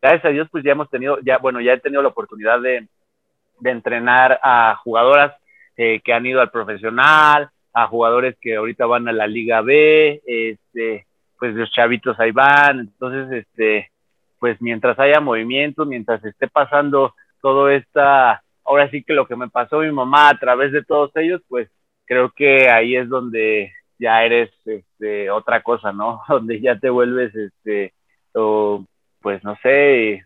gracias 0.01 0.25
a 0.25 0.31
Dios, 0.31 0.49
pues 0.51 0.65
ya 0.65 0.73
hemos 0.73 0.89
tenido, 0.89 1.19
ya, 1.21 1.37
bueno, 1.37 1.61
ya 1.61 1.75
he 1.75 1.79
tenido 1.79 2.01
la 2.01 2.09
oportunidad 2.09 2.59
de, 2.63 2.89
de 3.61 3.71
entrenar 3.71 4.41
a 4.43 4.75
jugadoras 4.77 5.35
eh, 5.79 6.01
que 6.03 6.13
han 6.13 6.27
ido 6.27 6.41
al 6.41 6.51
profesional, 6.51 7.51
a 7.73 7.87
jugadores 7.87 8.37
que 8.41 8.57
ahorita 8.57 8.85
van 8.85 9.07
a 9.09 9.13
la 9.13 9.29
Liga 9.29 9.63
B, 9.63 10.21
este, 10.27 11.07
pues 11.39 11.55
los 11.55 11.71
chavitos 11.71 12.19
ahí 12.19 12.33
van, 12.33 12.81
entonces, 12.81 13.47
este, 13.47 13.93
pues 14.41 14.61
mientras 14.61 14.99
haya 14.99 15.21
movimiento, 15.21 15.87
mientras 15.87 16.25
esté 16.25 16.49
pasando 16.49 17.15
todo 17.41 17.71
esta, 17.71 18.43
ahora 18.65 18.91
sí 18.91 19.05
que 19.05 19.13
lo 19.13 19.29
que 19.29 19.37
me 19.37 19.49
pasó 19.49 19.79
mi 19.79 19.93
mamá 19.93 20.31
a 20.31 20.39
través 20.39 20.73
de 20.73 20.83
todos 20.83 21.13
ellos, 21.15 21.41
pues 21.49 21.71
creo 22.07 22.33
que 22.33 22.69
ahí 22.69 22.97
es 22.97 23.09
donde 23.09 23.73
ya 24.01 24.25
eres 24.25 24.51
este, 24.65 25.31
otra 25.31 25.63
cosa, 25.63 25.93
¿no? 25.93 26.23
Donde 26.29 26.61
ya 26.61 26.79
te 26.79 26.91
vuelves, 26.91 27.35
este, 27.37 27.95
o, 28.35 28.85
pues 29.21 29.45
no 29.45 29.57
sé, 29.63 30.25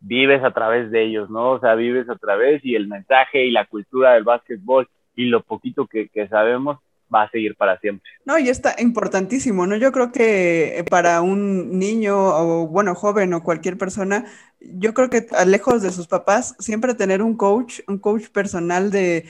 vives 0.00 0.42
a 0.42 0.52
través 0.52 0.90
de 0.90 1.04
ellos, 1.04 1.30
¿no? 1.30 1.52
O 1.52 1.60
sea, 1.60 1.74
vives 1.74 2.08
a 2.08 2.16
través 2.16 2.64
y 2.64 2.74
el 2.74 2.88
mensaje 2.88 3.44
y 3.44 3.50
la 3.50 3.66
cultura 3.66 4.14
del 4.14 4.24
básquetbol 4.24 4.88
y 5.14 5.26
lo 5.26 5.42
poquito 5.42 5.86
que, 5.86 6.08
sabemos 6.28 6.78
va 7.12 7.22
a 7.22 7.30
seguir 7.30 7.56
para 7.56 7.78
siempre. 7.80 8.08
No, 8.24 8.38
y 8.38 8.48
está 8.48 8.76
importantísimo, 8.78 9.66
¿no? 9.66 9.76
Yo 9.76 9.90
creo 9.90 10.12
que 10.12 10.84
para 10.88 11.22
un 11.22 11.78
niño 11.78 12.16
o, 12.16 12.68
bueno, 12.68 12.94
joven 12.94 13.34
o 13.34 13.42
cualquier 13.42 13.76
persona, 13.76 14.24
yo 14.60 14.94
creo 14.94 15.10
que 15.10 15.26
lejos 15.44 15.82
de 15.82 15.90
sus 15.90 16.06
papás, 16.06 16.54
siempre 16.60 16.94
tener 16.94 17.20
un 17.20 17.36
coach, 17.36 17.80
un 17.88 17.98
coach 17.98 18.28
personal 18.28 18.92
de 18.92 19.28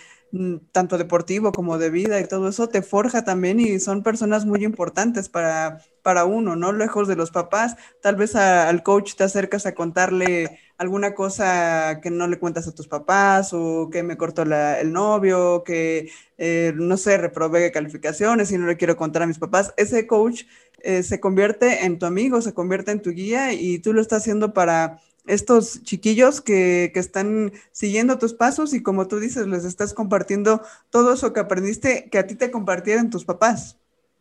tanto 0.73 0.97
deportivo 0.97 1.53
como 1.53 1.79
de 1.79 1.91
vida 1.91 2.21
y 2.21 2.29
todo 2.29 2.49
eso, 2.49 2.69
te 2.69 2.83
forja 2.83 3.25
también 3.25 3.59
y 3.59 3.81
son 3.81 4.03
personas 4.03 4.47
muy 4.47 4.65
importantes 4.65 5.29
para, 5.29 5.81
para 6.03 6.25
uno, 6.25 6.55
¿no? 6.57 6.73
Lejos 6.73 7.09
de 7.09 7.17
los 7.17 7.31
papás, 7.31 7.77
tal 8.01 8.17
vez 8.17 8.37
al 8.37 8.83
coach 8.83 9.15
te 9.15 9.25
acercas 9.25 9.67
a 9.67 9.75
contarle 9.75 10.59
alguna 10.79 11.15
cosa 11.15 12.01
que 12.01 12.11
no 12.11 12.27
le 12.27 12.39
cuentas 12.39 12.67
a 12.69 12.75
tus 12.75 12.89
papás 12.89 13.51
o 13.53 13.91
que 13.91 14.03
me 14.03 14.17
cortó 14.17 14.43
el 14.43 14.93
novio, 14.93 15.65
que, 15.65 16.11
eh, 16.39 16.73
no 16.77 16.97
sé, 16.97 17.19
reprobé 17.19 17.71
calificaciones 17.73 18.53
y 18.53 18.59
no 18.59 18.67
le 18.67 18.77
quiero 18.77 18.97
contar 18.97 19.23
a 19.23 19.27
mis 19.27 19.39
papás. 19.39 19.75
Ese 19.77 20.07
coach 20.07 20.45
eh, 20.83 21.03
se 21.03 21.21
convierte 21.21 21.85
en 21.85 21.99
tu 21.99 22.07
amigo, 22.07 22.41
se 22.41 22.55
convierte 22.55 22.93
en 22.93 23.03
tu 23.03 23.11
guía 23.11 23.53
y 23.53 23.81
tú 23.81 23.93
lo 23.93 24.01
estás 24.01 24.23
haciendo 24.23 24.55
para 24.55 25.01
estos 25.33 25.83
chiquillos 25.83 26.41
que, 26.41 26.91
que, 26.93 27.01
están 27.01 27.53
siguiendo 27.73 28.19
tus 28.19 28.35
pasos 28.35 28.75
y 28.75 28.83
como 28.83 29.09
tú 29.09 29.19
dices, 29.19 29.47
les 29.47 29.65
estás 29.65 29.95
compartiendo 29.95 30.63
todo 30.91 31.15
eso 31.15 31.33
que 31.33 31.41
aprendiste 31.41 32.09
que 32.11 32.19
a 32.19 32.27
ti 32.27 32.35
te 32.35 32.51
compartieron 32.51 33.11
tus 33.11 33.25
papás. 33.25 33.77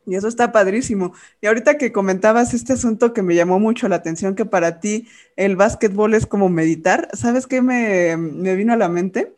Y 0.05 0.15
eso 0.15 0.27
está 0.27 0.51
padrísimo. 0.51 1.13
Y 1.39 1.47
ahorita 1.47 1.77
que 1.77 1.91
comentabas 1.91 2.53
este 2.53 2.73
asunto 2.73 3.13
que 3.13 3.21
me 3.21 3.35
llamó 3.35 3.59
mucho 3.59 3.87
la 3.87 3.97
atención, 3.97 4.33
que 4.33 4.45
para 4.45 4.79
ti 4.79 5.07
el 5.35 5.55
básquetbol 5.55 6.15
es 6.15 6.25
como 6.25 6.49
meditar, 6.49 7.09
¿sabes 7.13 7.45
qué 7.45 7.61
me, 7.61 8.17
me 8.17 8.55
vino 8.55 8.73
a 8.73 8.77
la 8.77 8.89
mente? 8.89 9.33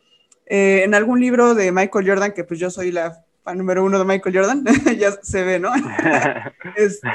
Eh, 0.46 0.82
en 0.84 0.94
algún 0.94 1.20
libro 1.20 1.54
de 1.54 1.72
Michael 1.72 2.08
Jordan, 2.08 2.32
que 2.32 2.44
pues 2.44 2.58
yo 2.58 2.70
soy 2.70 2.90
la 2.90 3.24
fan 3.42 3.58
número 3.58 3.84
uno 3.84 3.98
de 3.98 4.04
Michael 4.04 4.36
Jordan, 4.36 4.64
ya 4.98 5.12
se 5.22 5.42
ve, 5.42 5.58
¿no? 5.58 5.72
este, 6.76 7.08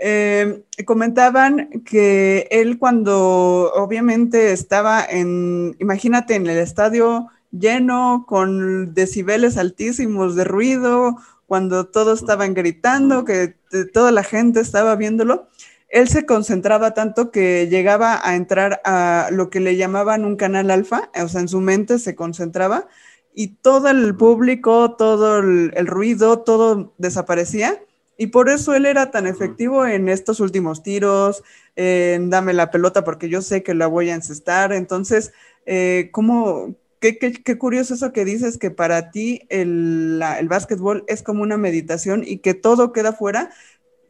eh, 0.00 0.62
comentaban 0.84 1.82
que 1.84 2.46
él 2.50 2.78
cuando 2.78 3.72
obviamente 3.74 4.52
estaba 4.52 5.04
en, 5.04 5.76
imagínate, 5.80 6.36
en 6.36 6.46
el 6.46 6.58
estadio 6.58 7.28
lleno, 7.50 8.24
con 8.28 8.94
decibeles 8.94 9.56
altísimos 9.56 10.36
de 10.36 10.44
ruido, 10.44 11.16
cuando 11.46 11.86
todos 11.86 12.20
estaban 12.20 12.54
gritando, 12.54 13.24
que 13.24 13.56
toda 13.92 14.12
la 14.12 14.22
gente 14.22 14.60
estaba 14.60 14.94
viéndolo, 14.96 15.48
él 15.88 16.08
se 16.08 16.26
concentraba 16.26 16.92
tanto 16.92 17.30
que 17.30 17.66
llegaba 17.68 18.20
a 18.22 18.36
entrar 18.36 18.80
a 18.84 19.30
lo 19.32 19.48
que 19.48 19.60
le 19.60 19.76
llamaban 19.76 20.24
un 20.24 20.36
canal 20.36 20.70
alfa, 20.70 21.10
o 21.20 21.28
sea, 21.28 21.40
en 21.40 21.48
su 21.48 21.60
mente 21.60 21.98
se 21.98 22.14
concentraba 22.14 22.86
y 23.34 23.48
todo 23.48 23.88
el 23.88 24.14
público, 24.14 24.94
todo 24.96 25.38
el, 25.38 25.72
el 25.74 25.86
ruido, 25.86 26.40
todo 26.40 26.92
desaparecía 26.98 27.80
y 28.18 28.26
por 28.26 28.50
eso 28.50 28.74
él 28.74 28.84
era 28.84 29.12
tan 29.12 29.28
efectivo 29.28 29.86
en 29.86 30.08
estos 30.08 30.40
últimos 30.40 30.82
tiros, 30.82 31.44
en 31.76 32.30
dame 32.30 32.52
la 32.52 32.72
pelota 32.72 33.04
porque 33.04 33.28
yo 33.28 33.40
sé 33.40 33.62
que 33.62 33.74
la 33.74 33.86
voy 33.86 34.10
a 34.10 34.16
encestar. 34.16 34.72
Entonces, 34.72 35.32
eh, 35.66 36.10
¿cómo, 36.12 36.74
qué, 37.00 37.16
qué, 37.16 37.58
curioso 37.58 37.94
eso 37.94 38.12
que 38.12 38.24
dices 38.24 38.58
que 38.58 38.72
para 38.72 39.12
ti 39.12 39.42
el, 39.50 40.20
el 40.38 40.48
básquetbol 40.48 41.04
es 41.06 41.22
como 41.22 41.42
una 41.42 41.56
meditación 41.56 42.24
y 42.26 42.38
que 42.38 42.54
todo 42.54 42.92
queda 42.92 43.12
fuera. 43.12 43.50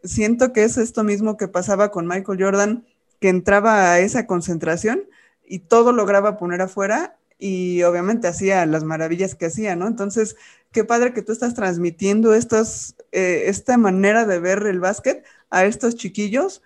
Siento 0.02 0.54
que 0.54 0.64
es 0.64 0.78
esto 0.78 1.04
mismo 1.04 1.36
que 1.36 1.46
pasaba 1.46 1.90
con 1.90 2.06
Michael 2.06 2.42
Jordan, 2.42 2.86
que 3.20 3.28
entraba 3.28 3.92
a 3.92 4.00
esa 4.00 4.26
concentración 4.26 5.02
y 5.46 5.60
todo 5.60 5.92
lograba 5.92 6.38
poner 6.38 6.62
afuera 6.62 7.18
y 7.38 7.82
obviamente 7.82 8.26
hacía 8.26 8.64
las 8.66 8.84
maravillas 8.84 9.34
que 9.34 9.46
hacía, 9.46 9.76
¿no? 9.76 9.86
Entonces, 9.86 10.36
qué 10.72 10.84
padre 10.84 11.12
que 11.12 11.22
tú 11.22 11.32
estás 11.32 11.54
transmitiendo 11.54 12.34
estas, 12.34 12.96
eh, 13.12 13.44
esta 13.46 13.76
manera 13.76 14.24
de 14.26 14.40
ver 14.40 14.66
el 14.66 14.80
básquet 14.80 15.24
a 15.50 15.64
estos 15.64 15.96
chiquillos 15.96 16.62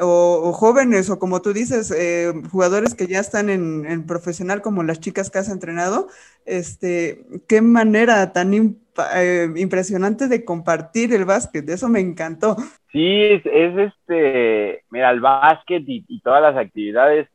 o, 0.00 0.52
jóvenes 0.52 1.10
o 1.10 1.18
como 1.18 1.42
tú 1.42 1.52
dices, 1.52 1.90
eh, 1.90 2.32
jugadores 2.50 2.94
que 2.94 3.06
ya 3.06 3.20
están 3.20 3.50
en, 3.50 4.06
profesional 4.06 4.62
como 4.62 4.82
las 4.82 5.00
chicas 5.00 5.30
que 5.30 5.38
has 5.38 5.50
entrenado, 5.50 6.08
este, 6.46 7.24
qué 7.48 7.62
manera 7.62 8.32
tan 8.32 8.54
eh, 8.54 9.48
impresionante 9.56 10.28
de 10.28 10.44
compartir 10.44 11.12
el 11.14 11.24
básquet, 11.24 11.68
eso 11.68 11.88
me 11.88 12.00
encantó. 12.00 12.56
Sí, 12.92 13.22
es, 13.22 13.42
este, 13.44 14.84
mira, 14.90 15.10
el 15.10 15.20
básquet 15.20 15.82
y, 15.86 16.20
todas 16.20 16.42
las 16.42 16.56
actividades 16.56 17.28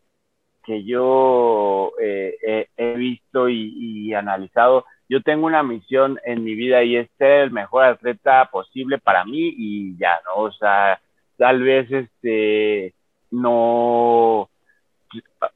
que 0.63 0.83
yo 0.83 1.93
eh, 2.01 2.67
he 2.75 2.93
visto 2.95 3.49
y, 3.49 4.13
analizado, 4.13 4.85
yo 5.09 5.21
tengo 5.21 5.45
una 5.47 5.63
misión 5.63 6.19
en 6.25 6.43
mi 6.43 6.55
vida 6.55 6.83
y 6.83 6.97
es 6.97 7.09
ser 7.17 7.43
el 7.43 7.51
mejor 7.51 7.85
atleta 7.85 8.49
posible 8.51 8.97
para 8.97 9.23
mí 9.25 9.53
y 9.57 9.97
ya, 9.97 10.19
¿no? 10.25 10.43
O 10.43 10.51
sea, 10.51 10.99
tal 11.37 11.61
vez 11.63 11.91
este 11.91 12.93
no 13.31 14.49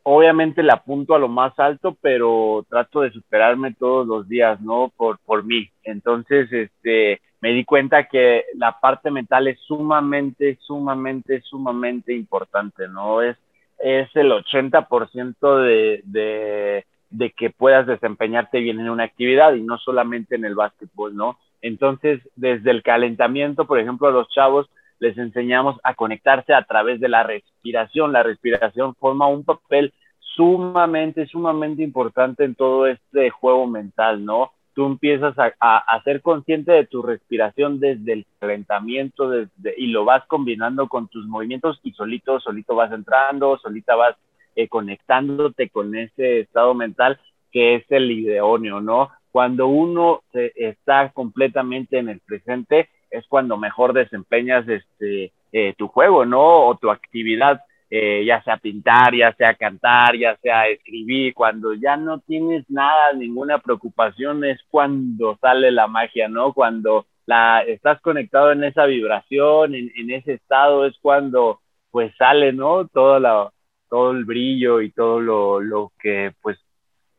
obviamente 0.04 0.64
le 0.64 0.72
apunto 0.72 1.16
a 1.16 1.20
lo 1.20 1.28
más 1.28 1.58
alto, 1.60 1.98
pero 2.02 2.66
trato 2.70 3.02
de 3.02 3.12
superarme 3.12 3.74
todos 3.74 4.08
los 4.08 4.28
días, 4.28 4.62
¿no? 4.62 4.92
Por, 4.96 5.20
por 5.20 5.44
mí. 5.44 5.70
Entonces, 5.84 6.52
este, 6.52 7.22
me 7.42 7.52
di 7.52 7.66
cuenta 7.66 8.08
que 8.08 8.46
la 8.56 8.80
parte 8.80 9.12
mental 9.12 9.48
es 9.48 9.60
sumamente, 9.62 10.58
sumamente, 10.62 11.42
sumamente 11.42 12.14
importante, 12.14 12.88
¿no? 12.88 13.22
Es, 13.22 13.38
es 13.80 14.10
el 14.16 14.32
80% 14.32 15.58
de, 15.64 16.02
de, 16.06 16.86
de 17.12 17.32
que 17.32 17.50
puedas 17.50 17.86
desempeñarte 17.86 18.60
bien 18.60 18.80
en 18.80 18.90
una 18.90 19.04
actividad 19.04 19.54
y 19.54 19.62
no 19.62 19.78
solamente 19.78 20.36
en 20.36 20.46
el 20.46 20.56
básquetbol, 20.56 21.16
¿no? 21.16 21.38
Entonces, 21.62 22.22
desde 22.36 22.72
el 22.72 22.82
calentamiento, 22.82 23.68
por 23.68 23.80
ejemplo, 23.80 24.08
a 24.08 24.12
los 24.12 24.30
chavos, 24.30 24.70
les 25.00 25.18
enseñamos 25.18 25.80
a 25.84 25.94
conectarse 25.94 26.54
a 26.54 26.64
través 26.64 27.00
de 27.00 27.10
la 27.10 27.24
respiración. 27.24 28.14
La 28.14 28.24
respiración 28.24 28.96
forma 28.96 29.28
un 29.28 29.44
papel 29.44 29.94
sumamente, 30.36 31.26
sumamente 31.28 31.84
importante 31.84 32.44
en 32.46 32.56
todo 32.56 32.88
este 32.88 33.30
juego 33.30 33.68
mental, 33.68 34.24
¿no? 34.24 34.52
Tú 34.74 34.86
empiezas 34.86 35.36
a, 35.38 36.02
ser 36.06 36.22
consciente 36.22 36.72
de 36.72 36.86
tu 36.86 37.02
respiración 37.02 37.80
desde 37.80 38.14
el 38.14 38.26
calentamiento 38.40 39.30
desde, 39.30 39.76
y 39.78 39.88
lo 39.88 40.06
vas 40.06 40.26
combinando 40.28 40.88
con 40.88 41.10
tus 41.10 41.28
movimientos 41.28 41.80
y 41.84 41.92
solito, 41.92 42.40
solito 42.40 42.74
vas 42.74 42.92
entrando, 42.94 43.58
solita 43.58 43.96
vas 43.96 44.16
eh, 44.56 44.68
conectándote 44.68 45.70
con 45.70 45.96
ese 45.96 46.42
estado 46.42 46.74
mental 46.74 47.20
que 47.52 47.76
es 47.76 47.86
el 47.90 48.12
ideóneo, 48.12 48.80
¿no? 48.80 49.10
Cuando 49.32 49.68
uno 49.68 50.22
está 50.34 51.10
completamente 51.10 51.98
en 51.98 52.10
el 52.10 52.20
presente, 52.20 52.90
es 53.10 53.28
cuando 53.28 53.58
mejor 53.58 53.94
desempeñas 53.94 54.68
este, 54.68 55.34
eh, 55.52 55.74
tu 55.78 55.88
juego, 55.90 56.26
¿no? 56.26 56.68
O 56.68 56.76
tu 56.76 56.90
actividad, 56.90 57.62
eh, 57.90 58.24
ya 58.26 58.42
sea 58.44 58.58
pintar, 58.58 59.14
ya 59.14 59.34
sea 59.34 59.54
cantar, 59.56 60.16
ya 60.18 60.38
sea 60.38 60.68
escribir, 60.68 61.34
cuando 61.34 61.74
ya 61.74 61.98
no 61.98 62.20
tienes 62.20 62.64
nada, 62.70 63.12
ninguna 63.14 63.60
preocupación, 63.60 64.46
es 64.46 64.60
cuando 64.70 65.38
sale 65.42 65.72
la 65.72 65.88
magia, 65.88 66.30
¿no? 66.30 66.54
Cuando 66.54 67.06
la, 67.26 67.62
estás 67.64 68.00
conectado 68.02 68.54
en 68.54 68.64
esa 68.64 68.86
vibración, 68.86 69.76
en, 69.76 69.92
en 69.96 70.12
ese 70.12 70.34
estado, 70.34 70.86
es 70.86 70.98
cuando 71.02 71.60
pues 71.92 72.16
sale, 72.18 72.54
¿no? 72.54 72.88
Todo, 72.88 73.20
la, 73.20 73.52
todo 73.92 74.12
el 74.12 74.24
brillo 74.24 74.80
y 74.80 74.90
todo 74.90 75.20
lo, 75.20 75.60
lo 75.60 75.92
que, 76.00 76.34
pues, 76.42 76.58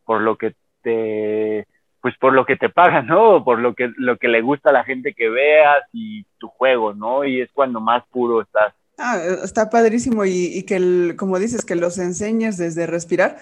por 0.05 0.23
lo 0.23 0.39
que 0.39 0.55
te 0.83 1.67
pues 2.01 2.19
por 2.19 2.33
lo 2.33 2.45
que 2.45 2.57
te 2.57 2.69
pagan, 2.69 3.07
¿no? 3.07 3.45
Por 3.45 3.61
lo 3.61 3.75
que, 3.75 3.93
lo 3.97 4.17
que 4.19 4.27
le 4.27 4.43
gusta 4.43 4.71
a 4.71 4.73
la 4.73 4.83
gente 4.83 5.15
que 5.15 5.31
veas 5.31 5.85
y 5.93 6.25
tu 6.39 6.49
juego, 6.49 6.93
¿no? 6.95 7.25
Y 7.25 7.41
es 7.41 7.51
cuando 7.53 7.81
más 7.81 8.03
puro 8.11 8.43
estás. 8.43 8.75
Ah, 8.99 9.21
está 9.45 9.71
padrísimo 9.71 10.25
y, 10.25 10.65
que, 10.65 11.15
como 11.17 11.39
dices, 11.39 11.65
que 11.65 11.77
los 11.77 11.99
enseñes 11.99 12.59
desde 12.59 12.89
respirar. 12.89 13.39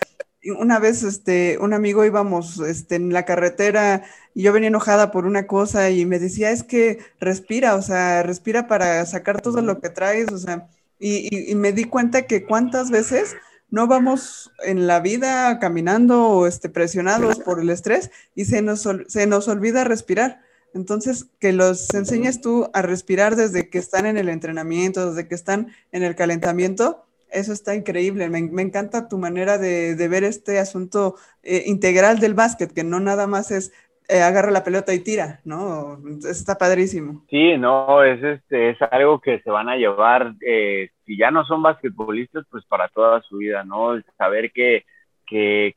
Una 0.58 0.78
vez, 0.78 1.02
este, 1.04 1.56
un 1.58 1.72
amigo 1.72 2.04
íbamos 2.04 2.60
este, 2.60 2.96
en 2.96 3.14
la 3.14 3.24
carretera 3.24 4.02
y 4.34 4.42
yo 4.42 4.52
venía 4.52 4.68
enojada 4.68 5.10
por 5.10 5.24
una 5.24 5.46
cosa 5.46 5.90
y 5.90 6.04
me 6.04 6.18
decía, 6.18 6.50
es 6.50 6.62
que 6.62 6.98
respira, 7.18 7.76
o 7.76 7.82
sea, 7.82 8.22
respira 8.22 8.66
para 8.66 9.06
sacar 9.06 9.40
todo 9.40 9.62
lo 9.62 9.80
que 9.80 9.88
traes, 9.88 10.30
o 10.32 10.38
sea, 10.38 10.68
y, 11.00 11.50
y 11.50 11.54
me 11.54 11.72
di 11.72 11.84
cuenta 11.84 12.26
que 12.26 12.44
cuántas 12.44 12.90
veces 12.90 13.36
no 13.70 13.86
vamos 13.86 14.50
en 14.64 14.86
la 14.86 15.00
vida 15.00 15.58
caminando 15.58 16.28
o 16.28 16.46
este, 16.46 16.68
presionados 16.68 17.38
por 17.38 17.60
el 17.60 17.70
estrés 17.70 18.10
y 18.34 18.44
se 18.44 18.62
nos, 18.62 18.86
se 19.06 19.26
nos 19.26 19.48
olvida 19.48 19.84
respirar. 19.84 20.42
Entonces, 20.74 21.26
que 21.38 21.52
los 21.52 21.92
enseñes 21.94 22.40
tú 22.40 22.70
a 22.72 22.82
respirar 22.82 23.36
desde 23.36 23.68
que 23.68 23.78
están 23.78 24.06
en 24.06 24.16
el 24.16 24.28
entrenamiento, 24.28 25.10
desde 25.10 25.28
que 25.28 25.34
están 25.34 25.72
en 25.92 26.02
el 26.02 26.14
calentamiento, 26.14 27.04
eso 27.30 27.52
está 27.52 27.74
increíble. 27.74 28.28
Me, 28.28 28.38
encanta 28.38 29.08
tu 29.08 29.18
manera 29.18 29.58
de, 29.58 29.94
ver 30.08 30.24
este 30.24 30.58
asunto 30.58 31.16
eh, 31.42 31.64
integral 31.66 32.18
del 32.18 32.34
básquet, 32.34 32.72
que 32.72 32.84
no 32.84 33.00
nada 33.00 33.26
más 33.26 33.50
es 33.50 33.72
eh, 34.10 34.22
agarra 34.22 34.50
la 34.50 34.64
pelota 34.64 34.92
y 34.92 35.00
tira, 35.00 35.40
¿no? 35.44 35.98
Está 36.28 36.56
padrísimo. 36.58 37.24
Sí, 37.30 37.56
no, 37.56 38.02
es, 38.02 38.22
este, 38.22 38.70
es 38.70 38.78
algo 38.90 39.20
que 39.20 39.40
se 39.40 39.50
van 39.50 39.68
a 39.68 39.76
llevar, 39.76 40.34
eh, 40.44 40.90
si 41.06 41.16
ya 41.16 41.30
no 41.30 41.44
son 41.44 41.62
basquetbolistas, 41.62 42.44
pues 42.50 42.64
para 42.66 42.88
toda 42.88 43.22
su 43.22 43.38
vida, 43.38 43.64
¿no? 43.64 44.00
Saber 44.18 44.50
que, 44.52 44.84
que, 45.26 45.74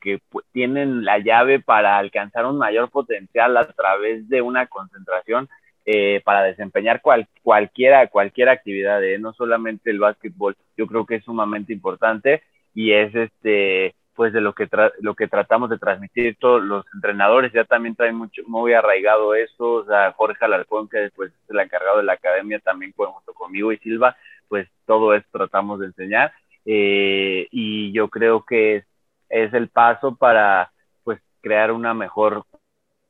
tienen 0.51 1.05
la 1.05 1.19
llave 1.19 1.59
para 1.59 1.97
alcanzar 1.97 2.45
un 2.45 2.57
mayor 2.57 2.89
potencial 2.89 3.55
a 3.55 3.67
través 3.67 4.27
de 4.27 4.41
una 4.41 4.65
concentración 4.65 5.47
eh, 5.85 6.21
para 6.25 6.43
desempeñar 6.43 7.01
cual, 7.01 7.27
cualquiera, 7.43 8.07
cualquier 8.07 8.49
actividad, 8.49 8.99
no 9.19 9.33
solamente 9.33 9.91
el 9.91 9.99
básquetbol, 9.99 10.55
yo 10.75 10.87
creo 10.87 11.05
que 11.05 11.15
es 11.15 11.23
sumamente 11.23 11.71
importante 11.71 12.41
y 12.73 12.93
es 12.93 13.13
este 13.13 13.93
pues 14.15 14.31
de 14.33 14.41
lo 14.41 14.53
que 14.53 14.69
lo 14.99 15.15
que 15.15 15.27
tratamos 15.27 15.69
de 15.69 15.77
transmitir 15.77 16.37
todos 16.39 16.63
los 16.63 16.85
entrenadores 16.93 17.51
ya 17.51 17.65
también 17.65 17.95
traen 17.95 18.15
mucho 18.15 18.41
muy 18.45 18.73
arraigado 18.73 19.33
eso 19.35 19.73
o 19.73 19.85
sea 19.85 20.11
Jorge 20.13 20.45
Alarcón 20.45 20.87
que 20.87 20.99
después 20.99 21.31
es 21.31 21.49
el 21.49 21.59
encargado 21.59 21.97
de 21.97 22.03
la 22.03 22.13
academia 22.13 22.59
también 22.59 22.93
junto 22.95 23.33
conmigo 23.33 23.71
y 23.71 23.77
Silva 23.77 24.15
pues 24.47 24.67
todo 24.85 25.13
esto 25.13 25.29
tratamos 25.37 25.79
de 25.79 25.87
enseñar 25.87 26.31
eh, 26.65 27.47
y 27.51 27.91
yo 27.91 28.09
creo 28.09 28.45
que 28.45 28.77
es, 28.77 28.85
es, 29.29 29.53
el 29.53 29.67
paso 29.69 30.15
para 30.15 30.71
pues 31.03 31.19
crear 31.41 31.71
una 31.71 31.93
mejor 31.93 32.45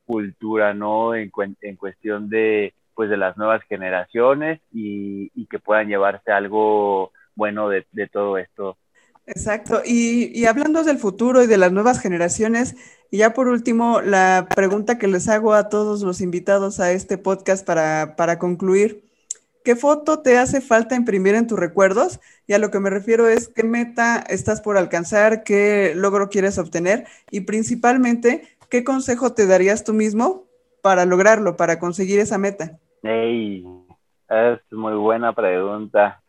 cultura 0.06 0.74
no 0.74 1.14
en, 1.14 1.30
en 1.60 1.76
cuestión 1.76 2.28
de 2.28 2.74
pues 2.94 3.10
de 3.10 3.16
las 3.16 3.36
nuevas 3.36 3.62
generaciones 3.64 4.60
y, 4.72 5.30
y 5.34 5.46
que 5.46 5.58
puedan 5.58 5.88
llevarse 5.88 6.32
algo 6.32 7.12
bueno 7.34 7.68
de 7.68 8.08
todo 8.10 8.38
esto 8.38 8.78
Exacto. 9.26 9.80
Y, 9.84 10.44
hablando 10.44 10.84
del 10.84 10.98
futuro 10.98 11.42
y 11.42 11.46
de 11.46 11.56
las 11.56 11.72
nuevas 11.72 12.00
generaciones, 12.00 12.76
y 13.10 13.18
ya 13.18 13.32
por 13.32 13.48
último, 13.48 14.00
la 14.00 14.48
pregunta 14.54 14.98
que 14.98 15.08
les 15.08 15.28
hago 15.28 15.54
a 15.54 15.68
todos 15.68 16.02
los 16.02 16.20
invitados 16.20 16.80
a 16.80 16.92
este 16.92 17.16
podcast 17.16 17.66
para, 17.66 18.16
para 18.16 18.38
concluir, 18.38 19.04
¿qué 19.64 19.76
foto 19.76 20.20
te 20.20 20.36
hace 20.36 20.60
falta 20.60 20.94
imprimir 20.94 21.34
en 21.34 21.46
tus 21.46 21.58
recuerdos? 21.58 22.20
Y 22.46 22.52
a 22.52 22.58
lo 22.58 22.70
que 22.70 22.80
me 22.80 22.90
refiero 22.90 23.28
es 23.28 23.48
qué 23.48 23.62
meta 23.62 24.18
estás 24.28 24.60
por 24.60 24.76
alcanzar, 24.76 25.42
qué 25.42 25.94
logro 25.96 26.28
quieres 26.28 26.58
obtener 26.58 27.06
y 27.30 27.42
principalmente, 27.42 28.56
¿qué 28.68 28.84
consejo 28.84 29.32
te 29.32 29.46
darías 29.46 29.84
tú 29.84 29.94
mismo 29.94 30.44
para 30.82 31.06
lograrlo, 31.06 31.56
para 31.56 31.78
conseguir 31.78 32.20
esa 32.20 32.36
meta? 32.36 32.78
Hey, 33.02 33.64
es 34.28 34.60
muy 34.70 34.94
buena 34.94 35.32
pregunta. 35.32 36.22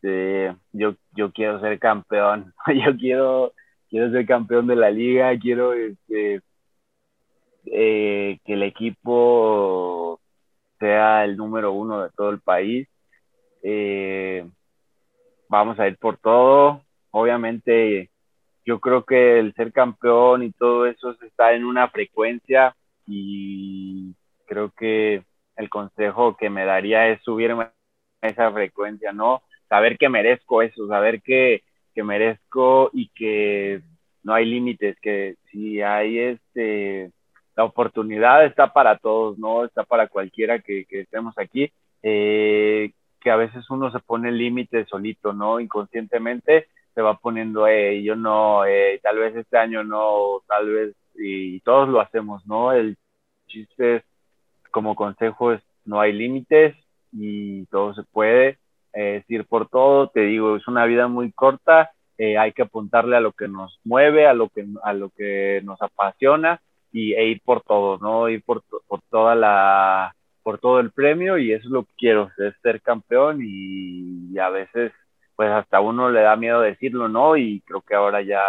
Este, 0.00 0.56
yo, 0.72 0.94
yo 1.12 1.32
quiero 1.32 1.60
ser 1.60 1.78
campeón, 1.80 2.54
yo 2.68 2.96
quiero, 2.96 3.52
quiero 3.90 4.10
ser 4.12 4.26
campeón 4.26 4.66
de 4.68 4.76
la 4.76 4.90
liga, 4.90 5.36
quiero 5.38 5.72
este, 5.72 6.40
eh, 7.66 8.38
que 8.44 8.52
el 8.54 8.62
equipo 8.62 10.20
sea 10.78 11.24
el 11.24 11.36
número 11.36 11.72
uno 11.72 12.02
de 12.04 12.10
todo 12.16 12.30
el 12.30 12.40
país. 12.40 12.88
Eh, 13.62 14.48
vamos 15.48 15.78
a 15.80 15.88
ir 15.88 15.98
por 15.98 16.18
todo. 16.18 16.82
Obviamente, 17.10 18.10
yo 18.64 18.80
creo 18.80 19.04
que 19.04 19.40
el 19.40 19.54
ser 19.54 19.72
campeón 19.72 20.44
y 20.44 20.52
todo 20.52 20.86
eso 20.86 21.16
está 21.22 21.54
en 21.54 21.64
una 21.64 21.88
frecuencia 21.88 22.76
y 23.06 24.14
creo 24.46 24.70
que 24.70 25.24
el 25.56 25.68
consejo 25.70 26.36
que 26.36 26.50
me 26.50 26.64
daría 26.64 27.08
es 27.08 27.22
subirme 27.22 27.64
a 28.22 28.26
esa 28.28 28.52
frecuencia, 28.52 29.12
¿no? 29.12 29.42
Saber 29.68 29.98
que 29.98 30.08
merezco 30.08 30.62
eso, 30.62 30.88
saber 30.88 31.22
que, 31.22 31.62
que 31.94 32.02
merezco 32.02 32.90
y 32.92 33.08
que 33.08 33.82
no 34.22 34.34
hay 34.34 34.46
límites, 34.46 34.98
que 35.00 35.36
si 35.50 35.80
hay 35.80 36.18
este, 36.18 37.10
la 37.56 37.64
oportunidad 37.64 38.44
está 38.44 38.72
para 38.72 38.98
todos, 38.98 39.38
¿no? 39.38 39.64
Está 39.64 39.84
para 39.84 40.08
cualquiera 40.08 40.60
que, 40.60 40.86
estemos 40.90 41.36
aquí, 41.38 41.72
eh, 42.02 42.92
que 43.20 43.30
a 43.30 43.36
veces 43.36 43.68
uno 43.70 43.90
se 43.90 44.00
pone 44.00 44.30
límites 44.32 44.88
solito, 44.88 45.32
¿no? 45.32 45.60
Inconscientemente 45.60 46.68
se 46.94 47.02
va 47.02 47.18
poniendo, 47.18 47.66
yo 48.02 48.16
no, 48.16 48.64
eh, 48.64 49.00
tal 49.02 49.18
vez 49.18 49.36
este 49.36 49.56
año 49.56 49.84
no, 49.84 50.42
tal 50.46 50.68
vez, 50.68 50.96
y 51.14 51.60
todos 51.60 51.88
lo 51.88 52.00
hacemos, 52.00 52.44
¿no? 52.46 52.72
El 52.72 52.96
chiste 53.46 53.96
es, 53.96 54.02
como 54.70 54.94
consejo 54.94 55.52
es, 55.52 55.62
no 55.84 56.00
hay 56.00 56.12
límites 56.12 56.76
y 57.12 57.66
todo 57.66 57.94
se 57.94 58.02
puede 58.02 58.58
es 58.98 59.24
ir 59.30 59.46
por 59.46 59.68
todo, 59.68 60.08
te 60.08 60.22
digo, 60.22 60.56
es 60.56 60.66
una 60.66 60.84
vida 60.84 61.06
muy 61.06 61.30
corta, 61.30 61.92
eh, 62.18 62.36
hay 62.36 62.52
que 62.52 62.62
apuntarle 62.62 63.16
a 63.16 63.20
lo 63.20 63.30
que 63.30 63.46
nos 63.46 63.78
mueve, 63.84 64.26
a 64.26 64.34
lo 64.34 64.48
que, 64.48 64.66
a 64.82 64.92
lo 64.92 65.10
que 65.10 65.60
nos 65.62 65.80
apasiona 65.80 66.60
y, 66.90 67.14
e 67.14 67.28
ir 67.28 67.40
por 67.44 67.62
todo, 67.62 67.98
¿no? 67.98 68.28
Ir 68.28 68.42
por, 68.42 68.64
por 68.88 69.00
toda 69.08 69.36
la, 69.36 70.16
por 70.42 70.58
todo 70.58 70.80
el 70.80 70.90
premio 70.90 71.38
y 71.38 71.52
eso 71.52 71.66
es 71.66 71.70
lo 71.70 71.84
que 71.84 71.92
quiero, 71.96 72.30
es 72.38 72.54
ser 72.60 72.82
campeón 72.82 73.38
y, 73.40 74.36
a 74.38 74.50
veces 74.50 74.92
pues 75.36 75.50
hasta 75.50 75.80
uno 75.80 76.10
le 76.10 76.22
da 76.22 76.36
miedo 76.36 76.60
decirlo, 76.60 77.08
¿no? 77.08 77.36
Y 77.36 77.60
creo 77.66 77.80
que 77.82 77.94
ahora 77.94 78.22
ya 78.22 78.42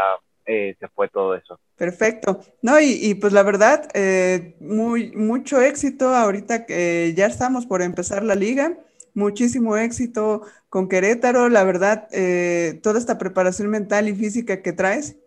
eh, 0.46 0.76
se 0.80 0.88
fue 0.88 1.08
todo 1.10 1.36
eso. 1.36 1.60
Perfecto. 1.78 2.40
No, 2.64 2.80
y, 2.80 2.98
y 3.02 3.14
pues 3.16 3.34
la 3.34 3.44
verdad, 3.44 3.88
eh, 3.94 4.56
muy, 4.60 5.12
mucho 5.16 5.62
éxito 5.62 6.16
ahorita 6.16 6.66
que 6.66 7.14
ya 7.16 7.28
estamos 7.28 7.68
por 7.68 7.84
empezar 7.84 8.24
la 8.24 8.36
liga. 8.36 8.78
Muchísimo 9.20 9.76
éxito 9.78 10.44
con 10.70 10.88
Querétaro. 10.88 11.50
La 11.50 11.64
verdad, 11.66 12.08
eh, 12.12 12.80
toda 12.82 13.00
esta 13.00 13.18
preparación 13.18 13.70
mental 13.70 14.08
y 14.08 14.16
física 14.16 14.62
que 14.62 14.72
traes 14.74 15.18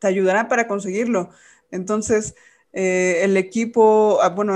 te 0.00 0.06
ayudará 0.06 0.48
para 0.48 0.66
conseguirlo. 0.66 1.30
Entonces, 1.70 2.34
el 2.72 3.36
equipo, 3.36 4.18
ah, 4.22 4.30
bueno, 4.30 4.54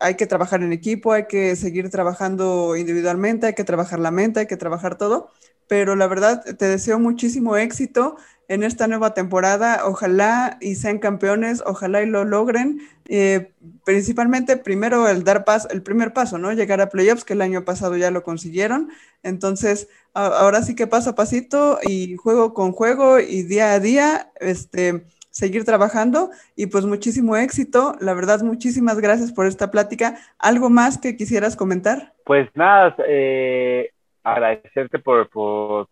hay 0.00 0.14
que 0.16 0.26
trabajar 0.26 0.62
en 0.62 0.72
equipo, 0.72 1.12
hay 1.12 1.26
que 1.26 1.56
seguir 1.56 1.90
trabajando 1.90 2.76
individualmente, 2.76 3.46
hay 3.46 3.54
que 3.54 3.64
trabajar 3.64 3.98
la 4.00 4.10
mente, 4.12 4.40
hay 4.40 4.46
que 4.46 4.56
trabajar 4.56 4.98
todo, 4.98 5.30
pero 5.66 5.96
la 5.96 6.06
verdad 6.06 6.44
te 6.44 6.66
deseo 6.68 6.98
muchísimo 7.00 7.56
éxito 7.56 8.16
en 8.48 8.62
esta 8.62 8.86
nueva 8.86 9.14
temporada. 9.14 9.82
Ojalá 9.84 10.58
y 10.60 10.76
sean 10.76 10.98
campeones, 10.98 11.62
ojalá 11.66 12.02
y 12.02 12.06
lo 12.06 12.24
logren. 12.24 12.80
Eh, 13.08 13.52
principalmente 13.84 14.56
primero 14.56 15.08
el 15.08 15.24
dar 15.24 15.44
paso, 15.44 15.68
el 15.70 15.82
primer 15.82 16.12
paso, 16.12 16.38
¿no? 16.38 16.52
Llegar 16.52 16.80
a 16.80 16.88
playoffs, 16.88 17.24
que 17.24 17.34
el 17.34 17.42
año 17.42 17.64
pasado 17.64 17.96
ya 17.96 18.10
lo 18.10 18.22
consiguieron. 18.22 18.90
Entonces, 19.22 19.88
ahora 20.14 20.62
sí 20.62 20.74
que 20.74 20.86
paso 20.86 21.10
a 21.10 21.14
pasito 21.14 21.78
y 21.82 22.16
juego 22.16 22.54
con 22.54 22.72
juego 22.72 23.18
y 23.18 23.42
día 23.42 23.72
a 23.72 23.80
día, 23.80 24.30
este, 24.40 25.04
seguir 25.36 25.64
trabajando 25.64 26.30
y 26.54 26.66
pues 26.66 26.86
muchísimo 26.86 27.36
éxito. 27.36 27.94
La 28.00 28.14
verdad, 28.14 28.40
muchísimas 28.40 28.98
gracias 29.00 29.32
por 29.32 29.46
esta 29.46 29.70
plática. 29.70 30.16
¿Algo 30.38 30.70
más 30.70 30.96
que 30.96 31.16
quisieras 31.16 31.56
comentar? 31.56 32.14
Pues 32.24 32.48
nada, 32.54 32.96
eh, 33.06 33.90
agradecerte 34.26 34.98
por, 34.98 35.28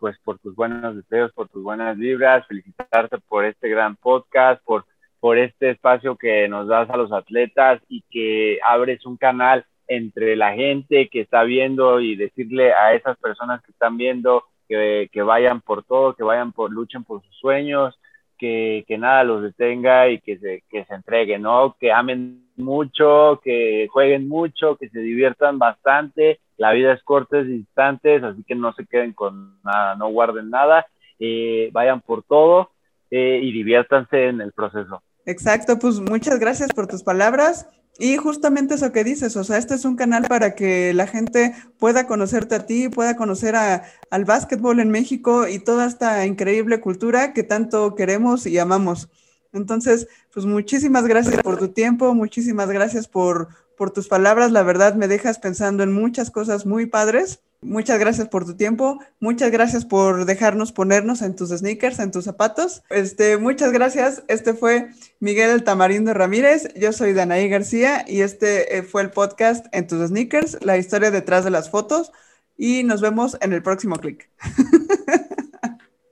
pues, 0.00 0.18
por 0.24 0.40
tus 0.40 0.56
buenos 0.56 0.96
deseos, 0.96 1.30
por 1.32 1.48
tus 1.48 1.62
buenas 1.62 1.96
vibras, 1.96 2.44
felicitarte 2.48 3.18
por 3.28 3.44
este 3.44 3.68
gran 3.68 3.94
podcast, 3.94 4.60
por, 4.64 4.86
por 5.20 5.38
este 5.38 5.70
espacio 5.70 6.16
que 6.16 6.48
nos 6.48 6.66
das 6.66 6.90
a 6.90 6.96
los 6.96 7.12
atletas 7.12 7.80
y 7.88 8.02
que 8.10 8.58
abres 8.64 9.06
un 9.06 9.16
canal 9.16 9.64
entre 9.86 10.34
la 10.34 10.52
gente 10.52 11.08
que 11.10 11.20
está 11.20 11.44
viendo 11.44 12.00
y 12.00 12.16
decirle 12.16 12.72
a 12.72 12.94
esas 12.94 13.16
personas 13.18 13.62
que 13.62 13.70
están 13.70 13.96
viendo 13.96 14.42
que, 14.68 15.08
que 15.12 15.22
vayan 15.22 15.60
por 15.60 15.84
todo, 15.84 16.16
que 16.16 16.24
vayan 16.24 16.50
por, 16.50 16.72
luchen 16.72 17.04
por 17.04 17.22
sus 17.22 17.36
sueños, 17.36 17.96
que, 18.36 18.84
que, 18.88 18.98
nada 18.98 19.22
los 19.22 19.42
detenga 19.42 20.08
y 20.08 20.18
que 20.18 20.38
se, 20.38 20.64
que 20.68 20.84
se 20.86 20.94
entreguen, 20.94 21.42
¿no? 21.42 21.76
Que 21.78 21.92
amen 21.92 22.48
mucho, 22.56 23.40
que 23.44 23.86
jueguen 23.92 24.28
mucho, 24.28 24.74
que 24.76 24.88
se 24.88 24.98
diviertan 24.98 25.60
bastante. 25.60 26.40
La 26.56 26.72
vida 26.72 26.92
es 26.92 27.02
corta, 27.02 27.40
es 27.40 27.48
instantes, 27.48 28.22
así 28.22 28.44
que 28.44 28.54
no 28.54 28.72
se 28.74 28.86
queden 28.86 29.12
con 29.12 29.60
nada, 29.62 29.96
no 29.96 30.08
guarden 30.08 30.50
nada, 30.50 30.86
eh, 31.18 31.70
vayan 31.72 32.00
por 32.00 32.22
todo 32.22 32.70
eh, 33.10 33.40
y 33.42 33.52
diviértanse 33.52 34.28
en 34.28 34.40
el 34.40 34.52
proceso. 34.52 35.02
Exacto, 35.26 35.78
pues 35.78 36.00
muchas 36.00 36.38
gracias 36.38 36.72
por 36.72 36.86
tus 36.86 37.02
palabras. 37.02 37.68
Y 37.98 38.16
justamente 38.16 38.74
eso 38.74 38.90
que 38.90 39.04
dices, 39.04 39.36
o 39.36 39.44
sea, 39.44 39.56
este 39.56 39.74
es 39.74 39.84
un 39.84 39.94
canal 39.94 40.24
para 40.28 40.56
que 40.56 40.92
la 40.94 41.06
gente 41.06 41.54
pueda 41.78 42.08
conocerte 42.08 42.56
a 42.56 42.66
ti, 42.66 42.88
pueda 42.88 43.14
conocer 43.14 43.54
al 43.54 44.24
básquetbol 44.24 44.80
en 44.80 44.90
México 44.90 45.46
y 45.46 45.60
toda 45.60 45.86
esta 45.86 46.26
increíble 46.26 46.80
cultura 46.80 47.32
que 47.32 47.44
tanto 47.44 47.94
queremos 47.94 48.46
y 48.46 48.58
amamos. 48.58 49.08
Entonces, 49.52 50.08
pues 50.32 50.44
muchísimas 50.44 51.06
gracias 51.06 51.40
por 51.40 51.56
tu 51.56 51.68
tiempo, 51.68 52.12
muchísimas 52.14 52.68
gracias 52.68 53.06
por, 53.06 53.48
por 53.76 53.92
tus 53.92 54.08
palabras. 54.08 54.52
La 54.52 54.62
verdad 54.62 54.94
me 54.94 55.08
dejas 55.08 55.38
pensando 55.38 55.82
en 55.82 55.92
muchas 55.92 56.30
cosas 56.30 56.66
muy 56.66 56.86
padres. 56.86 57.42
Muchas 57.64 57.98
gracias 57.98 58.28
por 58.28 58.44
tu 58.44 58.56
tiempo. 58.56 58.98
Muchas 59.20 59.50
gracias 59.50 59.86
por 59.86 60.26
dejarnos 60.26 60.72
ponernos 60.72 61.22
en 61.22 61.34
tus 61.34 61.48
sneakers, 61.48 61.98
en 61.98 62.10
tus 62.10 62.24
zapatos. 62.24 62.82
Este, 62.90 63.38
muchas 63.38 63.72
gracias. 63.72 64.22
Este 64.28 64.52
fue 64.52 64.90
Miguel 65.18 65.50
El 65.50 65.64
Tamarindo 65.64 66.12
Ramírez. 66.12 66.72
Yo 66.74 66.92
soy 66.92 67.14
Danaí 67.14 67.48
García 67.48 68.04
y 68.06 68.20
este 68.20 68.76
eh, 68.76 68.82
fue 68.82 69.02
el 69.02 69.10
podcast 69.10 69.66
En 69.72 69.86
tus 69.86 70.06
sneakers, 70.06 70.62
la 70.62 70.76
historia 70.76 71.10
detrás 71.10 71.44
de 71.44 71.50
las 71.50 71.70
fotos. 71.70 72.12
Y 72.56 72.82
nos 72.84 73.00
vemos 73.00 73.38
en 73.40 73.52
el 73.52 73.62
próximo 73.62 73.96
clic. 73.96 74.28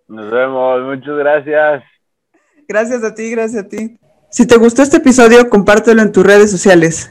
Nos 0.09 0.31
vemos. 0.31 0.83
Muchas 0.83 1.17
gracias. 1.17 1.85
Gracias 2.69 3.03
a 3.03 3.15
ti, 3.15 3.31
gracias 3.31 3.65
a 3.65 3.69
ti. 3.69 3.99
Si 4.31 4.47
te 4.47 4.57
gustó 4.57 4.83
este 4.83 4.99
episodio, 4.99 5.49
compártelo 5.51 6.03
en 6.03 6.13
tus 6.13 6.25
redes 6.25 6.51
sociales. 6.51 7.11